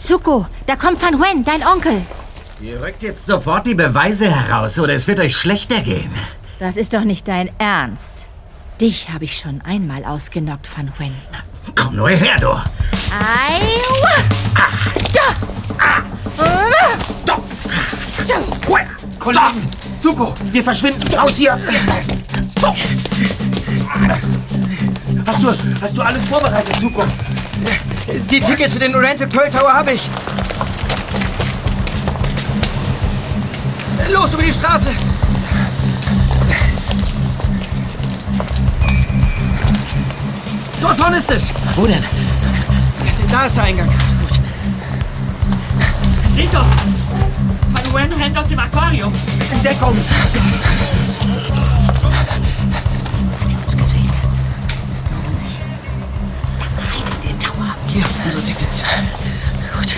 Suko, 0.00 0.46
da 0.66 0.76
kommt 0.76 1.02
Van 1.02 1.20
Wen, 1.20 1.44
dein 1.44 1.62
Onkel. 1.62 2.00
Ihr 2.58 2.80
rückt 2.80 3.02
jetzt 3.02 3.26
sofort 3.26 3.66
die 3.66 3.74
Beweise 3.74 4.34
heraus, 4.34 4.78
oder 4.78 4.94
es 4.94 5.06
wird 5.06 5.20
euch 5.20 5.36
schlechter 5.36 5.82
gehen. 5.82 6.10
Das 6.58 6.78
ist 6.78 6.94
doch 6.94 7.04
nicht 7.04 7.28
dein 7.28 7.50
Ernst. 7.58 8.24
Dich 8.80 9.10
habe 9.10 9.26
ich 9.26 9.36
schon 9.36 9.60
einmal 9.60 10.06
ausgenockt, 10.06 10.66
Van 10.74 10.90
Wen. 10.96 11.14
Komm 11.74 11.96
nur 11.96 12.08
her, 12.08 12.36
du. 12.40 12.48
Kollegen! 19.18 19.66
Suko, 20.00 20.34
wir 20.50 20.64
verschwinden 20.64 21.14
raus 21.14 21.36
hier! 21.36 21.58
Hast 25.30 25.44
du, 25.44 25.54
hast 25.80 25.96
du 25.96 26.02
alles 26.02 26.24
vorbereitet, 26.24 26.74
Suko? 26.80 27.04
Die 28.28 28.40
Tickets 28.40 28.72
für 28.72 28.80
den 28.80 28.92
Oriental 28.96 29.28
Pearl 29.28 29.48
Tower 29.48 29.72
habe 29.72 29.92
ich. 29.92 30.10
Los 34.12 34.34
über 34.34 34.42
die 34.42 34.50
Straße! 34.50 34.88
Dort 40.80 40.96
vorne 40.96 41.18
ist 41.18 41.30
es! 41.30 41.52
Wo 41.76 41.86
denn? 41.86 42.02
Da 43.30 43.46
ist 43.46 43.54
der 43.54 43.62
Eingang. 43.62 43.88
Gut. 43.88 44.40
Seht 46.34 46.52
doch! 46.52 46.66
Van 47.70 47.94
Wen 47.94 48.12
rennt 48.20 48.36
aus 48.36 48.48
dem 48.48 48.58
Aquarium. 48.58 49.12
Deckung! 49.62 49.96
Hier, 57.92 58.04
unsere 58.24 58.42
Tickets. 58.44 58.84
Gut. 59.76 59.96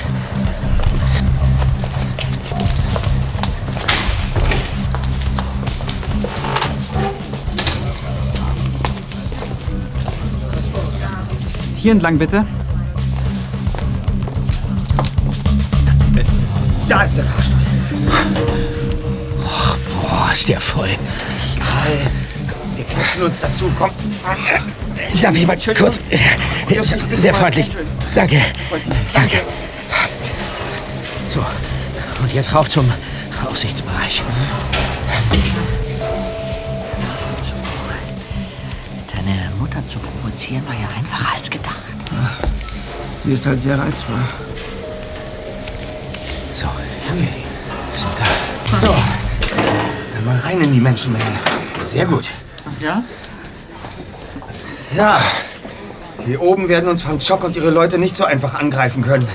Hier 11.77 11.93
entlang 11.93 12.17
bitte. 12.17 12.47
Da 16.89 17.03
ist 17.03 17.17
der 17.17 17.25
Fahrstuhl. 17.25 17.59
Och, 19.45 19.79
boah, 20.01 20.31
ist 20.33 20.49
der 20.49 20.61
voll. 20.61 20.89
Karl, 21.59 22.11
wir 22.77 22.85
quetschen 22.85 23.23
uns 23.25 23.39
dazu. 23.41 23.71
Komm. 23.79 23.91
Darf 25.21 25.37
ich 25.37 25.47
mal 25.47 25.57
kurz... 25.79 26.01
Sehr 27.19 27.35
freundlich. 27.35 27.71
Danke. 28.15 28.41
Danke. 29.13 29.41
So, 31.29 31.45
und 32.23 32.33
jetzt 32.33 32.55
rauf 32.55 32.69
zum 32.69 32.93
Aussichtsbereich. 33.51 34.23
Deine 39.15 39.51
Mutter 39.59 39.85
zu 39.87 39.99
provozieren 39.99 40.67
war 40.67 40.75
ja 40.75 40.89
einfacher 40.97 41.37
als 41.37 41.49
gedacht. 41.51 41.77
Sie 43.19 43.33
ist 43.33 43.47
halt 43.47 43.61
sehr 43.61 43.79
reizbar. 43.79 44.19
So, 46.57 46.67
wir 47.15 47.29
sind 47.95 48.13
da. 48.19 48.77
So, 48.87 48.95
dann 50.15 50.25
mal 50.25 50.37
rein 50.39 50.61
in 50.61 50.73
die 50.73 50.81
Menschenmenge. 50.81 51.25
Sehr 51.81 52.07
gut. 52.07 52.31
Ja? 52.81 53.03
Ja, 54.97 55.21
hier 56.27 56.41
oben 56.41 56.69
werden 56.69 56.89
uns 56.89 57.05
Van 57.05 57.19
Chock 57.19 57.45
und 57.45 57.57
ihre 57.57 57.71
Leute 57.71 57.99
nicht 57.99 58.17
so 58.17 58.25
einfach 58.25 58.55
angreifen 58.55 59.03
können. 59.03 59.27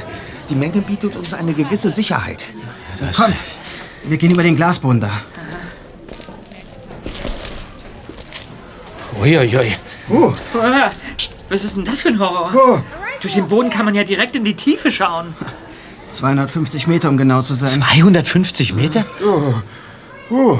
Die 0.49 0.55
Menge 0.55 0.81
bietet 0.81 1.15
uns 1.15 1.33
eine 1.33 1.53
gewisse 1.53 1.89
Sicherheit. 1.89 2.45
Kommt, 3.15 3.35
wir 4.03 4.17
gehen 4.17 4.31
über 4.31 4.43
den 4.43 4.55
Glasboden 4.55 5.01
da. 5.01 5.11
Uiuiui. 9.19 9.75
Uh, 10.09 10.33
Was 11.49 11.63
ist 11.63 11.75
denn 11.75 11.85
das 11.85 12.01
für 12.01 12.09
ein 12.09 12.19
Horror? 12.19 12.53
Oh. 12.55 12.79
Durch 13.21 13.33
den 13.33 13.47
Boden 13.47 13.69
kann 13.69 13.83
man 13.83 13.95
ja 13.95 14.03
direkt 14.03 14.35
in 14.35 14.45
die 14.45 14.53
Tiefe 14.53 14.91
schauen. 14.91 15.33
250 16.09 16.87
Meter, 16.87 17.09
um 17.09 17.17
genau 17.17 17.41
zu 17.41 17.53
sein. 17.55 17.69
250 17.69 18.73
Meter? 18.73 19.05
uh, 19.21 20.33
uh. 20.33 20.59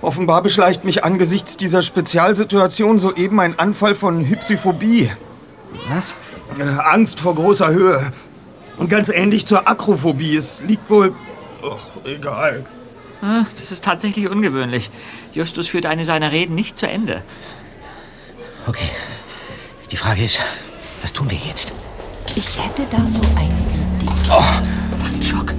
Offenbar 0.00 0.42
beschleicht 0.42 0.84
mich 0.84 1.04
angesichts 1.04 1.56
dieser 1.56 1.82
Spezialsituation 1.82 2.98
soeben 2.98 3.40
ein 3.40 3.58
Anfall 3.58 3.94
von 3.94 4.24
Hypsiphobie. 4.24 5.10
Was? 5.88 6.14
Äh, 6.58 6.62
Angst 6.62 7.18
vor 7.20 7.34
großer 7.34 7.68
Höhe. 7.70 8.12
Und 8.76 8.88
ganz 8.90 9.08
ähnlich 9.08 9.44
zur 9.46 9.66
Akrophobie. 9.68 10.36
Es 10.36 10.60
liegt 10.60 10.88
wohl... 10.88 11.14
Ach, 11.64 11.78
egal. 12.06 12.64
Ah, 13.20 13.44
Das 13.58 13.72
ist 13.72 13.82
tatsächlich 13.84 14.28
ungewöhnlich. 14.28 14.90
Justus 15.32 15.68
führt 15.68 15.86
eine 15.86 16.04
seiner 16.04 16.30
Reden 16.30 16.54
nicht 16.54 16.78
zu 16.78 16.86
Ende. 16.88 17.22
Okay. 18.68 18.90
Die 19.90 19.96
Frage 19.96 20.24
ist, 20.24 20.38
was 21.02 21.12
tun 21.12 21.28
wir 21.30 21.38
jetzt? 21.38 21.72
Ich 22.36 22.56
hätte 22.62 22.82
da 22.90 23.04
so 23.04 23.20
eine 23.34 23.46
Idee. 23.48 24.06
Oh, 24.30 24.42
Van 25.02 25.22
Schock 25.22 25.52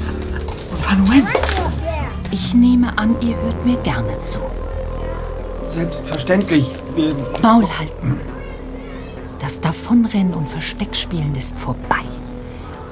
und 0.71 0.85
Van 0.85 1.11
Wen. 1.11 1.27
Ich 2.31 2.53
nehme 2.53 2.95
an, 2.97 3.15
ihr 3.21 3.35
hört 3.37 3.65
mir 3.65 3.77
gerne 3.77 4.21
zu. 4.21 4.39
Selbstverständlich. 5.63 6.67
Wir... 6.95 7.15
Maul 7.41 7.67
halten. 7.79 8.19
Das 9.39 9.59
Davonrennen 9.59 10.35
und 10.35 10.47
Versteckspielen 10.47 11.35
ist 11.35 11.59
vorbei. 11.59 12.03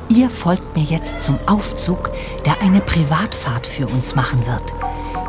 Ihr 0.09 0.29
folgt 0.29 0.75
mir 0.75 0.83
jetzt 0.83 1.23
zum 1.23 1.37
Aufzug, 1.45 2.09
der 2.45 2.61
eine 2.61 2.79
Privatfahrt 2.79 3.67
für 3.67 3.87
uns 3.87 4.15
machen 4.15 4.45
wird. 4.47 4.73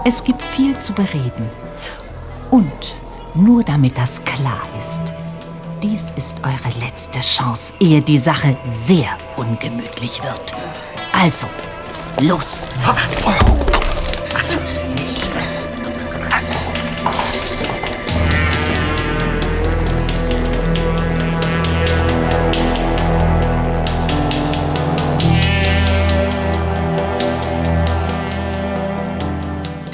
Es 0.06 0.24
gibt 0.24 0.40
viel 0.40 0.78
zu 0.78 0.94
bereden. 0.94 1.50
Und 2.50 2.96
nur 3.34 3.62
damit 3.62 3.98
das 3.98 4.24
klar 4.24 4.62
ist, 4.80 5.02
dies 5.82 6.12
ist 6.16 6.36
eure 6.42 6.84
letzte 6.84 7.20
Chance, 7.20 7.74
ehe 7.78 8.00
die 8.00 8.18
Sache 8.18 8.56
sehr 8.64 9.10
ungemütlich 9.36 10.22
wird. 10.22 10.54
Also, 11.12 11.46
los! 12.20 12.66
Vorwärts! 12.80 13.26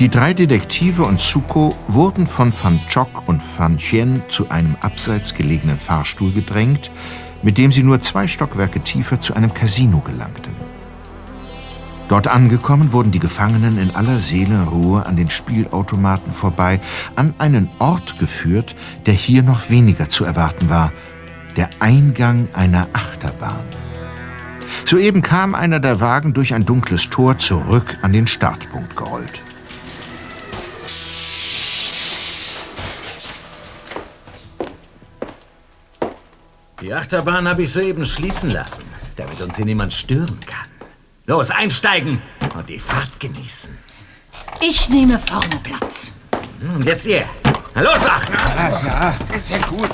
Die 0.04 0.10
drei 0.10 0.34
Detektive 0.34 1.04
und 1.04 1.18
Suko 1.18 1.74
wurden 1.88 2.26
von 2.26 2.52
Van 2.52 2.78
Chock 2.92 3.26
und 3.26 3.42
Van 3.56 3.78
Chien 3.78 4.22
zu 4.28 4.50
einem 4.50 4.76
abseits 4.82 5.32
gelegenen 5.32 5.78
Fahrstuhl 5.78 6.30
gedrängt, 6.30 6.90
mit 7.42 7.56
dem 7.56 7.72
sie 7.72 7.82
nur 7.82 8.00
zwei 8.00 8.26
Stockwerke 8.26 8.80
tiefer 8.80 9.18
zu 9.18 9.32
einem 9.32 9.54
Casino 9.54 10.00
gelangten. 10.00 10.73
Dort 12.08 12.28
angekommen 12.28 12.92
wurden 12.92 13.12
die 13.12 13.18
Gefangenen 13.18 13.78
in 13.78 13.94
aller 13.94 14.20
Seelenruhe 14.20 15.06
an 15.06 15.16
den 15.16 15.30
Spielautomaten 15.30 16.32
vorbei 16.32 16.80
an 17.16 17.34
einen 17.38 17.70
Ort 17.78 18.18
geführt, 18.18 18.76
der 19.06 19.14
hier 19.14 19.42
noch 19.42 19.70
weniger 19.70 20.08
zu 20.08 20.24
erwarten 20.24 20.68
war, 20.68 20.92
der 21.56 21.70
Eingang 21.80 22.48
einer 22.52 22.88
Achterbahn. 22.92 23.64
Soeben 24.84 25.22
kam 25.22 25.54
einer 25.54 25.80
der 25.80 26.00
Wagen 26.00 26.34
durch 26.34 26.52
ein 26.52 26.66
dunkles 26.66 27.08
Tor 27.08 27.38
zurück 27.38 27.96
an 28.02 28.12
den 28.12 28.26
Startpunkt 28.26 28.96
gerollt. 28.96 29.40
Die 36.80 36.92
Achterbahn 36.92 37.48
habe 37.48 37.62
ich 37.62 37.72
soeben 37.72 38.04
schließen 38.04 38.50
lassen, 38.50 38.84
damit 39.16 39.40
uns 39.40 39.56
hier 39.56 39.64
niemand 39.64 39.94
stören 39.94 40.38
kann. 40.46 40.73
Los, 41.26 41.50
einsteigen 41.50 42.20
und 42.54 42.68
die 42.68 42.78
Fahrt 42.78 43.18
genießen. 43.18 43.74
Ich 44.60 44.90
nehme 44.90 45.18
vorne 45.18 45.58
Platz. 45.62 46.12
Und 46.60 46.84
jetzt 46.84 47.06
ihr. 47.06 47.24
Na 47.74 47.80
los 47.80 48.02
doch! 48.02 48.28
Ja, 48.28 48.68
ja. 48.68 49.14
Ist 49.34 49.50
ja 49.50 49.56
gut. 49.66 49.88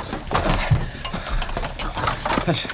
Was, 2.47 2.67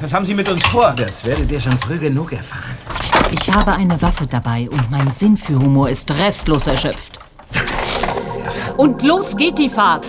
was 0.00 0.12
haben 0.12 0.24
Sie 0.24 0.34
mit 0.34 0.48
uns 0.48 0.66
vor? 0.66 0.92
Das 0.96 1.24
werdet 1.24 1.52
ihr 1.52 1.60
schon 1.60 1.78
früh 1.78 1.98
genug 1.98 2.32
erfahren. 2.32 2.76
Ich 3.30 3.48
habe 3.48 3.72
eine 3.72 4.02
Waffe 4.02 4.26
dabei 4.26 4.68
und 4.68 4.90
mein 4.90 5.12
Sinn 5.12 5.36
für 5.36 5.56
Humor 5.56 5.88
ist 5.88 6.10
restlos 6.10 6.66
erschöpft. 6.66 7.20
Und 8.76 9.02
los 9.02 9.36
geht 9.36 9.56
die 9.56 9.68
Fahrt. 9.68 10.06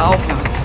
Wieder 0.00 0.08
aufwärts. 0.08 0.60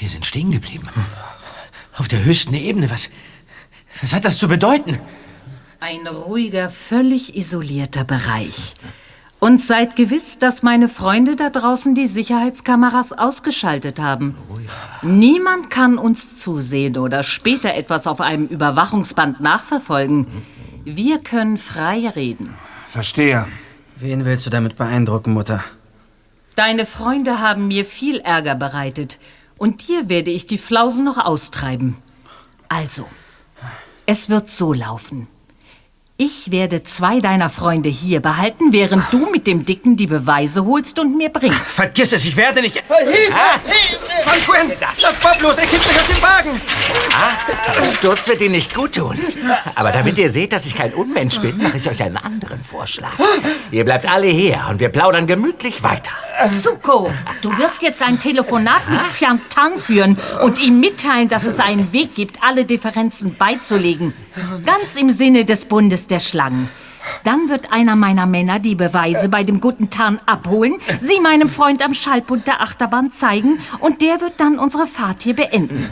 Wir 0.00 0.08
sind 0.08 0.24
stehen 0.26 0.50
geblieben. 0.50 0.88
Auf 1.96 2.08
der 2.08 2.17
höchsten 2.28 2.54
Ebene. 2.54 2.90
Was, 2.90 3.10
was 4.00 4.12
hat 4.12 4.24
das 4.24 4.38
zu 4.38 4.46
bedeuten? 4.46 4.98
Ein 5.80 6.06
ruhiger, 6.06 6.70
völlig 6.70 7.36
isolierter 7.36 8.04
Bereich. 8.04 8.74
Und 9.40 9.60
seid 9.60 9.94
gewiss, 9.94 10.40
dass 10.40 10.64
meine 10.64 10.88
Freunde 10.88 11.36
da 11.36 11.50
draußen 11.50 11.94
die 11.94 12.08
Sicherheitskameras 12.08 13.12
ausgeschaltet 13.12 14.00
haben. 14.00 14.34
Niemand 15.02 15.70
kann 15.70 15.96
uns 15.96 16.40
zusehen 16.40 16.96
oder 16.96 17.22
später 17.22 17.74
etwas 17.74 18.08
auf 18.08 18.20
einem 18.20 18.46
Überwachungsband 18.46 19.40
nachverfolgen. 19.40 20.26
Wir 20.84 21.18
können 21.18 21.56
frei 21.56 22.08
reden. 22.08 22.54
Verstehe. 22.86 23.46
Wen 23.96 24.24
willst 24.24 24.44
du 24.46 24.50
damit 24.50 24.76
beeindrucken, 24.76 25.34
Mutter? 25.34 25.62
Deine 26.56 26.86
Freunde 26.86 27.38
haben 27.38 27.68
mir 27.68 27.84
viel 27.84 28.18
Ärger 28.18 28.56
bereitet. 28.56 29.18
Und 29.58 29.86
dir 29.86 30.08
werde 30.08 30.32
ich 30.32 30.48
die 30.48 30.58
Flausen 30.58 31.04
noch 31.04 31.18
austreiben. 31.18 31.96
Also, 32.68 33.08
es 34.06 34.28
wird 34.28 34.48
so 34.48 34.72
laufen. 34.72 35.26
Ich 36.20 36.50
werde 36.50 36.82
zwei 36.82 37.20
deiner 37.20 37.48
Freunde 37.48 37.88
hier 37.88 38.20
behalten, 38.20 38.72
während 38.72 39.04
du 39.12 39.30
mit 39.30 39.46
dem 39.46 39.64
Dicken 39.64 39.96
die 39.96 40.08
Beweise 40.08 40.64
holst 40.64 40.98
und 40.98 41.16
mir 41.16 41.28
bringst. 41.28 41.76
Vergiss 41.76 42.12
es, 42.12 42.24
ich 42.24 42.36
werde 42.36 42.60
nicht... 42.60 42.74
Hilfe! 42.74 43.32
Ah! 43.32 43.60
Van 44.24 44.34
Quen, 44.44 44.72
lass 45.00 45.14
Bob 45.14 45.40
los, 45.40 45.56
er 45.56 45.66
kippt 45.66 45.86
mich 45.86 46.00
aus 46.00 46.06
dem 46.08 46.20
Wagen! 46.20 46.60
Ah, 47.14 47.70
aber 47.70 47.84
Sturz 47.84 48.26
wird 48.26 48.40
Ihnen 48.40 48.52
nicht 48.52 48.74
gut 48.74 48.96
tun. 48.96 49.16
Aber 49.76 49.92
damit 49.92 50.18
ihr 50.18 50.28
seht, 50.28 50.52
dass 50.52 50.66
ich 50.66 50.74
kein 50.74 50.92
Unmensch 50.92 51.38
bin, 51.38 51.56
mache 51.56 51.78
ich 51.78 51.88
euch 51.88 52.02
einen 52.02 52.16
anderen 52.16 52.64
Vorschlag. 52.64 53.12
Ihr 53.70 53.84
bleibt 53.84 54.06
alle 54.06 54.26
hier 54.26 54.66
und 54.68 54.80
wir 54.80 54.88
plaudern 54.88 55.28
gemütlich 55.28 55.84
weiter. 55.84 56.10
Suko, 56.46 57.10
du 57.42 57.56
wirst 57.58 57.82
jetzt 57.82 58.00
ein 58.02 58.18
Telefonat 58.18 58.88
mit 58.88 59.02
Xian 59.08 59.40
Tang 59.50 59.78
führen 59.78 60.16
und 60.42 60.58
ihm 60.60 60.78
mitteilen, 60.78 61.28
dass 61.28 61.44
es 61.44 61.58
einen 61.58 61.92
Weg 61.92 62.14
gibt, 62.14 62.42
alle 62.42 62.64
Differenzen 62.64 63.34
beizulegen. 63.36 64.14
Ganz 64.64 64.96
im 64.96 65.10
Sinne 65.10 65.44
des 65.44 65.64
Bundes 65.64 66.06
der 66.06 66.20
Schlangen. 66.20 66.68
Dann 67.24 67.48
wird 67.48 67.72
einer 67.72 67.96
meiner 67.96 68.26
Männer 68.26 68.58
die 68.58 68.74
Beweise 68.74 69.28
bei 69.28 69.42
dem 69.42 69.60
guten 69.60 69.90
Tan 69.90 70.20
abholen, 70.26 70.76
sie 70.98 71.20
meinem 71.20 71.48
Freund 71.48 71.82
am 71.82 71.94
Schallbund 71.94 72.46
der 72.46 72.60
Achterbahn 72.60 73.10
zeigen 73.10 73.58
und 73.80 74.02
der 74.02 74.20
wird 74.20 74.34
dann 74.38 74.58
unsere 74.58 74.86
Fahrt 74.86 75.22
hier 75.22 75.34
beenden. 75.34 75.88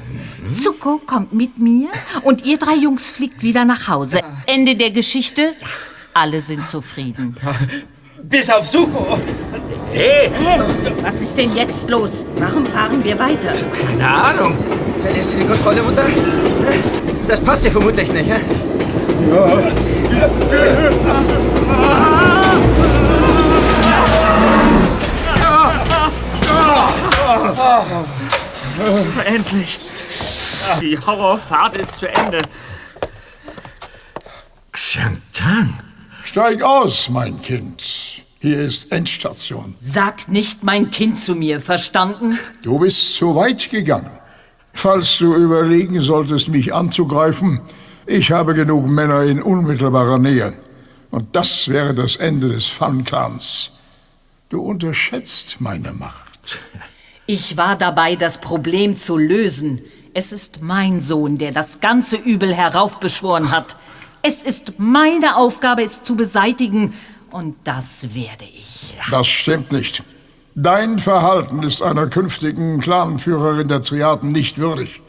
Zuko 0.53 0.99
kommt 1.05 1.32
mit 1.32 1.59
mir 1.59 1.88
und 2.22 2.44
ihr 2.44 2.59
drei 2.59 2.74
Jungs 2.74 3.09
fliegt 3.09 3.42
wieder 3.42 3.64
nach 3.64 3.88
Hause. 3.88 4.20
Ende 4.47 4.76
der 4.76 4.90
Geschichte. 4.90 5.53
Alle 6.14 6.40
sind 6.40 6.66
zufrieden. 6.66 7.36
Bis 8.22 8.49
auf 8.49 8.66
Suko. 8.66 9.18
Hey! 9.93 10.30
Was 11.03 11.20
ist 11.20 11.37
denn 11.37 11.55
jetzt 11.55 11.89
los? 11.89 12.24
Warum 12.37 12.66
fahren 12.66 13.03
wir 13.03 13.18
weiter? 13.18 13.53
Keine 13.80 14.09
Ahnung. 14.09 14.57
Verlierst 15.03 15.32
du 15.32 15.37
die 15.39 15.47
Kontrolle, 15.47 15.82
Mutter? 15.82 16.05
Das 17.28 17.41
passt 17.41 17.64
dir 17.64 17.70
vermutlich 17.70 18.12
nicht, 18.12 18.28
hä? 18.28 18.41
Endlich. 29.24 29.80
Die 30.80 30.99
Horrorfahrt 30.99 31.78
ist 31.78 31.99
zu 31.99 32.09
Ende. 32.09 32.41
Xiangtang. 34.72 35.78
Steig 36.24 36.62
aus, 36.62 37.09
mein 37.09 37.41
Kind. 37.41 37.82
Hier 38.47 38.61
ist 38.61 38.92
Endstation. 38.92 39.74
Sagt 39.80 40.28
nicht 40.28 40.62
mein 40.62 40.92
Kind 40.92 41.18
zu 41.18 41.34
mir, 41.34 41.61
verstanden? 41.61 42.38
Du 42.62 42.78
bist 42.78 43.16
zu 43.16 43.34
weit 43.34 43.70
gegangen. 43.70 44.12
Falls 44.72 45.18
du 45.18 45.34
überlegen 45.34 46.01
solltest, 46.01 46.49
mich 46.49 46.72
anzugreifen, 46.72 47.61
ich 48.07 48.30
habe 48.30 48.55
genug 48.55 48.86
Männer 48.86 49.24
in 49.24 49.42
unmittelbarer 49.42 50.20
Nähe. 50.20 50.55
Und 51.11 51.34
das 51.34 51.66
wäre 51.66 51.92
das 51.92 52.14
Ende 52.14 52.49
des 52.49 52.66
Fun-Clans. 52.66 53.72
Du 54.49 54.62
unterschätzt 54.62 55.57
meine 55.59 55.92
Macht. 55.92 56.61
Ich 57.26 57.57
war 57.57 57.74
dabei, 57.76 58.14
das 58.14 58.40
Problem 58.40 58.94
zu 58.94 59.16
lösen. 59.16 59.80
Es 60.14 60.30
ist 60.30 60.62
mein 60.62 61.01
Sohn, 61.01 61.36
der 61.36 61.51
das 61.51 61.80
ganze 61.80 62.14
Übel 62.14 62.55
heraufbeschworen 62.55 63.51
hat. 63.51 63.76
Es 64.22 64.40
ist 64.40 64.78
meine 64.78 65.36
Aufgabe, 65.36 65.82
es 65.82 66.05
zu 66.05 66.14
beseitigen. 66.14 66.94
Und 67.31 67.57
das 67.64 68.14
werde 68.14 68.45
ich. 68.45 68.95
Das 69.11 69.27
stimmt 69.27 69.72
nicht. 69.72 70.03
Dein 70.55 70.99
Verhalten 70.99 71.62
ist 71.62 71.83
einer 71.83 72.07
künftigen 72.07 72.81
Clanführerin 72.81 73.68
der 73.68 73.83
Triaden 73.83 74.33
nicht 74.33 74.59
würdig. 74.59 75.03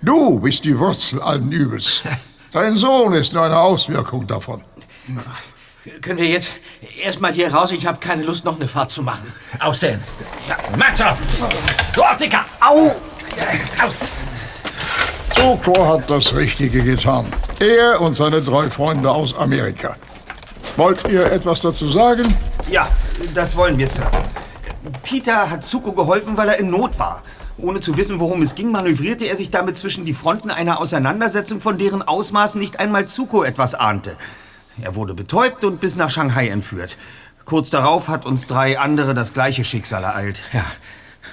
Du 0.00 0.40
bist 0.40 0.64
die 0.64 0.78
Wurzel 0.78 1.20
allen 1.20 1.52
Übels. 1.52 2.02
Dein 2.52 2.76
Sohn 2.76 3.12
ist 3.14 3.32
nur 3.32 3.42
eine 3.42 3.58
Auswirkung 3.58 4.26
davon. 4.26 4.62
Können 6.00 6.18
wir 6.18 6.28
jetzt 6.28 6.52
erstmal 7.02 7.32
hier 7.32 7.52
raus? 7.52 7.72
Ich 7.72 7.86
habe 7.86 7.98
keine 7.98 8.22
Lust, 8.22 8.44
noch 8.44 8.56
eine 8.56 8.66
Fahrt 8.66 8.90
zu 8.90 9.02
machen. 9.02 9.32
Ausstellen. 9.60 10.02
Ja, 10.48 10.56
Macho! 10.76 11.16
Du 11.94 12.02
Optiker! 12.02 12.44
Au! 12.60 12.94
Aus! 13.84 14.12
Soko 15.34 15.86
hat 15.86 16.08
das 16.08 16.34
Richtige 16.34 16.82
getan. 16.82 17.26
Er 17.60 18.00
und 18.00 18.14
seine 18.14 18.40
drei 18.40 18.70
Freunde 18.70 19.10
aus 19.10 19.36
Amerika. 19.36 19.96
Wollt 20.76 21.06
ihr 21.08 21.30
etwas 21.30 21.60
dazu 21.60 21.88
sagen? 21.88 22.22
Ja, 22.68 22.88
das 23.32 23.54
wollen 23.54 23.78
wir, 23.78 23.86
Sir. 23.86 24.10
Peter 25.04 25.48
hat 25.48 25.62
Zuko 25.62 25.92
geholfen, 25.92 26.36
weil 26.36 26.48
er 26.48 26.58
in 26.58 26.68
Not 26.68 26.98
war. 26.98 27.22
Ohne 27.58 27.78
zu 27.78 27.96
wissen, 27.96 28.18
worum 28.18 28.42
es 28.42 28.56
ging, 28.56 28.72
manövrierte 28.72 29.26
er 29.26 29.36
sich 29.36 29.52
damit 29.52 29.78
zwischen 29.78 30.04
die 30.04 30.14
Fronten 30.14 30.50
einer 30.50 30.80
Auseinandersetzung, 30.80 31.60
von 31.60 31.78
deren 31.78 32.02
Ausmaß 32.02 32.56
nicht 32.56 32.80
einmal 32.80 33.06
Zuko 33.06 33.44
etwas 33.44 33.76
ahnte. 33.76 34.16
Er 34.82 34.96
wurde 34.96 35.14
betäubt 35.14 35.64
und 35.64 35.80
bis 35.80 35.94
nach 35.94 36.10
Shanghai 36.10 36.48
entführt. 36.48 36.96
Kurz 37.44 37.70
darauf 37.70 38.08
hat 38.08 38.26
uns 38.26 38.48
drei 38.48 38.76
andere 38.76 39.14
das 39.14 39.32
gleiche 39.32 39.64
Schicksal 39.64 40.02
ereilt. 40.02 40.42
Ja. 40.52 40.64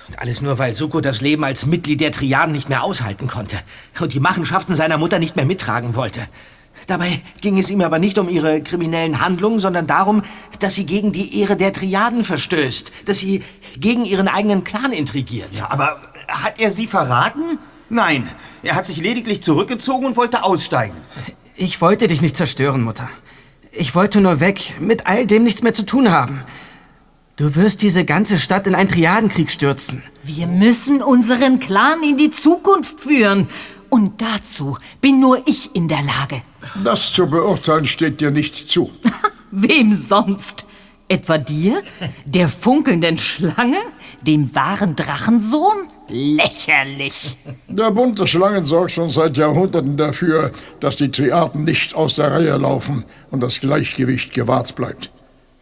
Und 0.07 0.19
alles 0.19 0.41
nur, 0.43 0.59
weil 0.59 0.75
Suko 0.75 1.01
das 1.01 1.21
Leben 1.21 1.43
als 1.43 1.65
Mitglied 1.65 2.01
der 2.01 2.11
Triaden 2.11 2.51
nicht 2.51 2.69
mehr 2.69 2.83
aushalten 2.83 3.27
konnte 3.27 3.57
und 3.99 4.13
die 4.13 4.19
Machenschaften 4.19 4.75
seiner 4.75 4.99
Mutter 4.99 5.17
nicht 5.17 5.35
mehr 5.35 5.45
mittragen 5.45 5.95
wollte. 5.95 6.27
Dabei 6.87 7.21
ging 7.41 7.57
es 7.57 7.69
ihm 7.69 7.81
aber 7.81 7.99
nicht 7.99 8.17
um 8.17 8.29
ihre 8.29 8.61
kriminellen 8.61 9.21
Handlungen, 9.21 9.59
sondern 9.59 9.87
darum, 9.87 10.23
dass 10.59 10.75
sie 10.75 10.85
gegen 10.85 11.11
die 11.11 11.39
Ehre 11.39 11.55
der 11.55 11.73
Triaden 11.73 12.23
verstößt, 12.23 12.91
dass 13.05 13.19
sie 13.19 13.43
gegen 13.79 14.05
ihren 14.05 14.27
eigenen 14.27 14.63
Clan 14.63 14.91
intrigiert. 14.91 15.55
Ja, 15.57 15.71
aber 15.71 15.99
hat 16.27 16.59
er 16.59 16.71
sie 16.71 16.87
verraten? 16.87 17.59
Nein, 17.89 18.29
er 18.63 18.75
hat 18.75 18.87
sich 18.87 18.97
lediglich 18.97 19.43
zurückgezogen 19.43 20.05
und 20.05 20.17
wollte 20.17 20.43
aussteigen. 20.43 20.95
Ich 21.55 21.81
wollte 21.81 22.07
dich 22.07 22.21
nicht 22.21 22.37
zerstören, 22.37 22.83
Mutter. 22.83 23.09
Ich 23.71 23.95
wollte 23.95 24.21
nur 24.21 24.39
weg, 24.39 24.75
mit 24.79 25.07
all 25.07 25.25
dem 25.25 25.43
nichts 25.43 25.61
mehr 25.61 25.73
zu 25.73 25.85
tun 25.85 26.11
haben. 26.11 26.43
Du 27.37 27.55
wirst 27.55 27.81
diese 27.81 28.05
ganze 28.05 28.39
Stadt 28.39 28.67
in 28.67 28.75
einen 28.75 28.89
Triadenkrieg 28.89 29.49
stürzen. 29.49 30.03
Wir 30.23 30.47
müssen 30.47 31.01
unseren 31.01 31.59
Clan 31.59 32.03
in 32.03 32.17
die 32.17 32.29
Zukunft 32.29 32.99
führen. 32.99 33.47
Und 33.89 34.21
dazu 34.21 34.77
bin 35.01 35.19
nur 35.19 35.47
ich 35.47 35.75
in 35.75 35.87
der 35.87 36.01
Lage. 36.01 36.41
Das 36.83 37.11
zu 37.11 37.27
beurteilen 37.27 37.85
steht 37.85 38.21
dir 38.21 38.31
nicht 38.31 38.55
zu. 38.67 38.91
Wem 39.51 39.95
sonst? 39.95 40.65
Etwa 41.07 41.37
dir? 41.37 41.81
Der 42.25 42.47
funkelnden 42.47 43.17
Schlange? 43.17 43.79
Dem 44.21 44.55
wahren 44.55 44.95
Drachensohn? 44.95 45.89
Lächerlich. 46.07 47.37
Der 47.67 47.91
Bund 47.91 48.17
der 48.19 48.27
Schlangen 48.27 48.65
sorgt 48.65 48.91
schon 48.91 49.09
seit 49.09 49.35
Jahrhunderten 49.35 49.97
dafür, 49.97 50.51
dass 50.79 50.95
die 50.95 51.11
Triaden 51.11 51.65
nicht 51.65 51.95
aus 51.95 52.15
der 52.15 52.31
Reihe 52.31 52.55
laufen 52.57 53.03
und 53.29 53.41
das 53.41 53.59
Gleichgewicht 53.59 54.33
gewahrt 54.33 54.75
bleibt. 54.75 55.11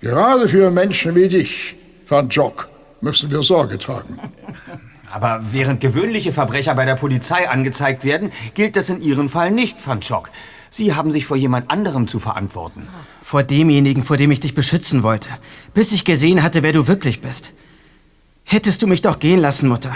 Gerade 0.02 0.47
für 0.47 0.70
Menschen 0.72 1.16
wie 1.16 1.28
dich, 1.28 1.76
Van 2.08 2.30
Jock, 2.30 2.70
müssen 3.02 3.32
wir 3.32 3.41
Sorge 3.41 3.78
tragen. 3.78 4.20
Aber 5.12 5.41
während 5.52 5.82
gewöhnliche 5.82 6.32
Verbrecher 6.32 6.76
bei 6.76 6.86
der 6.86 6.95
Polizei 6.95 7.50
angezeigt 7.50 8.04
werden, 8.04 8.32
gilt 8.54 8.76
das 8.76 8.89
in 8.89 9.02
Ihrem 9.02 9.30
Fall 9.30 9.50
nicht, 9.50 9.86
Van 9.88 10.02
Jock. 10.02 10.30
Sie 10.70 10.94
haben 10.94 11.12
sich 11.12 11.26
vor 11.26 11.38
jemand 11.38 11.72
anderem 11.72 12.08
zu 12.08 12.20
verantworten. 12.20 12.88
Vor 13.24 13.44
demjenigen, 13.44 14.04
vor 14.04 14.18
dem 14.18 14.32
ich 14.32 14.40
dich 14.40 14.54
beschützen 14.54 15.04
wollte. 15.04 15.30
Bis 15.74 15.92
ich 15.92 16.06
gesehen 16.06 16.44
hatte, 16.44 16.64
wer 16.64 16.72
du 16.72 16.88
wirklich 16.88 17.22
bist. 17.22 17.52
Hättest 18.44 18.82
du 18.82 18.88
mich 18.88 19.02
doch 19.02 19.20
gehen 19.20 19.40
lassen, 19.40 19.70
Mutter. 19.70 19.94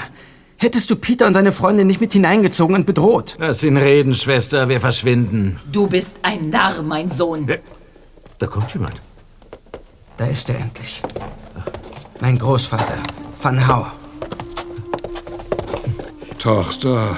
Hättest 0.58 0.90
du 0.90 0.96
Peter 0.96 1.28
und 1.28 1.34
seine 1.34 1.52
Freundin 1.52 1.88
nicht 1.88 2.00
mit 2.00 2.14
hineingezogen 2.14 2.76
und 2.76 2.86
bedroht. 2.86 3.36
Lass 3.40 3.64
ihn 3.64 3.78
reden, 3.78 4.14
Schwester. 4.14 4.70
Wir 4.70 4.80
verschwinden. 4.80 5.60
Du 5.72 5.88
bist 5.88 6.18
ein 6.22 6.50
Narr, 6.50 6.82
mein 6.84 7.10
Sohn. 7.10 7.48
Da 8.40 8.48
kommt 8.48 8.74
jemand. 8.74 9.02
Da 10.18 10.26
ist 10.26 10.50
er 10.50 10.60
endlich. 10.60 11.02
Mein 12.22 12.38
Großvater, 12.38 12.98
Van 13.42 13.68
Hau. 13.68 13.88
Tochter, 16.40 17.18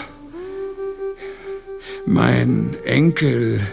mein 2.06 2.76
Enkel 2.86 3.66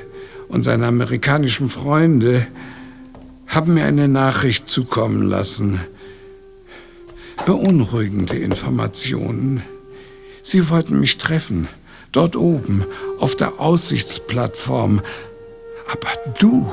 und 0.48 0.64
seine 0.64 0.86
amerikanischen 0.86 1.70
Freunde 1.70 2.46
haben 3.46 3.74
mir 3.74 3.84
eine 3.84 4.08
Nachricht 4.08 4.70
zukommen 4.70 5.22
lassen. 5.22 5.80
Beunruhigende 7.44 8.36
Informationen. 8.36 9.62
Sie 10.42 10.68
wollten 10.70 11.00
mich 11.00 11.18
treffen, 11.18 11.68
dort 12.12 12.36
oben, 12.36 12.84
auf 13.18 13.36
der 13.36 13.60
Aussichtsplattform. 13.60 15.02
Aber 15.90 16.08
du 16.38 16.72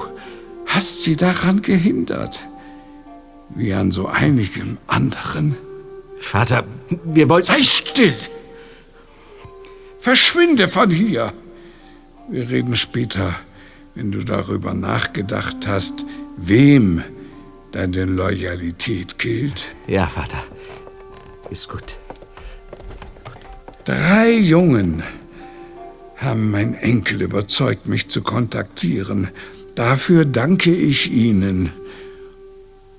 hast 0.65 1.01
sie 1.01 1.17
daran 1.17 1.61
gehindert. 1.61 2.45
Wie 3.49 3.73
an 3.73 3.91
so 3.91 4.07
einigem 4.07 4.77
anderen. 4.87 5.57
Vater, 6.19 6.63
wir 7.03 7.27
wollten... 7.29 7.47
Sei 7.47 7.63
still! 7.63 8.15
Verschwinde 10.01 10.67
von 10.67 10.91
hier! 10.91 11.33
Wir 12.31 12.47
reden 12.47 12.75
später, 12.75 13.35
wenn 13.95 14.11
du 14.11 14.23
darüber 14.23 14.75
nachgedacht 14.75 15.65
hast, 15.65 16.05
wem 16.37 17.03
deine 17.71 18.05
Loyalität 18.05 19.17
gilt? 19.17 19.63
Ja, 19.87 20.07
Vater. 20.07 20.43
Ist 21.49 21.67
gut. 21.69 21.97
Drei 23.85 24.31
Jungen 24.31 25.01
haben 26.17 26.51
mein 26.51 26.75
Enkel 26.75 27.23
überzeugt, 27.23 27.87
mich 27.87 28.09
zu 28.09 28.21
kontaktieren. 28.21 29.29
Dafür 29.73 30.25
danke 30.25 30.71
ich 30.71 31.11
ihnen. 31.11 31.73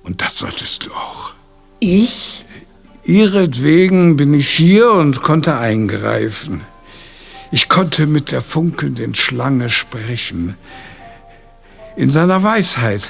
Und 0.03 0.21
das 0.21 0.39
solltest 0.39 0.87
du 0.87 0.91
auch. 0.91 1.33
Ich? 1.79 2.43
Ihretwegen 3.05 4.17
bin 4.17 4.33
ich 4.33 4.49
hier 4.49 4.91
und 4.91 5.21
konnte 5.21 5.57
eingreifen. 5.57 6.61
Ich 7.51 7.67
konnte 7.67 8.07
mit 8.07 8.31
der 8.31 8.41
funkelnden 8.41 9.13
Schlange 9.13 9.69
sprechen. 9.69 10.55
In 11.97 12.09
seiner 12.09 12.43
Weisheit 12.43 13.03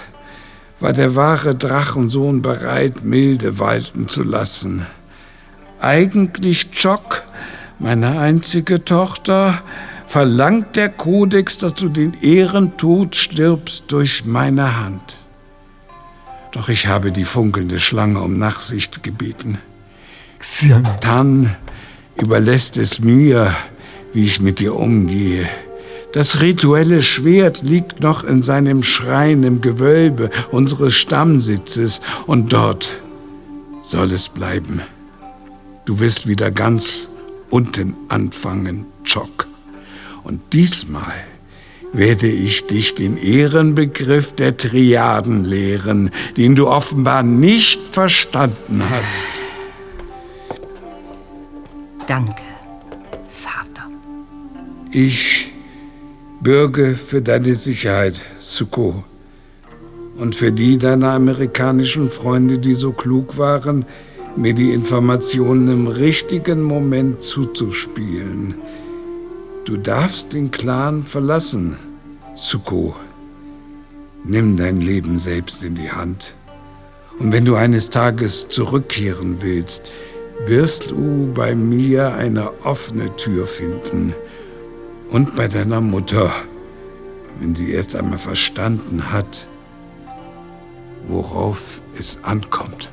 war 0.79 0.93
der 0.93 1.15
wahre 1.15 1.53
Drachensohn 1.53 2.41
bereit, 2.41 3.03
Milde 3.03 3.59
walten 3.59 4.07
zu 4.07 4.23
lassen. 4.23 4.87
Eigentlich 5.79 6.69
Jock, 6.73 7.23
meine 7.77 8.19
einzige 8.19 8.83
Tochter, 8.83 9.61
verlangt 10.07 10.75
der 10.75 10.89
Kodex, 10.89 11.59
dass 11.59 11.75
du 11.75 11.87
den 11.87 12.15
Ehrentod 12.15 13.15
stirbst 13.15 13.83
durch 13.89 14.25
meine 14.25 14.83
Hand. 14.83 15.17
Doch 16.51 16.67
ich 16.67 16.87
habe 16.87 17.11
die 17.11 17.25
funkelnde 17.25 17.79
Schlange 17.79 18.19
um 18.19 18.39
Nachsicht 18.39 19.03
gebeten. 19.03 19.59
Tan 20.99 21.55
überlässt 22.15 22.77
es 22.77 22.99
mir, 22.99 23.55
wie 24.14 24.26
ich 24.26 24.41
mit 24.41 24.59
dir 24.59 24.76
umgehe. 24.76 25.47
Das 26.14 26.41
rituelle 26.41 27.01
Schwert 27.01 27.62
liegt 27.62 28.01
noch 28.01 28.24
in 28.24 28.43
seinem 28.43 28.84
Schrein 28.84 29.43
im 29.43 29.62
Gewölbe 29.62 30.30
unseres 30.51 30.93
Stammsitzes 30.95 32.01
und 32.28 32.51
dort 32.51 33.01
soll 33.82 34.12
es 34.12 34.28
bleiben. 34.28 34.82
Du 35.86 35.99
wirst 35.99 36.28
wieder 36.28 36.51
ganz 36.51 37.07
unten 37.49 37.95
anfangen, 38.09 38.86
Chock. 39.05 39.47
Und 40.24 40.41
diesmal 40.53 41.14
werde 41.93 42.28
ich 42.28 42.68
dich 42.68 42.95
den 42.95 43.18
Ehrenbegriff 43.18 44.34
der 44.34 44.55
Triaden 44.57 45.43
lehren, 45.43 46.12
den 46.38 46.55
du 46.55 46.68
offenbar 46.68 47.24
nicht 47.24 47.88
verstanden 47.88 48.84
hast. 48.89 49.28
Danke. 52.07 52.51
Ich 54.93 55.53
bürge 56.41 56.95
für 56.95 57.21
deine 57.21 57.53
Sicherheit, 57.53 58.19
Suko. 58.39 59.05
Und 60.17 60.35
für 60.35 60.51
die 60.51 60.77
deiner 60.77 61.11
amerikanischen 61.11 62.09
Freunde, 62.09 62.59
die 62.59 62.73
so 62.73 62.91
klug 62.91 63.37
waren, 63.37 63.85
mir 64.35 64.53
die 64.53 64.73
Informationen 64.73 65.71
im 65.71 65.87
richtigen 65.87 66.61
Moment 66.61 67.23
zuzuspielen. 67.23 68.55
Du 69.63 69.77
darfst 69.77 70.33
den 70.33 70.51
Clan 70.51 71.03
verlassen, 71.03 71.77
Suko. 72.35 72.97
Nimm 74.25 74.57
dein 74.57 74.81
Leben 74.81 75.19
selbst 75.19 75.63
in 75.63 75.75
die 75.75 75.89
Hand. 75.89 76.33
Und 77.17 77.31
wenn 77.31 77.45
du 77.45 77.55
eines 77.55 77.89
Tages 77.89 78.49
zurückkehren 78.49 79.37
willst, 79.39 79.83
wirst 80.47 80.91
du 80.91 81.31
bei 81.33 81.55
mir 81.55 82.13
eine 82.13 82.51
offene 82.65 83.15
Tür 83.15 83.47
finden. 83.47 84.13
Und 85.12 85.36
bei 85.36 85.49
deiner 85.49 85.82
Mutter, 85.82 86.32
wenn 87.39 87.53
sie 87.53 87.72
erst 87.72 87.95
einmal 87.95 88.18
verstanden 88.18 89.12
hat, 89.12 89.47
worauf 91.05 91.82
es 91.99 92.18
ankommt. 92.24 92.89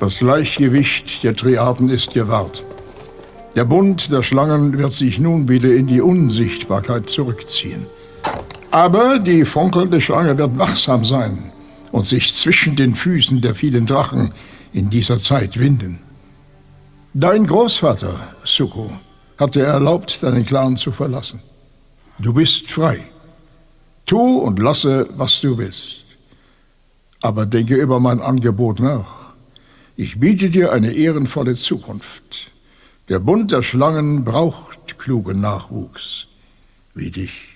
Das 0.00 0.18
Gleichgewicht 0.18 1.22
der 1.22 1.36
Triaden 1.36 1.88
ist 1.88 2.12
gewahrt. 2.12 2.64
Der 3.54 3.64
Bund 3.64 4.10
der 4.10 4.22
Schlangen 4.22 4.76
wird 4.76 4.92
sich 4.92 5.20
nun 5.20 5.48
wieder 5.48 5.72
in 5.72 5.86
die 5.86 6.00
Unsichtbarkeit 6.00 7.08
zurückziehen. 7.08 7.86
Aber 8.72 9.20
die 9.20 9.44
funkelnde 9.44 10.00
Schlange 10.00 10.36
wird 10.36 10.58
wachsam 10.58 11.04
sein 11.04 11.52
und 11.92 12.04
sich 12.04 12.34
zwischen 12.34 12.74
den 12.74 12.94
Füßen 12.94 13.40
der 13.40 13.54
vielen 13.54 13.86
Drachen 13.86 14.32
in 14.72 14.90
dieser 14.90 15.16
Zeit 15.16 15.58
winden. 15.58 16.00
Dein 17.14 17.46
Großvater, 17.46 18.34
Suko, 18.44 18.90
hat 19.38 19.54
dir 19.54 19.64
erlaubt, 19.64 20.22
deinen 20.22 20.44
Clan 20.44 20.76
zu 20.76 20.92
verlassen. 20.92 21.40
Du 22.18 22.32
bist 22.32 22.70
frei. 22.70 23.04
Tu 24.06 24.18
und 24.18 24.58
lasse, 24.58 25.08
was 25.16 25.40
du 25.40 25.58
willst. 25.58 26.04
Aber 27.20 27.44
denke 27.46 27.74
über 27.74 28.00
mein 28.00 28.20
Angebot 28.20 28.80
nach. 28.80 29.34
Ich 29.96 30.20
biete 30.20 30.50
dir 30.50 30.72
eine 30.72 30.92
ehrenvolle 30.92 31.54
Zukunft. 31.54 32.52
Der 33.08 33.18
Bund 33.18 33.52
der 33.52 33.62
Schlangen 33.62 34.24
braucht 34.24 34.98
klugen 34.98 35.40
Nachwuchs 35.40 36.26
wie 36.94 37.10
dich. 37.10 37.54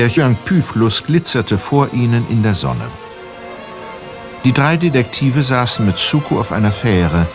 Der 0.00 0.08
Yangpu-Fluss 0.08 1.04
glitzerte 1.04 1.58
vor 1.58 1.92
ihnen 1.92 2.26
in 2.30 2.42
der 2.42 2.54
Sonne. 2.54 2.90
Die 4.44 4.52
drei 4.54 4.78
Detektive 4.78 5.42
saßen 5.42 5.84
mit 5.84 5.98
Suko 5.98 6.40
auf 6.40 6.52
einer 6.52 6.72
Fähre 6.72 7.26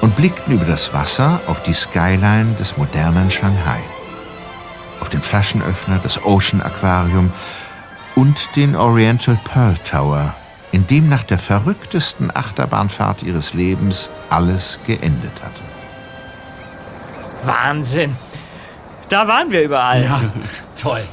und 0.00 0.16
blickten 0.16 0.54
über 0.54 0.64
das 0.64 0.92
Wasser 0.92 1.40
auf 1.46 1.62
die 1.62 1.72
Skyline 1.72 2.56
des 2.58 2.76
modernen 2.76 3.30
Shanghai. 3.30 3.78
Auf 4.98 5.10
den 5.10 5.22
Flaschenöffner, 5.22 6.00
das 6.02 6.20
Ocean 6.24 6.60
Aquarium 6.60 7.32
und 8.16 8.56
den 8.56 8.74
Oriental 8.74 9.38
Pearl 9.44 9.76
Tower, 9.88 10.34
in 10.72 10.88
dem 10.88 11.08
nach 11.08 11.22
der 11.22 11.38
verrücktesten 11.38 12.34
Achterbahnfahrt 12.34 13.22
ihres 13.22 13.54
Lebens 13.54 14.10
alles 14.28 14.80
geendet 14.88 15.40
hatte. 15.40 15.62
Wahnsinn. 17.44 18.16
Da 19.08 19.28
waren 19.28 19.52
wir 19.52 19.62
überall. 19.62 20.02
Ja, 20.02 20.20
toll. 20.74 21.04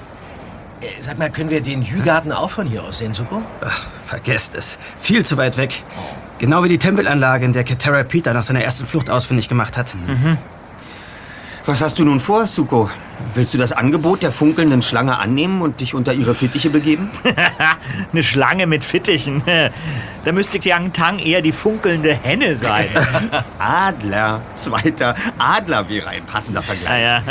Äh, 0.85 1.01
Sag 1.01 1.17
mal, 1.17 1.29
können 1.29 1.49
wir 1.49 1.61
den 1.61 1.83
Hügarten 1.83 2.31
auch 2.31 2.49
von 2.49 2.67
hier 2.67 2.83
aus 2.83 2.99
sehen, 2.99 3.13
Suko? 3.13 3.41
Ach, 3.61 3.87
vergesst 4.05 4.55
es. 4.55 4.77
Viel 4.99 5.25
zu 5.25 5.37
weit 5.37 5.57
weg. 5.57 5.83
Genau 6.39 6.63
wie 6.63 6.69
die 6.69 6.77
Tempelanlage, 6.77 7.45
in 7.45 7.53
der 7.53 7.63
Ketera 7.63 8.03
Peter 8.03 8.33
nach 8.33 8.43
seiner 8.43 8.61
ersten 8.61 8.85
Flucht 8.85 9.09
ausfindig 9.09 9.47
gemacht 9.47 9.77
hat. 9.77 9.95
Was 11.65 11.81
hast 11.81 11.97
du 11.97 12.03
nun 12.03 12.19
vor, 12.19 12.45
Suko? 12.45 12.89
Willst 13.33 13.53
du 13.53 13.57
das 13.57 13.71
Angebot 13.71 14.21
der 14.21 14.31
funkelnden 14.33 14.81
Schlange 14.81 15.17
annehmen 15.17 15.61
und 15.61 15.79
dich 15.79 15.93
unter 15.95 16.13
ihre 16.13 16.35
Fittiche 16.35 16.69
begeben? 16.69 17.09
Eine 18.11 18.23
Schlange 18.23 18.67
mit 18.67 18.83
Fittichen. 18.83 19.41
Da 20.25 20.31
müsste 20.33 20.59
Xiang 20.59 20.91
Tang 20.91 21.19
eher 21.19 21.41
die 21.41 21.53
funkelnde 21.53 22.13
Henne 22.13 22.55
sein. 22.55 22.89
Adler. 23.57 24.41
Zweiter 24.53 25.15
Adler 25.37 25.87
wäre 25.87 26.09
ein 26.09 26.25
passender 26.25 26.61
Vergleich. 26.61 27.01
Ja, 27.01 27.17
ja. 27.19 27.23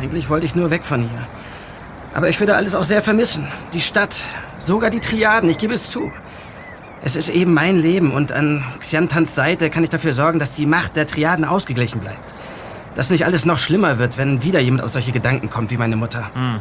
Eigentlich 0.00 0.30
wollte 0.30 0.46
ich 0.46 0.54
nur 0.54 0.70
weg 0.70 0.84
von 0.84 1.00
hier. 1.02 1.26
Aber 2.14 2.28
ich 2.28 2.40
würde 2.40 2.56
alles 2.56 2.74
auch 2.74 2.84
sehr 2.84 3.02
vermissen. 3.02 3.46
Die 3.72 3.80
Stadt, 3.80 4.24
sogar 4.58 4.90
die 4.90 5.00
Triaden, 5.00 5.48
ich 5.48 5.58
gebe 5.58 5.74
es 5.74 5.90
zu. 5.90 6.10
Es 7.02 7.16
ist 7.16 7.28
eben 7.28 7.54
mein 7.54 7.78
Leben 7.78 8.10
und 8.12 8.32
an 8.32 8.64
Xiantans 8.80 9.34
Seite 9.34 9.70
kann 9.70 9.84
ich 9.84 9.90
dafür 9.90 10.12
sorgen, 10.12 10.38
dass 10.38 10.54
die 10.54 10.66
Macht 10.66 10.96
der 10.96 11.06
Triaden 11.06 11.44
ausgeglichen 11.44 12.00
bleibt. 12.00 12.34
Dass 12.94 13.10
nicht 13.10 13.24
alles 13.24 13.44
noch 13.44 13.58
schlimmer 13.58 13.98
wird, 13.98 14.18
wenn 14.18 14.42
wieder 14.42 14.58
jemand 14.58 14.82
auf 14.82 14.90
solche 14.90 15.12
Gedanken 15.12 15.48
kommt 15.48 15.70
wie 15.70 15.76
meine 15.76 15.96
Mutter. 15.96 16.30
Hm. 16.34 16.60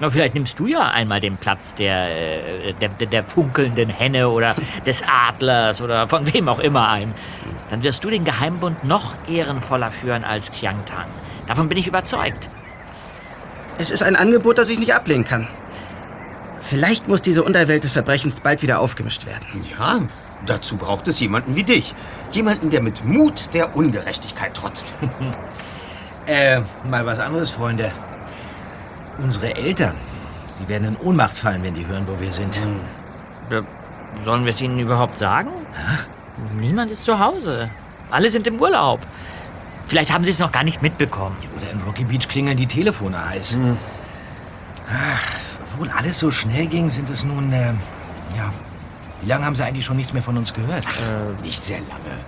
Na, 0.00 0.10
vielleicht 0.10 0.34
nimmst 0.34 0.58
du 0.58 0.66
ja 0.66 0.90
einmal 0.90 1.20
den 1.20 1.36
Platz 1.36 1.74
der, 1.74 2.08
äh, 2.08 2.74
der, 2.80 2.88
der, 2.88 3.24
funkelnden 3.24 3.88
Henne 3.88 4.28
oder 4.28 4.56
des 4.84 5.02
Adlers 5.02 5.80
oder 5.80 6.08
von 6.08 6.32
wem 6.32 6.48
auch 6.48 6.58
immer 6.58 6.88
ein. 6.88 7.14
Dann 7.70 7.82
wirst 7.82 8.04
du 8.04 8.10
den 8.10 8.24
Geheimbund 8.24 8.84
noch 8.84 9.14
ehrenvoller 9.28 9.90
führen 9.90 10.24
als 10.24 10.50
Xiang 10.50 10.84
Tang. 10.84 11.06
Davon 11.46 11.68
bin 11.68 11.78
ich 11.78 11.86
überzeugt. 11.86 12.50
Es 13.82 13.90
ist 13.90 14.04
ein 14.04 14.14
Angebot, 14.14 14.58
das 14.58 14.68
ich 14.68 14.78
nicht 14.78 14.94
ablehnen 14.94 15.24
kann. 15.24 15.48
Vielleicht 16.60 17.08
muss 17.08 17.20
diese 17.20 17.42
Unterwelt 17.42 17.82
des 17.82 17.90
Verbrechens 17.90 18.38
bald 18.38 18.62
wieder 18.62 18.78
aufgemischt 18.78 19.26
werden. 19.26 19.66
Ja, 19.76 19.98
dazu 20.46 20.76
braucht 20.76 21.08
es 21.08 21.18
jemanden 21.18 21.56
wie 21.56 21.64
dich. 21.64 21.92
Jemanden, 22.30 22.70
der 22.70 22.80
mit 22.80 23.04
Mut 23.04 23.52
der 23.54 23.74
Ungerechtigkeit 23.76 24.54
trotzt. 24.54 24.92
Äh, 26.24 26.60
mal 26.88 27.04
was 27.04 27.18
anderes, 27.18 27.50
Freunde. 27.50 27.90
Unsere 29.18 29.56
Eltern, 29.56 29.96
die 30.60 30.68
werden 30.68 30.86
in 30.86 30.96
Ohnmacht 30.96 31.34
fallen, 31.34 31.64
wenn 31.64 31.74
die 31.74 31.84
hören, 31.84 32.06
wo 32.06 32.22
wir 32.22 32.30
sind. 32.30 32.60
Ja, 33.50 33.62
Sollen 34.24 34.44
wir 34.44 34.52
es 34.52 34.60
ihnen 34.60 34.78
überhaupt 34.78 35.18
sagen? 35.18 35.48
Niemand 36.60 36.92
ist 36.92 37.04
zu 37.04 37.18
Hause. 37.18 37.70
Alle 38.08 38.28
sind 38.28 38.46
im 38.46 38.60
Urlaub. 38.60 39.00
Vielleicht 39.92 40.10
haben 40.10 40.24
sie 40.24 40.30
es 40.30 40.38
noch 40.38 40.52
gar 40.52 40.64
nicht 40.64 40.80
mitbekommen. 40.80 41.36
Oder 41.54 41.70
in 41.70 41.78
Rocky 41.82 42.04
Beach 42.04 42.26
klingeln 42.26 42.56
die 42.56 42.66
Telefone 42.66 43.28
heiß. 43.28 43.58
Ach, 44.88 45.20
obwohl 45.66 45.90
alles 45.90 46.18
so 46.18 46.30
schnell 46.30 46.66
ging, 46.66 46.88
sind 46.88 47.10
es 47.10 47.24
nun, 47.24 47.52
äh, 47.52 47.74
ja. 48.34 48.54
Wie 49.20 49.28
lange 49.28 49.44
haben 49.44 49.54
sie 49.54 49.62
eigentlich 49.62 49.84
schon 49.84 49.98
nichts 49.98 50.14
mehr 50.14 50.22
von 50.22 50.38
uns 50.38 50.54
gehört? 50.54 50.86
Nicht 51.42 51.62
sehr 51.62 51.80
lange. 51.80 52.20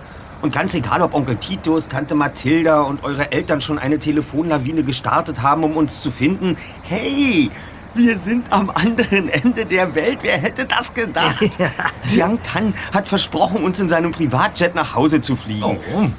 Und 0.43 0.53
ganz 0.53 0.75
egal, 0.75 1.01
ob 1.01 1.15
Onkel 1.15 1.37
Titus, 1.37 1.87
Tante 1.87 2.13
Mathilda 2.13 2.81
und 2.81 3.03
eure 3.03 3.31
Eltern 3.31 3.61
schon 3.61 3.79
eine 3.79 3.97
Telefonlawine 3.97 4.83
gestartet 4.83 5.41
haben, 5.41 5.63
um 5.63 5.75
uns 5.75 6.01
zu 6.01 6.11
finden. 6.11 6.57
Hey, 6.83 7.49
wir 7.95 8.15
sind 8.15 8.53
am 8.53 8.69
anderen 8.69 9.27
Ende 9.27 9.65
der 9.65 9.95
Welt. 9.95 10.19
Wer 10.21 10.37
hätte 10.37 10.67
das 10.67 10.93
gedacht? 10.93 11.43
Jiang 12.05 12.37
Kan 12.43 12.75
hat 12.93 13.07
versprochen, 13.07 13.63
uns 13.63 13.79
in 13.79 13.89
seinem 13.89 14.11
Privatjet 14.11 14.75
nach 14.75 14.93
Hause 14.93 15.19
zu 15.19 15.35
fliegen. 15.35 15.63
Oh. 15.63 16.09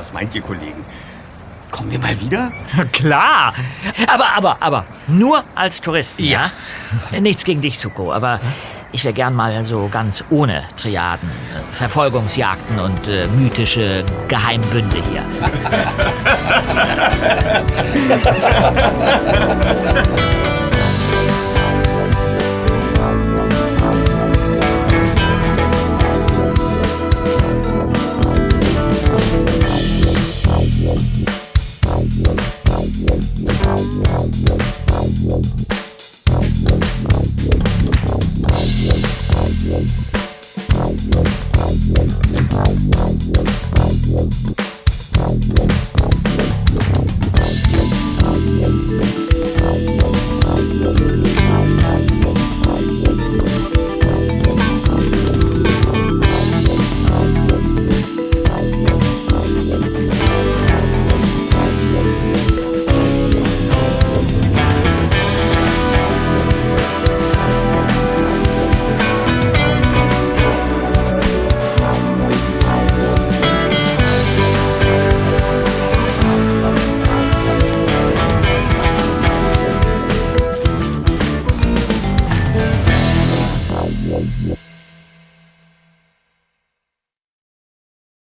Was 0.00 0.14
meint 0.14 0.34
ihr, 0.34 0.40
Kollegen? 0.40 0.82
Kommen 1.70 1.90
wir 1.90 1.98
mal 1.98 2.18
wieder? 2.18 2.50
Klar. 2.92 3.52
Aber, 4.06 4.24
aber, 4.34 4.56
aber, 4.58 4.86
nur 5.08 5.44
als 5.54 5.82
Touristen, 5.82 6.24
ja? 6.24 6.50
Nichts 7.20 7.44
gegen 7.44 7.60
dich, 7.60 7.78
Suko, 7.78 8.10
aber 8.10 8.40
ich 8.92 9.04
wäre 9.04 9.12
gern 9.12 9.34
mal 9.34 9.66
so 9.66 9.90
ganz 9.92 10.24
ohne 10.30 10.64
Triaden, 10.78 11.28
äh, 11.28 11.74
Verfolgungsjagden 11.74 12.80
und 12.80 13.08
äh, 13.08 13.28
mythische 13.28 14.02
Geheimbünde 14.26 15.02
hier. 15.10 15.22